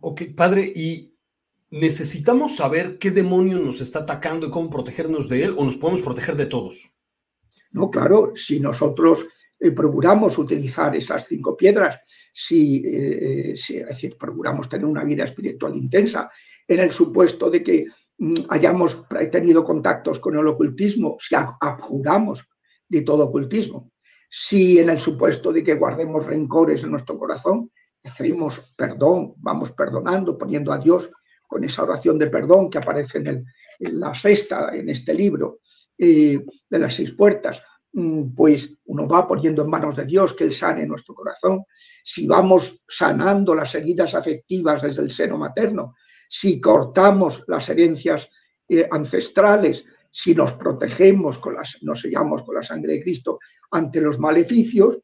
Ok, 0.00 0.22
Padre, 0.34 0.72
y 0.74 1.14
necesitamos 1.70 2.56
saber 2.56 2.98
qué 2.98 3.10
demonio 3.10 3.58
nos 3.58 3.80
está 3.80 4.00
atacando 4.00 4.46
y 4.46 4.50
cómo 4.50 4.70
protegernos 4.70 5.28
de 5.28 5.44
él 5.44 5.54
o 5.56 5.64
nos 5.64 5.76
podemos 5.76 6.02
proteger 6.02 6.36
de 6.36 6.46
todos. 6.46 6.90
No, 7.72 7.90
claro, 7.90 8.32
si 8.34 8.60
nosotros 8.60 9.26
eh, 9.58 9.70
procuramos 9.72 10.38
utilizar 10.38 10.94
esas 10.94 11.26
cinco 11.26 11.56
piedras, 11.56 12.00
si, 12.32 12.82
eh, 12.86 13.54
si, 13.56 13.78
es 13.78 13.86
decir, 13.86 14.16
procuramos 14.18 14.68
tener 14.68 14.86
una 14.86 15.04
vida 15.04 15.24
espiritual 15.24 15.74
intensa, 15.74 16.28
en 16.68 16.80
el 16.80 16.90
supuesto 16.90 17.50
de 17.50 17.62
que 17.62 17.86
mm, 18.18 18.34
hayamos 18.48 19.02
tenido 19.30 19.64
contactos 19.64 20.20
con 20.20 20.36
el 20.36 20.46
ocultismo, 20.46 21.16
si 21.18 21.34
abjuramos 21.34 22.48
de 22.88 23.02
todo 23.02 23.24
ocultismo, 23.24 23.92
si 24.28 24.78
en 24.78 24.90
el 24.90 25.00
supuesto 25.00 25.52
de 25.52 25.62
que 25.62 25.74
guardemos 25.74 26.26
rencores 26.26 26.82
en 26.82 26.90
nuestro 26.90 27.18
corazón, 27.18 27.70
pedimos 28.16 28.74
perdón, 28.76 29.34
vamos 29.38 29.72
perdonando, 29.72 30.38
poniendo 30.38 30.72
a 30.72 30.78
Dios 30.78 31.10
con 31.46 31.64
esa 31.64 31.82
oración 31.82 32.18
de 32.18 32.28
perdón 32.28 32.70
que 32.70 32.78
aparece 32.78 33.18
en, 33.18 33.44
la 33.78 34.14
sexta, 34.14 34.74
en 34.74 34.88
este 34.88 35.14
libro 35.14 35.60
eh, 35.98 36.38
de 36.68 36.78
las 36.78 36.94
seis 36.94 37.12
puertas, 37.12 37.62
mm, 37.92 38.34
pues 38.34 38.70
uno 38.86 39.06
va 39.06 39.26
poniendo 39.26 39.62
en 39.62 39.70
manos 39.70 39.96
de 39.96 40.04
Dios 40.04 40.34
que 40.34 40.44
Él 40.44 40.52
sane 40.52 40.86
nuestro 40.86 41.14
corazón. 41.14 41.64
Si 42.02 42.26
vamos 42.26 42.82
sanando 42.88 43.54
las 43.54 43.74
heridas 43.74 44.14
afectivas 44.14 44.82
desde 44.82 45.02
el 45.02 45.10
seno 45.10 45.38
materno, 45.38 45.94
si 46.28 46.60
cortamos 46.60 47.44
las 47.46 47.68
herencias 47.68 48.28
eh, 48.68 48.88
ancestrales, 48.90 49.84
si 50.18 50.34
nos 50.34 50.54
protegemos, 50.54 51.36
con 51.36 51.56
las, 51.56 51.76
nos 51.82 52.00
sellamos 52.00 52.42
con 52.42 52.54
la 52.54 52.62
sangre 52.62 52.94
de 52.94 53.02
Cristo 53.02 53.38
ante 53.70 54.00
los 54.00 54.18
maleficios 54.18 54.98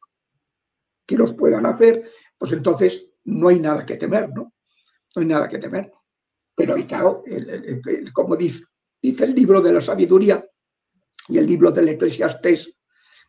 que 1.05 1.15
nos 1.15 1.33
puedan 1.33 1.67
hacer, 1.67 2.09
pues 2.35 2.51
entonces 2.51 3.09
no 3.25 3.49
hay 3.49 3.59
nada 3.59 3.85
que 3.85 3.97
temer, 3.97 4.29
¿no? 4.29 4.55
No 5.15 5.21
hay 5.21 5.27
nada 5.27 5.47
que 5.47 5.59
temer. 5.59 5.91
Pero 6.55 6.73
claro, 6.87 7.23
como 8.11 8.35
dice, 8.35 8.63
dice 8.99 9.25
el 9.25 9.35
libro 9.35 9.61
de 9.61 9.73
la 9.73 9.81
sabiduría 9.81 10.43
y 11.27 11.37
el 11.37 11.45
libro 11.45 11.71
del 11.71 11.89
Eclesiastés, 11.89 12.73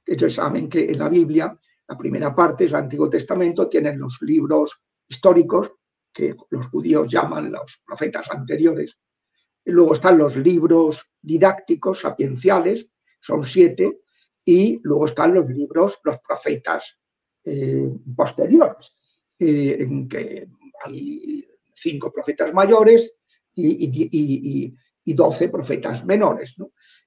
que 0.03 0.15
ellos 0.15 0.33
saben 0.33 0.71
que 0.71 0.91
en 0.91 0.99
la 0.99 1.11
Biblia, 1.11 1.55
la 1.87 1.99
primera 1.99 2.35
parte 2.35 2.65
es 2.65 2.71
el 2.71 2.77
Antiguo 2.77 3.11
Testamento, 3.11 3.69
tienen 3.69 3.99
los 3.99 4.17
libros 4.23 4.73
históricos 5.07 5.71
que 6.11 6.35
los 6.49 6.67
judíos 6.69 7.09
llaman 7.09 7.53
los 7.53 7.83
profetas 7.87 8.31
anteriores. 8.31 8.97
Y 9.63 9.71
luego 9.71 9.93
están 9.93 10.17
los 10.17 10.35
libros 10.35 11.11
didácticos, 11.25 12.01
sapienciales, 12.01 12.87
son 13.21 13.45
siete, 13.45 14.01
y 14.45 14.79
luego 14.83 15.07
están 15.07 15.35
los 15.35 15.49
libros, 15.49 15.99
los 16.05 16.19
profetas 16.19 16.99
eh, 17.45 17.89
posteriores, 18.15 18.93
eh, 19.39 19.77
en 19.81 20.09
que 20.09 20.47
hay 20.85 21.45
cinco 21.75 22.13
profetas 22.13 22.53
mayores 22.53 23.13
y, 23.55 24.75
doce 25.07 25.49
profetas 25.49 26.05
menores. 26.05 26.55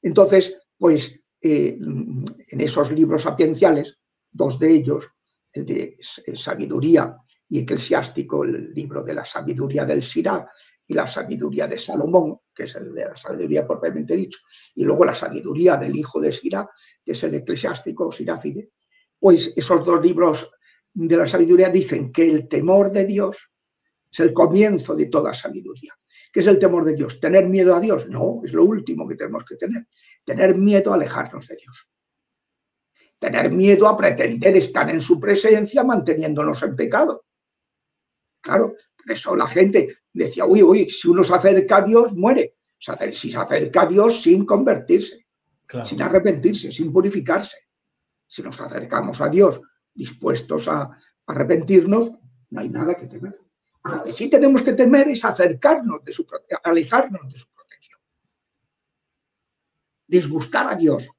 Entonces, 0.01 0.55
pues 0.77 1.19
eh, 1.41 1.77
en 1.79 2.61
esos 2.61 2.91
libros 2.91 3.23
sapienciales, 3.23 3.97
dos 4.31 4.57
de 4.59 4.71
ellos, 4.71 5.07
el 5.53 5.65
de 5.65 5.97
sabiduría 6.35 7.15
y 7.49 7.59
eclesiástico, 7.59 8.43
el 8.43 8.73
libro 8.73 9.03
de 9.03 9.13
la 9.13 9.25
sabiduría 9.25 9.85
del 9.85 10.03
Sirá 10.03 10.45
y 10.87 10.93
la 10.93 11.05
sabiduría 11.05 11.67
de 11.67 11.77
Salomón, 11.77 12.39
que 12.55 12.63
es 12.63 12.75
el 12.75 12.93
de 12.93 13.05
la 13.05 13.17
sabiduría 13.17 13.67
propiamente 13.67 14.15
dicho, 14.15 14.39
y 14.73 14.83
luego 14.83 15.03
la 15.05 15.13
sabiduría 15.13 15.75
del 15.75 15.95
hijo 15.95 16.21
de 16.21 16.31
Sirá, 16.31 16.67
que 17.03 17.11
es 17.11 17.23
el 17.23 17.35
eclesiástico 17.35 18.11
Sirácide, 18.11 18.71
pues 19.19 19.53
esos 19.55 19.85
dos 19.85 20.01
libros 20.01 20.49
de 20.93 21.17
la 21.17 21.27
sabiduría 21.27 21.69
dicen 21.69 22.11
que 22.11 22.29
el 22.29 22.47
temor 22.47 22.91
de 22.91 23.05
Dios 23.05 23.51
es 24.09 24.19
el 24.21 24.33
comienzo 24.33 24.95
de 24.95 25.07
toda 25.07 25.33
sabiduría. 25.33 25.93
¿Qué 26.31 26.39
es 26.39 26.47
el 26.47 26.59
temor 26.59 26.85
de 26.85 26.95
Dios? 26.95 27.19
¿Tener 27.19 27.47
miedo 27.47 27.75
a 27.75 27.79
Dios? 27.79 28.07
No, 28.07 28.41
es 28.43 28.53
lo 28.53 28.63
último 28.63 29.07
que 29.07 29.15
tenemos 29.15 29.43
que 29.43 29.55
tener. 29.55 29.87
Tener 30.23 30.55
miedo 30.55 30.91
a 30.91 30.95
alejarnos 30.95 31.47
de 31.47 31.55
Dios. 31.55 31.89
Tener 33.19 33.51
miedo 33.51 33.87
a 33.87 33.97
pretender 33.97 34.55
estar 34.57 34.89
en 34.89 35.01
su 35.01 35.19
presencia 35.19 35.83
manteniéndonos 35.83 36.61
en 36.63 36.75
pecado. 36.75 37.25
Claro, 38.41 38.75
eso 39.07 39.35
la 39.35 39.47
gente 39.47 39.97
decía, 40.13 40.45
uy, 40.45 40.63
uy, 40.63 40.89
si 40.89 41.07
uno 41.07 41.23
se 41.23 41.33
acerca 41.33 41.77
a 41.77 41.81
Dios, 41.81 42.13
muere. 42.13 42.55
Si 42.79 43.31
se 43.31 43.37
acerca 43.37 43.81
a 43.81 43.85
Dios 43.87 44.21
sin 44.21 44.45
convertirse, 44.45 45.25
sin 45.85 46.01
arrepentirse, 46.01 46.71
sin 46.71 46.93
purificarse. 46.93 47.57
Si 48.27 48.43
nos 48.43 48.59
acercamos 48.59 49.19
a 49.21 49.29
Dios 49.29 49.61
dispuestos 49.93 50.67
a 50.67 50.91
arrepentirnos, 51.25 52.11
no 52.49 52.59
hay 52.59 52.69
nada 52.69 52.95
que 52.95 53.07
temer. 53.07 53.39
Lo 53.83 54.03
que 54.03 54.11
sí 54.11 54.29
tenemos 54.29 54.61
que 54.61 54.73
temer 54.73 55.07
es 55.07 55.23
acercarnos 55.23 56.03
de 56.03 56.11
su 56.11 56.27
alejarnos 56.63 57.31
de 57.31 57.39
su 57.39 57.47
protección. 57.53 57.99
Disgustar 60.05 60.67
a 60.67 60.75
Dios, 60.75 61.09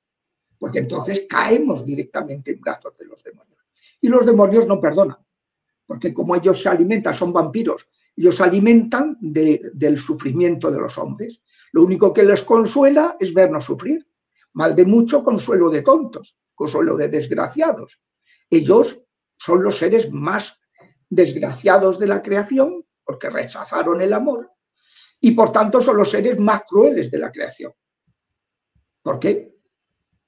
porque 0.59 0.79
entonces 0.81 1.27
caemos 1.29 1.85
directamente 1.85 2.53
en 2.53 2.61
brazos 2.61 2.97
de 2.99 3.07
los 3.07 3.23
demonios. 3.23 3.65
Y 4.01 4.09
los 4.09 4.25
demonios 4.25 4.67
no 4.67 4.81
perdonan, 4.81 5.19
porque 5.89 6.13
como 6.13 6.37
ellos 6.37 6.61
se 6.61 6.69
alimentan, 6.69 7.15
son 7.15 7.33
vampiros, 7.33 7.89
ellos 8.15 8.37
se 8.37 8.43
alimentan 8.43 9.17
del 9.21 9.99
sufrimiento 9.99 10.71
de 10.71 10.79
los 10.79 10.99
hombres. 10.99 11.41
Lo 11.73 11.83
único 11.83 12.13
que 12.13 12.25
les 12.25 12.45
consuela 12.45 13.17
es 13.19 13.33
vernos 13.33 13.65
sufrir. 13.65 14.07
Mal 14.53 14.77
de 14.77 14.85
mucho, 14.85 15.25
consuelo 15.25 15.71
de 15.71 15.81
tontos, 15.81 16.39
consuelo 16.55 16.95
de 16.95 17.09
desgraciados. 17.09 18.01
Ellos 18.51 19.03
son 19.39 19.63
los 19.63 19.79
seres 19.79 20.13
más 20.13 20.53
desgraciados 21.09 21.99
de 21.99 22.07
la 22.07 22.23
creación, 22.23 22.85
porque 23.03 23.31
rechazaron 23.31 24.03
el 24.03 24.13
amor, 24.13 24.51
y 25.21 25.31
por 25.31 25.53
tanto 25.53 25.81
son 25.81 25.97
los 25.97 26.11
seres 26.11 26.39
más 26.39 26.65
crueles 26.69 27.11
de 27.11 27.19
la 27.19 27.33
creación. 27.33 27.73
¿Por 29.01 29.19
qué? 29.19 29.55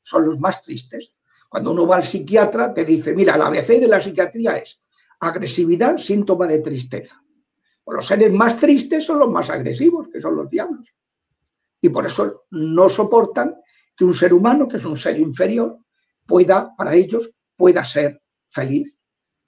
Son 0.01 0.25
los 0.25 0.41
más 0.41 0.63
tristes. 0.63 1.13
Cuando 1.51 1.73
uno 1.73 1.87
va 1.87 1.97
al 1.97 2.05
psiquiatra, 2.05 2.73
te 2.73 2.87
dice, 2.87 3.15
mira, 3.15 3.37
la 3.37 3.49
ABC 3.49 3.79
de 3.79 3.89
la 3.89 4.01
psiquiatría 4.01 4.57
es 4.57 4.81
agresividad, 5.21 5.99
síntoma 5.99 6.47
de 6.47 6.61
tristeza. 6.61 7.23
O 7.85 7.93
los 7.93 8.07
seres 8.07 8.33
más 8.33 8.59
tristes 8.59 9.05
son 9.05 9.19
los 9.19 9.31
más 9.31 9.51
agresivos, 9.51 10.09
que 10.09 10.21
son 10.21 10.37
los 10.37 10.51
diablos. 10.51 10.93
Y 11.81 11.89
por 11.89 12.07
eso 12.07 12.45
no 12.51 12.89
soportan 12.89 13.57
que 13.97 14.05
un 14.05 14.15
ser 14.15 14.33
humano, 14.33 14.67
que 14.69 14.77
es 14.77 14.85
un 14.85 14.97
ser 14.97 15.19
inferior, 15.19 15.79
pueda, 16.27 16.75
para 16.77 16.95
ellos, 16.95 17.31
pueda 17.57 17.85
ser 17.85 18.23
feliz 18.49 19.01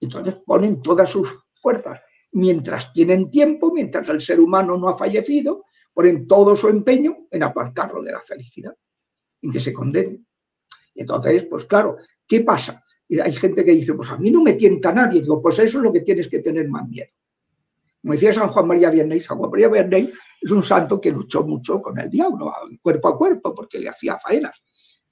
entonces 0.03 0.35
ponen 0.45 0.83
todas 0.83 1.09
sus 1.09 1.29
fuerzas. 1.55 2.01
Mientras 2.33 2.93
tienen 2.93 3.31
tiempo, 3.31 3.73
mientras 3.73 4.09
el 4.09 4.21
ser 4.21 4.41
humano 4.41 4.77
no 4.77 4.89
ha 4.89 4.99
fallecido, 4.99 5.65
ponen 5.95 6.27
todo 6.27 6.55
su 6.55 6.69
empeño 6.69 7.29
en 7.31 7.43
apartarlo 7.43 8.03
de 8.03 8.13
la 8.13 8.21
felicidad, 8.21 8.75
en 9.41 9.53
que 9.53 9.61
se 9.61 9.73
condene. 9.73 10.25
Entonces, 10.95 11.45
pues 11.45 11.65
claro, 11.67 11.97
¿qué 12.27 12.41
pasa? 12.41 12.83
Hay 13.21 13.33
gente 13.33 13.65
que 13.65 13.73
dice, 13.73 13.95
pues 13.95 14.09
a 14.11 14.17
mí 14.17 14.31
no 14.31 14.43
me 14.43 14.55
tienta 14.55 14.93
nadie. 14.93 15.21
Digo, 15.21 15.41
pues 15.41 15.59
eso 15.59 15.79
es 15.79 15.85
lo 15.85 15.93
que 15.93 16.01
tienes 16.01 16.29
que 16.29 16.39
tener 16.39 16.69
más 16.69 16.89
miedo. 16.89 17.13
Como 18.01 18.15
decía 18.15 18.33
San 18.33 18.49
Juan 18.49 18.67
María 18.67 18.91
Vianney, 18.91 19.21
San 19.21 19.39
Juan 19.39 19.51
María 19.51 19.69
Vianney 19.69 20.13
es 20.41 20.51
un 20.51 20.63
santo 20.63 21.01
que 21.01 21.13
luchó 21.13 21.45
mucho 21.45 21.81
con 21.81 22.01
el 22.01 22.11
diablo, 22.11 22.53
cuerpo 22.81 23.09
a 23.09 23.17
cuerpo, 23.17 23.55
porque 23.55 23.79
le 23.79 23.89
hacía 23.89 24.19
faenas. 24.19 24.61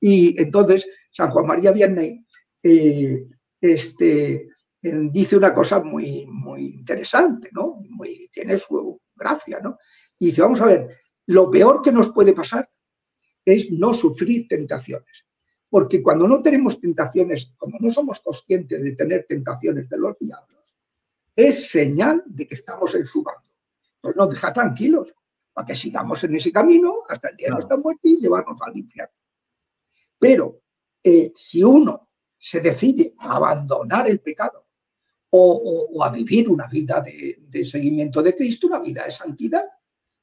Y 0.01 0.41
entonces, 0.41 0.89
San 1.13 1.31
Juan 1.31 1.47
María 1.47 1.71
Vianney 1.71 2.25
eh, 2.63 3.27
este, 3.61 4.49
dice 4.83 5.37
una 5.37 5.55
cosa 5.55 5.81
muy, 5.85 6.27
muy 6.27 6.67
interesante, 6.67 7.51
¿no? 7.53 7.79
Muy, 7.91 8.29
tiene 8.33 8.59
su 8.59 9.01
gracia, 9.15 9.61
¿no? 9.63 9.77
Y 10.19 10.27
dice, 10.27 10.43
vamos 10.43 10.61
a 10.61 10.67
ver, 10.67 10.89
lo 11.27 11.51
peor 11.51 11.83
que 11.83 11.93
nos 11.93 12.11
puede 12.11 12.33
pasar 12.33 12.69
es 13.45 13.71
no 13.71 13.93
sufrir 13.93 14.49
tentaciones. 14.49 15.27
Porque 15.71 16.03
cuando 16.03 16.27
no 16.27 16.43
tenemos 16.43 16.81
tentaciones, 16.81 17.53
como 17.57 17.79
no 17.79 17.93
somos 17.93 18.21
conscientes 18.21 18.83
de 18.83 18.93
tener 18.93 19.25
tentaciones 19.27 19.89
de 19.89 19.99
los 19.99 20.19
diablos, 20.19 20.77
es 21.35 21.71
señal 21.71 22.23
de 22.27 22.47
que 22.47 22.57
estamos 22.57 22.95
en 22.95 23.07
su 23.07 23.23
bando. 23.23 23.49
Pues 24.01 24.17
nos 24.17 24.31
deja 24.31 24.53
tranquilos, 24.53 25.15
para 25.53 25.67
que 25.67 25.77
sigamos 25.77 26.23
en 26.25 26.35
ese 26.35 26.53
camino 26.53 26.99
hasta 27.09 27.29
el 27.29 27.37
día 27.37 27.49
de 27.49 27.55
nuestra 27.55 27.77
muerte 27.77 28.09
y 28.09 28.21
llevarnos 28.21 28.61
al 28.63 28.77
infierno. 28.77 29.15
Pero 30.19 30.61
eh, 31.03 31.33
si 31.35 31.63
uno 31.63 32.11
se 32.37 32.61
decide 32.61 33.15
a 33.19 33.37
abandonar 33.37 34.09
el 34.09 34.21
pecado 34.21 34.67
o, 35.31 36.03
a 36.03 36.11
vivir 36.11 36.49
una 36.49 36.67
vida 36.67 37.01
de, 37.01 37.65
seguimiento 37.65 38.23
de 38.23 38.35
Cristo, 38.35 38.67
una 38.67 38.81
vida 38.81 39.05
de 39.05 39.13
santidad, 39.13 39.65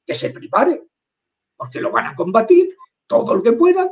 que 0.04 0.14
se 0.14 0.30
prepare, 0.30 0.82
porque 1.56 1.80
lo 1.80 1.90
van 1.90 2.06
a 2.06 2.14
combatir 2.14 2.76
todo 3.06 3.36
lo 3.36 3.42
que 3.42 3.52
puedan, 3.52 3.88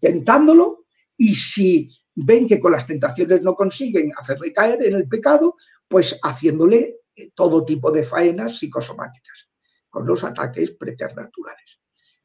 tentándolo, 0.00 0.84
y 1.16 1.34
si 1.34 1.90
ven 2.14 2.46
que 2.46 2.60
con 2.60 2.72
las 2.72 2.86
tentaciones 2.86 3.42
no 3.42 3.54
consiguen 3.54 4.12
hacerle 4.16 4.52
caer 4.52 4.82
en 4.82 4.94
el 4.94 5.08
pecado, 5.08 5.56
pues 5.88 6.18
haciéndole 6.22 7.00
eh, 7.14 7.30
todo 7.34 7.64
tipo 7.64 7.90
de 7.90 8.04
faenas 8.04 8.58
psicosomáticas. 8.58 9.48
con 9.88 10.06
los 10.06 10.22
ataques 10.22 10.70
preternaturales. 10.70 11.80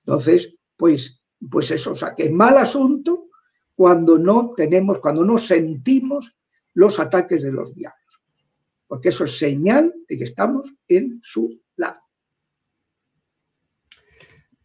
Entonces, 0.05 0.55
pues, 0.77 1.19
pues 1.49 1.71
eso, 1.71 1.93
o 1.93 1.95
sea, 1.95 2.13
que 2.13 2.29
mal 2.29 2.57
asunto 2.57 3.29
cuando 3.73 4.19
no 4.19 4.53
tenemos, 4.55 4.99
cuando 4.99 5.25
no 5.25 5.39
sentimos 5.39 6.37
los 6.75 6.99
ataques 6.99 7.41
de 7.41 7.51
los 7.51 7.73
diablos, 7.73 8.21
porque 8.85 9.09
eso 9.09 9.23
es 9.23 9.39
señal 9.39 9.91
de 10.07 10.17
que 10.17 10.25
estamos 10.25 10.71
en 10.87 11.19
su 11.23 11.59
lado. 11.75 11.99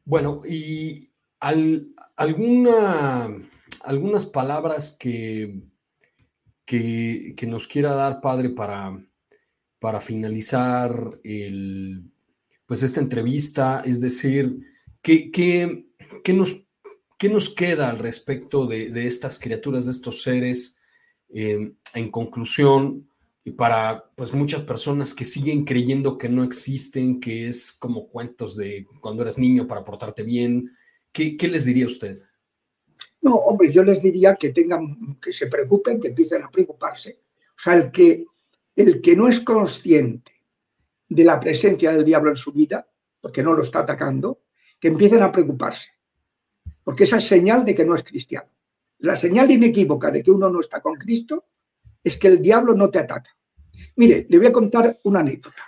Bueno, 0.05 0.43
y 0.47 1.10
alguna, 1.41 3.29
algunas 3.83 4.27
palabras 4.27 4.97
que, 4.99 5.63
que, 6.65 7.47
nos 7.47 7.67
quiera 7.67 7.95
dar, 7.95 8.21
Padre, 8.21 8.51
para, 8.51 8.97
para 9.79 10.01
finalizar 10.01 11.11
el, 11.25 12.11
pues 12.67 12.83
esta 12.83 13.01
entrevista, 13.01 13.83
es 13.85 14.01
decir, 14.01 14.61
¿qué, 15.03 15.31
qué, 15.31 15.87
nos, 16.33 16.67
qué 17.19 17.29
nos, 17.29 17.49
queda 17.49 17.91
al 17.91 17.99
respecto 17.99 18.67
de, 18.67 19.07
estas 19.07 19.39
criaturas, 19.39 19.87
de 19.87 19.91
estos 19.93 20.23
seres? 20.23 20.77
Eh, 21.33 21.73
en 21.95 22.11
conclusión, 22.11 23.09
y 23.45 23.53
para 23.53 24.11
pues 24.17 24.33
muchas 24.35 24.63
personas 24.63 25.15
que 25.15 25.25
siguen 25.25 25.65
creyendo 25.65 26.19
que 26.19 26.29
no 26.29 26.45
existen, 26.45 27.21
que 27.21 27.47
es 27.47 27.73
como 27.73 28.09
cuentos 28.09 28.57
de 28.57 28.87
cuando 29.01 29.23
eras 29.23 29.39
niño 29.39 29.67
para 29.67 29.85
portarte 29.85 30.23
bien, 30.23 30.71
¿qué, 31.13 31.37
les 31.49 31.65
diría 31.65 31.87
usted? 31.87 32.23
No, 33.23 33.35
hombre, 33.35 33.73
yo 33.73 33.83
les 33.83 34.03
diría 34.03 34.37
que 34.37 34.51
tengan, 34.51 35.19
que 35.21 35.33
se 35.33 35.47
preocupen, 35.47 36.01
que 36.01 36.09
empiecen 36.09 36.43
a 36.43 36.51
preocuparse. 36.51 37.21
O 37.51 37.63
sea, 37.63 37.77
el 37.77 37.91
que, 37.91 38.25
el 38.77 39.01
que 39.01 39.17
no 39.17 39.29
es 39.29 39.41
consciente 39.41 40.33
de 41.09 41.25
la 41.25 41.39
presencia 41.39 41.93
del 41.93 42.05
diablo 42.05 42.31
en 42.31 42.37
su 42.37 42.53
vida, 42.53 42.89
porque 43.21 43.43
no 43.43 43.53
lo 43.53 43.63
está 43.63 43.81
atacando, 43.81 44.43
que 44.79 44.89
empiecen 44.89 45.23
a 45.23 45.33
preocuparse. 45.33 45.89
Porque 46.83 47.05
esa 47.05 47.19
es 47.19 47.27
señal 47.27 47.65
de 47.65 47.75
que 47.75 47.85
no 47.85 47.95
es 47.95 48.05
cristiano. 48.05 48.49
La 49.01 49.17
señal 49.17 49.51
inequívoca 49.51 50.11
de 50.11 50.23
que 50.23 50.31
uno 50.31 50.49
no 50.49 50.61
está 50.61 50.81
con 50.81 50.95
Cristo 50.95 51.47
es 52.03 52.17
que 52.17 52.29
el 52.29 52.43
diablo 52.43 52.75
no 52.75 52.91
te 52.91 52.99
ataca. 52.99 53.31
Mire, 53.97 54.27
le 54.29 54.39
voy 54.39 54.47
a 54.47 54.53
contar 54.53 54.99
una 55.05 55.21
anécdota. 55.21 55.63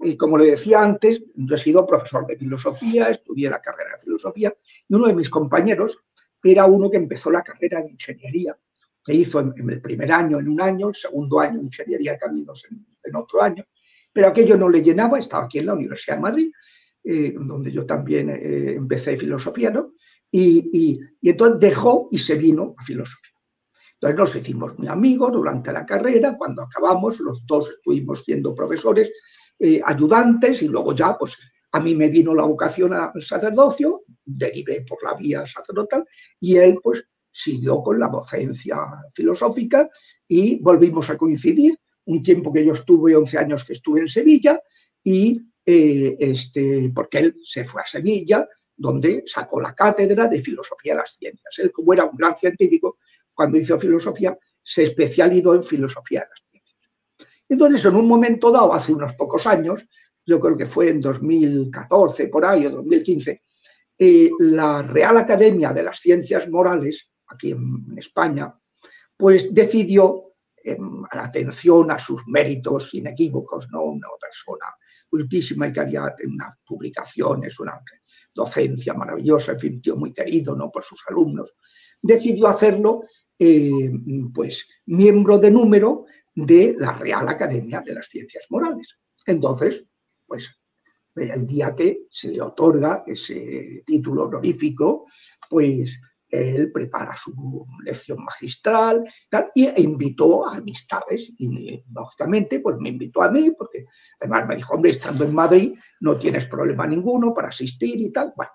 Y 0.00 0.16
como 0.16 0.38
le 0.38 0.46
decía 0.46 0.80
antes, 0.80 1.22
yo 1.34 1.54
he 1.54 1.58
sido 1.58 1.86
profesor 1.86 2.26
de 2.26 2.36
filosofía, 2.36 3.10
estudié 3.10 3.50
la 3.50 3.60
carrera 3.60 3.96
de 3.96 4.04
filosofía, 4.04 4.54
y 4.88 4.94
uno 4.94 5.08
de 5.08 5.14
mis 5.14 5.28
compañeros 5.28 5.98
era 6.42 6.66
uno 6.66 6.90
que 6.90 6.98
empezó 6.98 7.30
la 7.30 7.42
carrera 7.42 7.82
de 7.82 7.90
ingeniería, 7.90 8.56
que 9.04 9.14
hizo 9.14 9.40
en, 9.40 9.54
el 9.68 9.80
primer 9.80 10.12
año 10.12 10.38
en 10.38 10.48
un 10.48 10.60
año, 10.60 10.88
el 10.90 10.94
segundo 10.94 11.40
año 11.40 11.60
ingeniería 11.60 12.12
de 12.12 12.18
caminos 12.18 12.64
en, 12.70 13.16
otro 13.16 13.42
año, 13.42 13.64
pero 14.12 14.28
aquello 14.28 14.56
no 14.56 14.68
le 14.68 14.82
llenaba, 14.82 15.18
estaba 15.18 15.44
aquí 15.44 15.58
en 15.58 15.66
la 15.66 15.72
Universidad 15.72 16.16
de 16.16 16.22
Madrid, 16.22 16.52
eh, 17.02 17.34
donde 17.38 17.72
yo 17.72 17.86
también 17.86 18.28
eh, 18.28 18.74
empecé 18.74 19.16
filosofía, 19.16 19.70
¿no? 19.70 19.94
y 20.30 21.00
entonces 21.22 21.58
dejó 21.58 22.08
y 22.10 22.18
se 22.18 22.34
vino 22.34 22.74
a 22.76 22.84
filosofía. 22.84 23.28
Entonces 24.00 24.18
nos 24.18 24.36
hicimos 24.36 24.78
muy 24.78 24.86
amigos 24.86 25.32
durante 25.32 25.72
la 25.72 25.84
carrera, 25.84 26.36
cuando 26.38 26.62
acabamos 26.62 27.18
los 27.18 27.44
dos 27.46 27.68
estuvimos 27.68 28.22
siendo 28.22 28.54
profesores, 28.54 29.10
eh, 29.58 29.80
ayudantes 29.84 30.62
y 30.62 30.68
luego 30.68 30.94
ya 30.94 31.16
pues 31.18 31.36
a 31.72 31.80
mí 31.80 31.94
me 31.94 32.08
vino 32.08 32.34
la 32.34 32.44
vocación 32.44 32.94
al 32.94 33.22
sacerdocio, 33.22 34.02
derivé 34.24 34.84
por 34.88 35.02
la 35.04 35.14
vía 35.14 35.46
sacerdotal 35.46 36.04
y 36.40 36.56
él 36.56 36.78
pues 36.82 37.04
siguió 37.30 37.82
con 37.82 37.98
la 37.98 38.08
docencia 38.08 38.76
filosófica 39.12 39.88
y 40.26 40.60
volvimos 40.60 41.10
a 41.10 41.16
coincidir. 41.16 41.78
Un 42.06 42.22
tiempo 42.22 42.50
que 42.50 42.64
yo 42.64 42.72
estuve, 42.72 43.14
11 43.14 43.36
años 43.36 43.64
que 43.64 43.74
estuve 43.74 44.00
en 44.00 44.08
Sevilla 44.08 44.58
y 45.04 45.42
eh, 45.64 46.16
este, 46.18 46.90
porque 46.94 47.18
él 47.18 47.36
se 47.44 47.64
fue 47.64 47.82
a 47.82 47.86
Sevilla, 47.86 48.48
donde 48.74 49.24
sacó 49.26 49.60
la 49.60 49.74
cátedra 49.74 50.26
de 50.26 50.40
filosofía 50.40 50.94
de 50.94 51.00
las 51.00 51.16
ciencias. 51.16 51.58
Él, 51.58 51.70
como 51.70 51.92
era 51.92 52.06
un 52.06 52.16
gran 52.16 52.34
científico, 52.34 52.96
cuando 53.34 53.58
hizo 53.58 53.78
filosofía, 53.78 54.38
se 54.62 54.84
especializó 54.84 55.54
en 55.54 55.64
filosofía 55.64 56.20
de 56.20 56.26
las 56.26 56.38
ciencias. 56.38 56.47
Entonces, 57.48 57.84
en 57.84 57.96
un 57.96 58.06
momento 58.06 58.50
dado, 58.50 58.74
hace 58.74 58.92
unos 58.92 59.14
pocos 59.14 59.46
años, 59.46 59.86
yo 60.26 60.38
creo 60.38 60.56
que 60.56 60.66
fue 60.66 60.90
en 60.90 61.00
2014, 61.00 62.28
por 62.28 62.44
ahí, 62.44 62.66
o 62.66 62.70
2015, 62.70 63.42
eh, 63.98 64.30
la 64.38 64.82
Real 64.82 65.16
Academia 65.16 65.72
de 65.72 65.82
las 65.82 65.98
Ciencias 65.98 66.48
Morales, 66.48 67.10
aquí 67.26 67.52
en, 67.52 67.96
España, 67.96 68.54
pues 69.16 69.52
decidió, 69.52 70.34
en 70.62 71.02
atención 71.10 71.90
a 71.90 71.98
sus 71.98 72.22
méritos 72.26 72.92
inequívocos, 72.94 73.68
¿no? 73.70 73.84
una 73.84 74.08
persona 74.20 74.66
cultísima 75.08 75.68
y 75.68 75.72
que 75.72 75.80
había 75.80 76.14
unas 76.26 76.54
publicaciones, 76.66 77.58
una 77.58 77.80
docencia 78.34 78.92
maravillosa, 78.94 79.52
en 79.52 79.58
fin, 79.58 79.82
tío 79.82 79.96
muy 79.96 80.12
querido 80.12 80.54
¿no? 80.54 80.70
por 80.70 80.84
sus 80.84 81.02
alumnos, 81.08 81.54
decidió 82.02 82.48
hacerlo 82.48 83.04
eh, 83.38 83.90
pues, 84.34 84.66
miembro 84.86 85.38
de 85.38 85.50
número 85.50 86.04
de 86.46 86.76
la 86.78 86.92
Real 86.92 87.28
Academia 87.28 87.82
de 87.84 87.94
las 87.94 88.06
Ciencias 88.06 88.46
Morales. 88.50 88.96
Entonces, 89.26 89.84
pues 90.26 90.48
el 91.16 91.46
día 91.46 91.74
que 91.74 92.06
se 92.08 92.28
le 92.28 92.40
otorga 92.40 93.02
ese 93.06 93.82
título 93.84 94.24
honorífico, 94.24 95.06
pues 95.50 96.00
él 96.28 96.70
prepara 96.70 97.16
su 97.16 97.66
lección 97.82 98.22
magistral 98.22 99.02
tal, 99.30 99.50
y 99.54 99.66
invitó 99.80 100.46
a 100.46 100.58
amistades 100.58 101.32
y 101.38 101.82
lógicamente 101.90 102.60
pues 102.60 102.76
me 102.78 102.90
invitó 102.90 103.22
a 103.22 103.30
mí 103.30 103.50
porque 103.56 103.86
además 104.20 104.46
me 104.46 104.56
dijo, 104.56 104.74
hombre, 104.74 104.90
estando 104.92 105.24
en 105.24 105.34
Madrid 105.34 105.74
no 106.00 106.18
tienes 106.18 106.44
problema 106.44 106.86
ninguno 106.86 107.34
para 107.34 107.48
asistir 107.48 107.98
y 108.00 108.12
tal. 108.12 108.32
Bueno, 108.36 108.52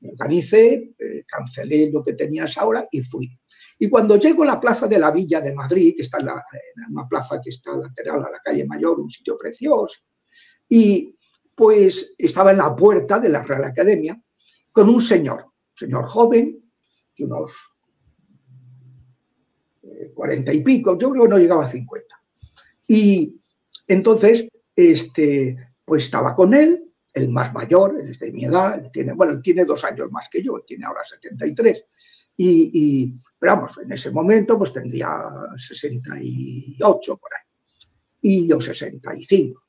me 0.00 0.10
organicé, 0.12 0.94
eh, 0.98 1.24
cancelé 1.26 1.90
lo 1.92 2.02
que 2.02 2.14
tenías 2.14 2.56
ahora 2.56 2.86
y 2.90 3.02
fui. 3.02 3.38
Y 3.78 3.88
cuando 3.88 4.16
llego 4.16 4.42
a 4.42 4.46
la 4.46 4.60
plaza 4.60 4.86
de 4.86 4.98
la 4.98 5.10
Villa 5.10 5.40
de 5.40 5.54
Madrid, 5.54 5.94
que 5.96 6.02
está 6.02 6.18
en, 6.18 6.28
una 6.90 7.08
plaza 7.08 7.40
que 7.40 7.50
está 7.50 7.76
lateral 7.76 8.24
a 8.24 8.30
la 8.30 8.40
calle 8.40 8.66
Mayor, 8.66 8.98
un 8.98 9.10
sitio 9.10 9.38
precioso, 9.38 10.00
y 10.68 11.16
pues 11.54 12.14
estaba 12.18 12.50
en 12.50 12.58
la 12.58 12.74
puerta 12.74 13.18
de 13.18 13.28
la 13.28 13.42
Real 13.42 13.64
Academia 13.64 14.20
con 14.72 14.88
un 14.88 15.00
señor, 15.00 15.44
un 15.44 15.76
señor 15.76 16.06
joven, 16.06 16.58
de 17.16 17.24
unos 17.24 17.50
eh, 19.82 20.12
cuarenta 20.14 20.52
y 20.52 20.62
pico, 20.62 20.98
yo 20.98 21.10
creo 21.10 21.24
que 21.24 21.30
no 21.30 21.38
llegaba 21.38 21.64
a 21.64 21.70
cincuenta. 21.70 22.20
Y 22.86 23.40
entonces, 23.86 24.48
este, 24.74 25.56
pues 25.84 26.04
estaba 26.04 26.34
con 26.34 26.54
él, 26.54 26.84
el 27.14 27.28
más 27.28 27.52
mayor, 27.52 28.00
es 28.00 28.18
de 28.18 28.32
mi 28.32 28.44
edad, 28.44 28.90
tiene, 28.92 29.12
bueno, 29.12 29.32
él 29.32 29.42
tiene 29.42 29.64
dos 29.64 29.84
años 29.84 30.10
más 30.10 30.28
que 30.28 30.42
yo, 30.42 30.60
tiene 30.66 30.84
ahora 30.84 31.02
73. 31.02 31.84
Y, 32.40 32.70
y, 32.72 33.14
pero 33.36 33.56
vamos, 33.56 33.72
en 33.82 33.90
ese 33.90 34.12
momento 34.12 34.56
pues 34.56 34.72
tendría 34.72 35.28
68 35.56 37.16
por 37.16 37.30
ahí, 37.34 37.42
y 38.22 38.46
yo 38.46 38.60
65. 38.60 39.60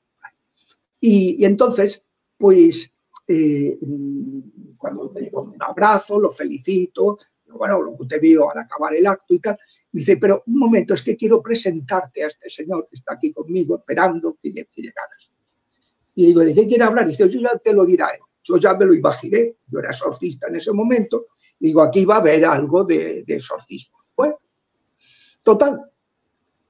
Y, 1.01 1.37
y 1.39 1.45
entonces, 1.45 2.03
pues, 2.37 2.93
eh, 3.27 3.75
cuando 4.77 5.11
me 5.11 5.21
digo 5.21 5.41
un 5.41 5.61
abrazo, 5.63 6.19
lo 6.19 6.29
felicito, 6.29 7.17
bueno, 7.47 7.81
lo 7.81 7.97
que 7.97 8.05
te 8.05 8.19
vio 8.19 8.51
al 8.51 8.59
acabar 8.59 8.93
el 8.93 9.07
acto 9.07 9.33
y 9.33 9.39
tal, 9.39 9.57
me 9.91 10.01
dice, 10.01 10.17
pero 10.17 10.43
un 10.45 10.59
momento, 10.59 10.93
es 10.93 11.01
que 11.01 11.17
quiero 11.17 11.41
presentarte 11.41 12.23
a 12.23 12.27
este 12.27 12.51
señor 12.51 12.87
que 12.87 12.97
está 12.97 13.13
aquí 13.13 13.33
conmigo 13.33 13.77
esperando 13.77 14.37
que, 14.39 14.51
que 14.51 14.81
llegaras. 14.81 15.31
Y 16.13 16.27
digo, 16.27 16.41
¿de 16.41 16.53
qué 16.53 16.67
quiere 16.67 16.83
hablar? 16.83 17.07
Y 17.07 17.11
dice, 17.11 17.27
yo 17.29 17.39
ya 17.39 17.57
te 17.57 17.73
lo 17.73 17.83
dirá. 17.83 18.11
Yo 18.43 18.57
ya 18.57 18.75
me 18.75 18.85
lo 18.85 18.93
imaginé, 18.93 19.55
yo 19.67 19.79
era 19.79 19.89
exorcista 19.89 20.47
en 20.47 20.57
ese 20.57 20.71
momento, 20.71 21.27
Digo, 21.59 21.81
aquí 21.81 22.05
va 22.05 22.15
a 22.15 22.19
haber 22.19 22.45
algo 22.45 22.83
de, 22.83 23.23
de 23.23 23.35
exorcismo. 23.35 23.97
Bueno, 24.15 24.39
total, 25.43 25.81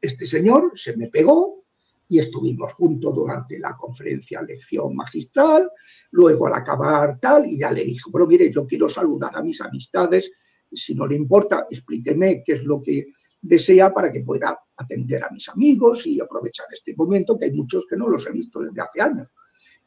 este 0.01 0.25
señor 0.25 0.71
se 0.75 0.95
me 0.97 1.07
pegó 1.07 1.63
y 2.07 2.19
estuvimos 2.19 2.73
juntos 2.73 3.13
durante 3.13 3.59
la 3.59 3.77
conferencia 3.77 4.41
lección 4.41 4.95
magistral, 4.95 5.69
luego 6.11 6.47
al 6.47 6.55
acabar 6.55 7.19
tal, 7.19 7.45
y 7.45 7.59
ya 7.59 7.71
le 7.71 7.85
dijo, 7.85 8.11
pero 8.11 8.25
mire, 8.25 8.51
yo 8.51 8.65
quiero 8.65 8.89
saludar 8.89 9.35
a 9.35 9.43
mis 9.43 9.61
amistades, 9.61 10.31
si 10.71 10.95
no 10.95 11.05
le 11.05 11.15
importa, 11.15 11.67
explíqueme 11.69 12.43
qué 12.43 12.53
es 12.53 12.63
lo 12.63 12.81
que 12.81 13.07
desea 13.41 13.93
para 13.93 14.11
que 14.11 14.21
pueda 14.21 14.59
atender 14.75 15.23
a 15.23 15.29
mis 15.29 15.47
amigos 15.49 16.05
y 16.07 16.19
aprovechar 16.19 16.65
este 16.71 16.95
momento, 16.95 17.37
que 17.37 17.45
hay 17.45 17.51
muchos 17.51 17.85
que 17.87 17.95
no 17.95 18.07
los 18.07 18.25
he 18.25 18.31
visto 18.31 18.59
desde 18.59 18.81
hace 18.81 19.01
años. 19.01 19.31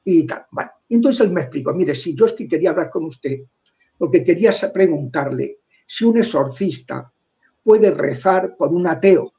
Y 0.05 0.27
tal. 0.27 0.47
Bueno, 0.53 0.71
entonces 0.89 1.27
él 1.27 1.33
me 1.33 1.43
explicó, 1.43 1.73
mire, 1.75 1.95
si 1.95 2.15
yo 2.15 2.27
es 2.27 2.33
que 2.33 2.49
quería 2.49 2.71
hablar 2.71 2.91
con 2.91 3.05
usted 3.05 3.41
porque 3.99 4.25
quería 4.25 4.53
preguntarle 4.73 5.59
si 5.87 6.05
un 6.05 6.19
exorcista 6.19 7.13
puede 7.63 7.91
rezar 7.91 8.57
por 8.57 8.73
un 8.73 8.87
ateo. 8.87 9.33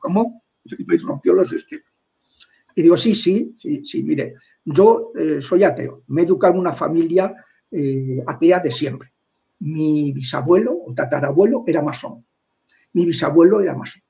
¿Cómo? 0.00 0.42
Y 0.64 0.84
me 0.84 0.96
rompió 0.98 1.32
los 1.32 1.52
esquemas. 1.52 1.86
Y 2.74 2.82
digo, 2.82 2.96
sí, 2.96 3.14
sí, 3.14 3.52
sí, 3.56 3.84
sí, 3.84 4.02
mire, 4.04 4.34
yo 4.64 5.10
eh, 5.18 5.40
soy 5.40 5.64
ateo, 5.64 6.04
me 6.08 6.22
he 6.22 6.24
educado 6.24 6.54
en 6.54 6.60
una 6.60 6.72
familia 6.72 7.34
eh, 7.72 8.22
atea 8.24 8.60
de 8.60 8.70
siempre. 8.70 9.12
Mi 9.60 10.12
bisabuelo 10.12 10.76
o 10.86 10.94
tatarabuelo 10.94 11.64
era 11.66 11.82
masón, 11.82 12.24
mi 12.92 13.04
bisabuelo 13.04 13.60
era 13.60 13.74
masón, 13.74 14.02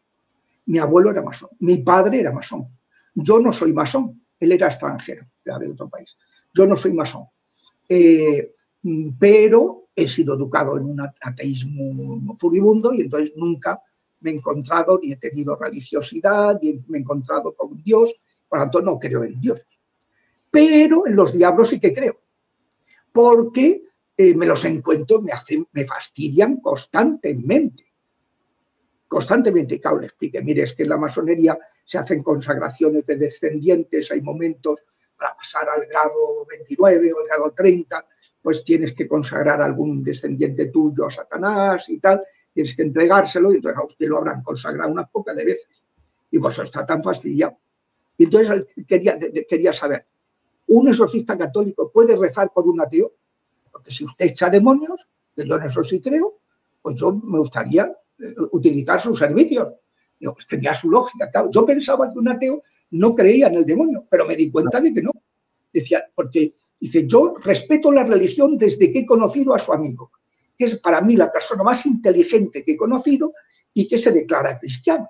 mi 0.67 0.79
abuelo 0.79 1.11
era 1.11 1.23
masón, 1.23 1.49
mi 1.61 1.79
padre 1.79 2.21
era 2.21 2.31
masón. 2.31 2.69
Yo 3.15 3.41
no 3.41 3.53
soy 3.53 3.73
masón, 3.73 4.23
él 4.39 4.53
era 4.53 4.67
extranjero, 4.67 5.27
era 5.43 5.59
de 5.59 5.71
otro 5.71 5.89
país. 5.89 6.19
Yo 6.53 6.67
no 6.67 6.77
soy 6.77 6.93
masón, 6.93 7.25
eh, 7.89 8.53
pero 9.19 9.89
he 9.95 10.07
sido 10.07 10.35
educado 10.35 10.77
en 10.77 10.85
un 10.85 11.01
ateísmo 11.01 12.35
furibundo 12.37 12.93
y 12.93 13.03
entonces 13.03 13.33
nunca 13.37 13.81
me 14.21 14.31
he 14.31 14.35
encontrado 14.35 14.99
ni 15.03 15.13
he 15.13 15.17
tenido 15.17 15.57
religiosidad, 15.57 16.59
ni 16.63 16.81
me 16.89 16.99
he 16.99 17.01
encontrado 17.01 17.55
con 17.55 17.83
Dios, 17.83 18.15
por 18.49 18.59
lo 18.59 18.65
tanto 18.65 18.81
no 18.81 18.99
creo 18.99 19.25
en 19.25 19.41
Dios. 19.41 19.67
Pero 20.51 21.07
en 21.07 21.17
los 21.17 21.33
diablos 21.33 21.69
sí 21.69 21.81
que 21.81 21.93
creo, 21.93 22.21
porque 23.13 23.83
eh, 24.17 24.35
me 24.35 24.47
los 24.47 24.65
encuentro, 24.65 25.21
me, 25.21 25.33
hacen, 25.33 25.67
me 25.73 25.85
fastidian 25.85 26.57
constantemente. 26.61 27.85
Constantemente, 29.07 29.81
claro, 29.81 30.01
le 30.01 30.07
explique, 30.07 30.43
mire, 30.43 30.65
es 30.65 30.75
que 30.75 30.83
en 30.83 30.91
la 30.91 30.97
masonería 30.97 31.59
se 31.85 31.99
hacen 31.99 32.23
consagraciones 32.23 33.07
de 33.07 33.17
descendientes, 33.17 34.11
hay 34.11 34.21
momentos 34.21 34.85
para 35.17 35.35
pasar 35.35 35.69
al 35.69 35.87
grado 35.87 36.47
29 36.49 37.13
o 37.13 37.21
al 37.21 37.27
grado 37.27 37.53
30, 37.53 38.07
pues 38.49 38.65
tienes 38.65 38.95
que 38.95 39.07
consagrar 39.07 39.61
a 39.61 39.67
algún 39.67 40.03
descendiente 40.03 40.69
tuyo 40.69 41.05
a 41.05 41.11
Satanás 41.11 41.87
y 41.91 41.99
tal, 41.99 42.23
tienes 42.55 42.75
que 42.75 42.81
entregárselo 42.81 43.53
y 43.53 43.57
entonces 43.57 43.79
a 43.79 43.85
usted 43.85 44.09
lo 44.09 44.17
habrán 44.17 44.43
consagrado 44.43 44.91
unas 44.91 45.11
pocas 45.11 45.37
de 45.37 45.45
veces. 45.45 45.69
Y 46.31 46.39
pues 46.39 46.59
está 46.59 46.87
tan 46.87 47.03
fastidiado. 47.03 47.59
Y 48.17 48.25
entonces 48.25 48.67
quería, 48.87 49.19
quería 49.47 49.71
saber, 49.75 50.07
¿un 50.69 50.89
exorcista 50.89 51.37
católico 51.37 51.93
puede 51.93 52.17
rezar 52.17 52.51
por 52.51 52.67
un 52.67 52.81
ateo? 52.81 53.13
Porque 53.71 53.91
si 53.91 54.07
usted 54.07 54.25
echa 54.25 54.49
demonios, 54.49 55.07
que 55.37 55.47
yo 55.47 55.57
en 55.57 55.65
eso 55.65 55.85
sí 55.85 56.01
creo, 56.01 56.39
pues 56.81 56.97
yo 56.97 57.13
me 57.13 57.41
gustaría 57.41 57.95
eh, 58.19 58.35
utilizar 58.53 58.99
sus 58.99 59.19
servicios. 59.19 59.75
Digo, 60.19 60.33
pues 60.33 60.47
tenía 60.47 60.73
su 60.73 60.91
lógica. 60.91 61.31
Yo 61.51 61.67
pensaba 61.67 62.11
que 62.11 62.19
un 62.19 62.29
ateo 62.29 62.63
no 62.93 63.15
creía 63.15 63.49
en 63.49 63.57
el 63.57 63.67
demonio, 63.67 64.07
pero 64.09 64.25
me 64.25 64.35
di 64.35 64.51
cuenta 64.51 64.81
de 64.81 64.95
que 64.95 65.03
no. 65.03 65.13
Decía, 65.71 66.03
porque 66.15 66.55
dice, 66.81 67.07
yo 67.07 67.35
respeto 67.43 67.91
la 67.91 68.05
religión 68.05 68.57
desde 68.57 68.93
que 68.93 69.01
he 69.01 69.07
conocido 69.07 69.55
a 69.55 69.59
su 69.59 69.73
amigo 69.73 70.11
que 70.59 70.65
es 70.65 70.79
para 70.81 71.01
mí 71.01 71.17
la 71.17 71.31
persona 71.31 71.63
más 71.63 71.87
inteligente 71.87 72.65
que 72.65 72.73
he 72.73 72.77
conocido 72.77 73.33
y 73.73 73.87
que 73.87 73.97
se 73.97 74.11
declara 74.11 74.59
cristiano. 74.59 75.09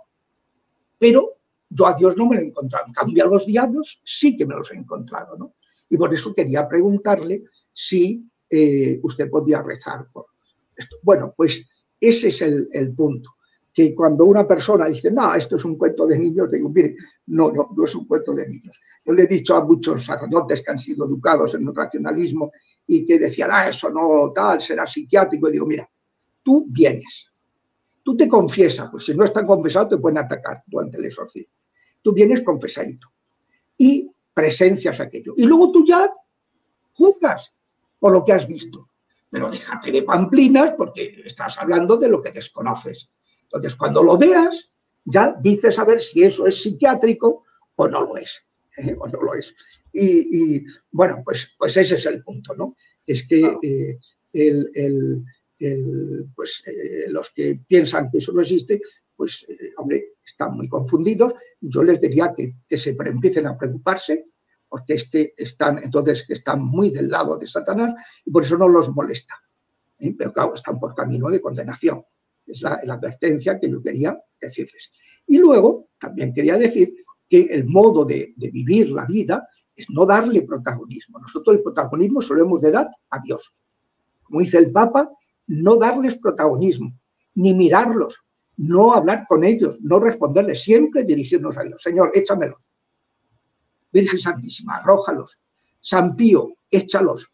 Pero 0.99 1.39
yo 1.71 1.87
a 1.87 1.95
Dios 1.95 2.17
no 2.19 2.29
me 2.29 2.37
lo 2.37 2.43
he 2.43 2.47
encontrado. 2.47 2.87
En 2.87 2.93
cambio, 2.93 3.25
a 3.25 3.29
los 3.29 3.47
diablos 3.47 4.03
sí 4.05 4.37
que 4.37 4.45
me 4.45 4.55
los 4.55 4.71
he 4.71 4.77
encontrado, 4.77 5.39
¿no? 5.39 5.55
Y 5.89 5.97
por 5.97 6.13
eso 6.13 6.35
quería 6.35 6.69
preguntarle 6.69 7.45
si 7.73 8.29
eh, 8.51 9.01
usted 9.03 9.31
podía 9.31 9.63
rezar 9.63 10.07
por 10.13 10.27
esto. 10.77 10.97
Bueno, 11.03 11.33
pues 11.35 11.67
ese 11.99 12.29
es 12.29 12.43
el 12.43 12.95
punto 12.95 13.38
que 13.79 13.95
cuando 13.95 14.25
una 14.25 14.45
persona 14.45 14.87
dice, 14.87 15.09
no, 15.13 15.37
esto 15.37 15.55
es 15.55 15.65
un 15.65 15.79
cuento 15.79 16.05
de 16.05 16.19
niños, 16.19 16.51
digo, 16.51 16.69
mire, 16.69 16.97
no, 17.27 17.53
no, 17.53 17.71
no 17.77 17.85
es 17.85 17.95
un 17.95 18.09
cuento 18.09 18.35
de 18.35 18.49
niños. 18.49 18.77
Yo 19.05 19.13
le 19.13 19.23
he 19.23 19.27
dicho 19.29 19.55
a 19.55 19.65
muchos 19.65 20.05
sacerdotes 20.05 20.63
que 20.63 20.71
han 20.73 20.81
sido 20.81 21.07
educados 21.07 21.55
en 21.55 21.63
el 21.63 21.73
racionalismo 21.73 22.51
y 22.89 23.07
que 23.07 23.21
decían, 23.21 23.51
ah, 23.53 23.69
eso 23.69 23.89
no 23.91 24.33
tal, 24.35 24.61
será 24.61 24.85
psiquiátrico. 24.85 25.49
Y 25.49 25.53
digo, 25.53 25.67
mira, 25.67 25.89
tú 26.43 26.67
vienes, 26.69 27.31
tú 28.03 28.17
te 28.17 28.27
confiesas, 28.27 28.91
pues 28.91 29.05
si 29.05 29.15
no 29.15 29.23
están 29.23 29.47
confesados 29.47 29.91
te 29.91 29.99
pueden 29.99 30.19
atacar 30.19 30.65
durante 30.67 30.99
el 30.99 31.05
exorcismo. 31.05 31.55
Tú 32.03 32.13
vienes 32.13 32.43
confesadito 32.43 33.07
y 33.77 34.11
presencias 34.35 34.99
aquello. 34.99 35.35
Y 35.37 35.45
luego 35.45 35.71
tú 35.71 35.87
ya 35.87 36.11
juzgas 36.95 37.53
por 38.01 38.11
lo 38.11 38.25
que 38.25 38.33
has 38.33 38.49
visto. 38.49 38.89
Pero 39.31 39.49
déjate 39.49 39.93
de 39.93 40.03
pamplinas 40.03 40.73
porque 40.73 41.23
estás 41.25 41.59
hablando 41.59 41.97
de 41.97 42.09
lo 42.09 42.21
que 42.21 42.33
desconoces. 42.33 43.09
Entonces, 43.51 43.75
cuando 43.77 44.03
lo 44.03 44.19
veas, 44.19 44.71
ya 45.05 45.35
dices 45.41 45.79
a 45.79 45.85
ver 45.85 46.03
si 46.03 46.23
eso 46.23 46.47
es 46.47 46.63
psiquiátrico 46.63 47.45
o 47.77 47.89
no 47.89 48.03
lo 48.03 48.17
es. 48.17 48.43
¿eh? 48.77 48.95
O 48.99 49.09
no 49.09 49.23
lo 49.23 49.35
es. 49.35 49.55
Y, 49.93 50.65
bueno, 50.93 51.23
pues, 51.25 51.55
pues 51.59 51.77
ese 51.77 51.95
es 51.95 52.07
el 52.07 52.23
punto, 52.23 52.55
¿no? 52.55 52.77
Es 53.07 53.27
que 53.27 53.57
eh, 53.63 53.99
el, 54.33 55.25
pues, 56.37 56.63
eh, 56.67 57.07
los 57.09 57.31
que 57.31 57.59
piensan 57.67 58.11
que 58.11 58.19
eso 58.19 58.33
no 58.33 58.43
existe, 58.43 58.81
pues, 59.17 59.47
hombre, 59.79 60.13
están 60.25 60.55
muy 60.57 60.69
confundidos. 60.69 61.35
Yo 61.61 61.83
les 61.83 62.01
diría 62.01 62.33
que, 62.37 62.55
que 62.69 62.79
se 62.79 62.91
empiecen 62.91 63.47
a 63.47 63.57
preocuparse, 63.57 64.27
porque 64.69 64.95
es 64.95 65.09
que 65.09 65.33
están, 65.37 65.79
entonces, 65.79 66.25
que 66.25 66.35
están 66.35 66.63
muy 66.63 66.91
del 66.91 67.09
lado 67.09 67.39
de 67.39 67.47
Satanás 67.47 67.95
y 68.25 68.31
por 68.31 68.45
eso 68.45 68.59
no 68.59 68.69
los 68.69 68.91
molesta. 68.91 69.35
Pero 69.99 70.33
claro, 70.33 70.55
están 70.55 70.79
por 70.79 70.95
camino 70.95 71.31
de 71.31 71.41
condenación. 71.41 72.05
Es 72.49 72.63
la, 72.63 72.81
advertencia 72.89 73.61
que 73.61 73.71
yo 73.71 73.83
quería 73.83 74.19
decirles. 74.41 74.91
Y 75.27 75.39
luego 75.39 75.89
también 76.01 76.33
quería 76.33 76.57
decir 76.57 76.95
que 77.29 77.43
el 77.43 77.67
modo 77.67 78.05
de, 78.05 78.33
vivir 78.37 78.91
la 78.91 79.05
vida 79.05 79.47
es 79.77 79.89
no 79.91 80.07
darle 80.07 80.43
protagonismo. 80.43 81.19
Nosotros 81.19 81.57
el 81.57 81.63
protagonismo 81.63 82.23
solemos 82.23 82.61
de 82.63 82.73
dar 82.73 82.89
a 83.11 83.21
Dios. 83.21 83.55
Como 84.23 84.41
dice 84.41 84.59
el 84.59 84.73
Papa, 84.73 85.11
no 85.49 85.77
darles 85.77 86.17
protagonismo, 86.17 86.93
ni 87.35 87.53
mirarlos, 87.53 88.19
no 88.57 88.93
hablar 88.95 89.27
con 89.29 89.45
ellos, 89.45 89.79
no 89.83 90.01
responderles, 90.01 90.63
siempre 90.63 91.05
dirigirnos 91.05 91.57
a 91.59 91.63
Dios. 91.63 91.83
Señor, 91.83 92.11
échamelos. 92.15 92.61
Virgen 93.93 94.19
Santísima, 94.19 94.77
arrójalos. 94.77 95.39
San 95.81 96.17
Pío, 96.17 96.55
échalos. 96.71 97.27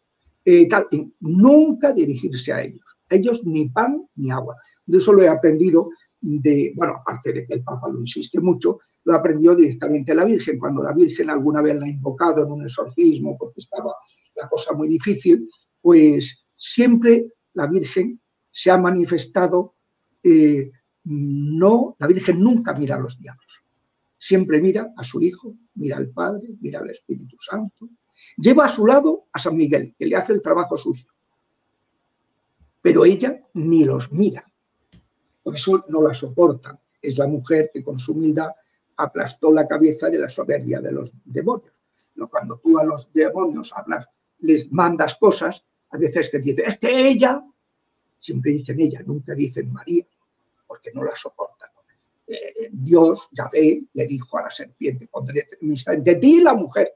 Eh, 0.43 0.67
tal, 0.67 0.87
nunca 1.21 1.91
dirigirse 1.91 2.53
a 2.53 2.61
ellos 2.61 2.94
ellos 3.09 3.45
ni 3.45 3.69
pan 3.69 4.07
ni 4.15 4.31
agua. 4.31 4.55
De 4.85 4.97
eso 4.97 5.13
lo 5.13 5.21
he 5.21 5.27
aprendido 5.27 5.89
de, 6.21 6.73
bueno, 6.75 6.95
aparte 6.95 7.31
de 7.33 7.45
que 7.45 7.53
el 7.55 7.63
Papa 7.63 7.87
lo 7.89 7.99
insiste 7.99 8.39
mucho, 8.39 8.79
lo 9.03 9.13
he 9.13 9.17
aprendido 9.17 9.55
directamente 9.55 10.15
la 10.15 10.25
Virgen. 10.25 10.57
Cuando 10.57 10.81
la 10.81 10.93
Virgen 10.93 11.29
alguna 11.29 11.61
vez 11.61 11.75
la 11.75 11.85
ha 11.85 11.89
invocado 11.89 12.43
en 12.43 12.51
un 12.51 12.63
exorcismo 12.63 13.37
porque 13.37 13.59
estaba 13.59 13.93
la 14.35 14.49
cosa 14.49 14.73
muy 14.73 14.87
difícil, 14.87 15.47
pues 15.81 16.47
siempre 16.53 17.27
la 17.53 17.67
Virgen 17.67 18.19
se 18.49 18.71
ha 18.71 18.77
manifestado, 18.77 19.75
eh, 20.23 20.71
no, 21.03 21.95
la 21.99 22.07
Virgen 22.07 22.41
nunca 22.41 22.73
mira 22.73 22.95
a 22.95 22.99
los 22.99 23.19
diablos. 23.19 23.61
Siempre 24.17 24.59
mira 24.59 24.93
a 24.97 25.03
su 25.03 25.21
Hijo, 25.21 25.53
mira 25.75 25.97
al 25.97 26.09
Padre, 26.09 26.55
mira 26.59 26.79
al 26.79 26.89
Espíritu 26.89 27.35
Santo. 27.37 27.89
Lleva 28.37 28.65
a 28.65 28.69
su 28.69 28.87
lado 28.87 29.25
a 29.31 29.37
San 29.37 29.55
Miguel, 29.55 29.93
que 29.99 30.07
le 30.07 30.15
hace 30.15 30.33
el 30.33 30.41
trabajo 30.41 30.77
sucio 30.77 31.14
pero 32.85 33.03
ella 33.03 33.41
ni 33.55 33.83
los 33.83 34.11
mira. 34.11 34.45
Por 35.41 35.55
eso 35.55 35.83
no 35.89 36.03
la 36.03 36.13
soportan. 36.13 36.79
Es 37.01 37.17
la 37.17 37.25
mujer 37.25 37.71
que 37.73 37.83
con 37.83 37.97
su 37.97 38.11
humildad 38.11 38.51
aplastó 38.97 39.51
la 39.51 39.67
cabeza 39.67 40.07
de 40.07 40.19
la 40.19 40.29
soberbia 40.29 40.79
de 40.81 40.91
los 40.91 41.11
demonios. 41.25 41.81
Cuando 42.29 42.59
tú 42.59 42.77
a 42.77 42.83
los 42.83 43.11
demonios 43.11 43.73
hablas, 43.75 44.07
les 44.37 44.71
mandas 44.71 45.15
cosas, 45.15 45.65
a 45.89 45.97
veces 45.97 46.29
te 46.29 46.37
dicen, 46.37 46.65
es 46.67 46.77
que 46.77 47.07
ella, 47.07 47.43
siempre 48.19 48.51
dicen 48.51 48.79
ella, 48.79 49.01
nunca 49.03 49.33
dicen 49.33 49.73
María, 49.73 50.05
porque 50.67 50.91
no 50.93 51.03
la 51.03 51.15
soportan. 51.15 51.71
Eh, 52.27 52.69
Dios, 52.71 53.29
Yahvé, 53.31 53.81
le 53.93 54.05
dijo 54.05 54.37
a 54.37 54.43
la 54.43 54.51
serpiente, 54.51 55.07
pondré 55.07 55.47
de 55.59 56.15
ti 56.17 56.39
la 56.39 56.53
mujer, 56.53 56.93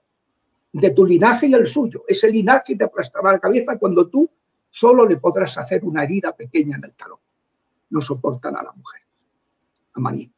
de 0.71 0.91
tu 0.91 1.03
linaje 1.03 1.47
y 1.47 1.55
el 1.55 1.65
suyo. 1.65 2.03
Ese 2.07 2.29
linaje 2.29 2.75
te 2.75 2.83
aplastará 2.83 3.31
la 3.31 3.39
cabeza 3.39 3.79
cuando 3.79 4.07
tú 4.07 4.29
solo 4.69 5.07
le 5.07 5.17
podrás 5.17 5.57
hacer 5.57 5.83
una 5.83 6.03
herida 6.03 6.35
pequeña 6.35 6.77
en 6.77 6.83
el 6.83 6.93
talón. 6.93 7.19
No 7.89 8.01
soportan 8.01 8.55
a 8.55 8.63
la 8.63 8.71
mujer, 8.71 9.01
a 9.93 9.99
María. 9.99 10.29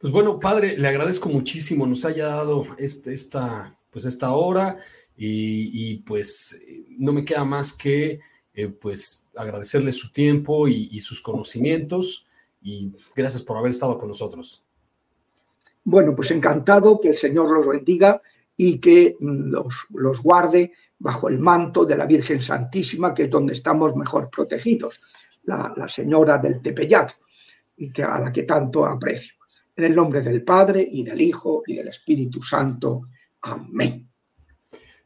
Pues 0.00 0.12
bueno, 0.12 0.40
padre, 0.40 0.78
le 0.78 0.88
agradezco 0.88 1.28
muchísimo, 1.28 1.86
nos 1.86 2.06
haya 2.06 2.28
dado 2.28 2.66
este, 2.78 3.12
esta, 3.12 3.78
pues 3.90 4.06
esta 4.06 4.32
hora 4.32 4.78
y, 5.14 5.98
pues 5.98 6.58
no 6.96 7.12
me 7.12 7.22
queda 7.22 7.44
más 7.44 7.74
que 7.74 8.20
eh, 8.54 8.68
pues 8.68 9.28
agradecerle 9.36 9.92
su 9.92 10.10
tiempo 10.10 10.66
y, 10.66 10.98
sus 11.00 11.20
conocimientos 11.20 12.26
y 12.62 12.94
gracias 13.14 13.42
por 13.42 13.58
haber 13.58 13.72
estado 13.72 13.98
con 13.98 14.08
nosotros. 14.08 14.64
Bueno, 15.84 16.16
pues 16.16 16.30
encantado, 16.30 16.98
que 16.98 17.08
el 17.08 17.16
Señor 17.18 17.50
los 17.50 17.68
bendiga 17.68 18.22
y 18.56 18.78
que 18.78 19.16
los, 19.20 19.74
los 19.90 20.22
guarde 20.22 20.72
bajo 21.00 21.28
el 21.28 21.38
manto 21.38 21.84
de 21.84 21.96
la 21.96 22.06
Virgen 22.06 22.40
Santísima, 22.40 23.12
que 23.14 23.24
es 23.24 23.30
donde 23.30 23.54
estamos 23.54 23.96
mejor 23.96 24.30
protegidos, 24.30 25.00
la, 25.44 25.88
Señora 25.88 26.38
del 26.38 26.60
Tepeyac, 26.60 27.18
y 27.76 27.90
que, 27.90 28.04
a 28.04 28.20
la 28.20 28.32
que 28.32 28.42
tanto 28.44 28.86
aprecio. 28.86 29.34
En 29.74 29.84
el 29.84 29.94
nombre 29.94 30.20
del 30.20 30.44
Padre 30.44 30.86
y 30.88 31.02
del 31.02 31.20
Hijo 31.20 31.62
y 31.66 31.74
del 31.76 31.88
Espíritu 31.88 32.42
Santo. 32.42 33.08
Amén. 33.40 34.06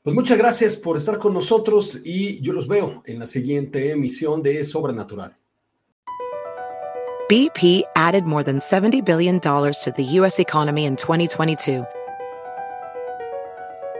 Pues 0.02 0.14
muchas 0.14 0.36
gracias 0.36 0.76
por 0.76 0.96
estar 0.96 1.16
con 1.18 1.32
nosotros 1.32 2.02
y 2.04 2.40
yo 2.40 2.52
los 2.52 2.66
veo 2.66 3.02
en 3.06 3.20
la 3.20 3.26
siguiente 3.26 3.92
emisión 3.92 4.42
de 4.42 4.62
Sobrenatural. 4.64 5.32
BP 7.30 7.84
added 7.94 8.24
more 8.24 8.42
than 8.42 8.58
$70 8.58 9.02
billion 9.02 9.40
to 9.40 9.92
the 9.96 10.04
U.S. 10.18 10.38
economy 10.38 10.84
in 10.84 10.96
2022. 10.96 11.86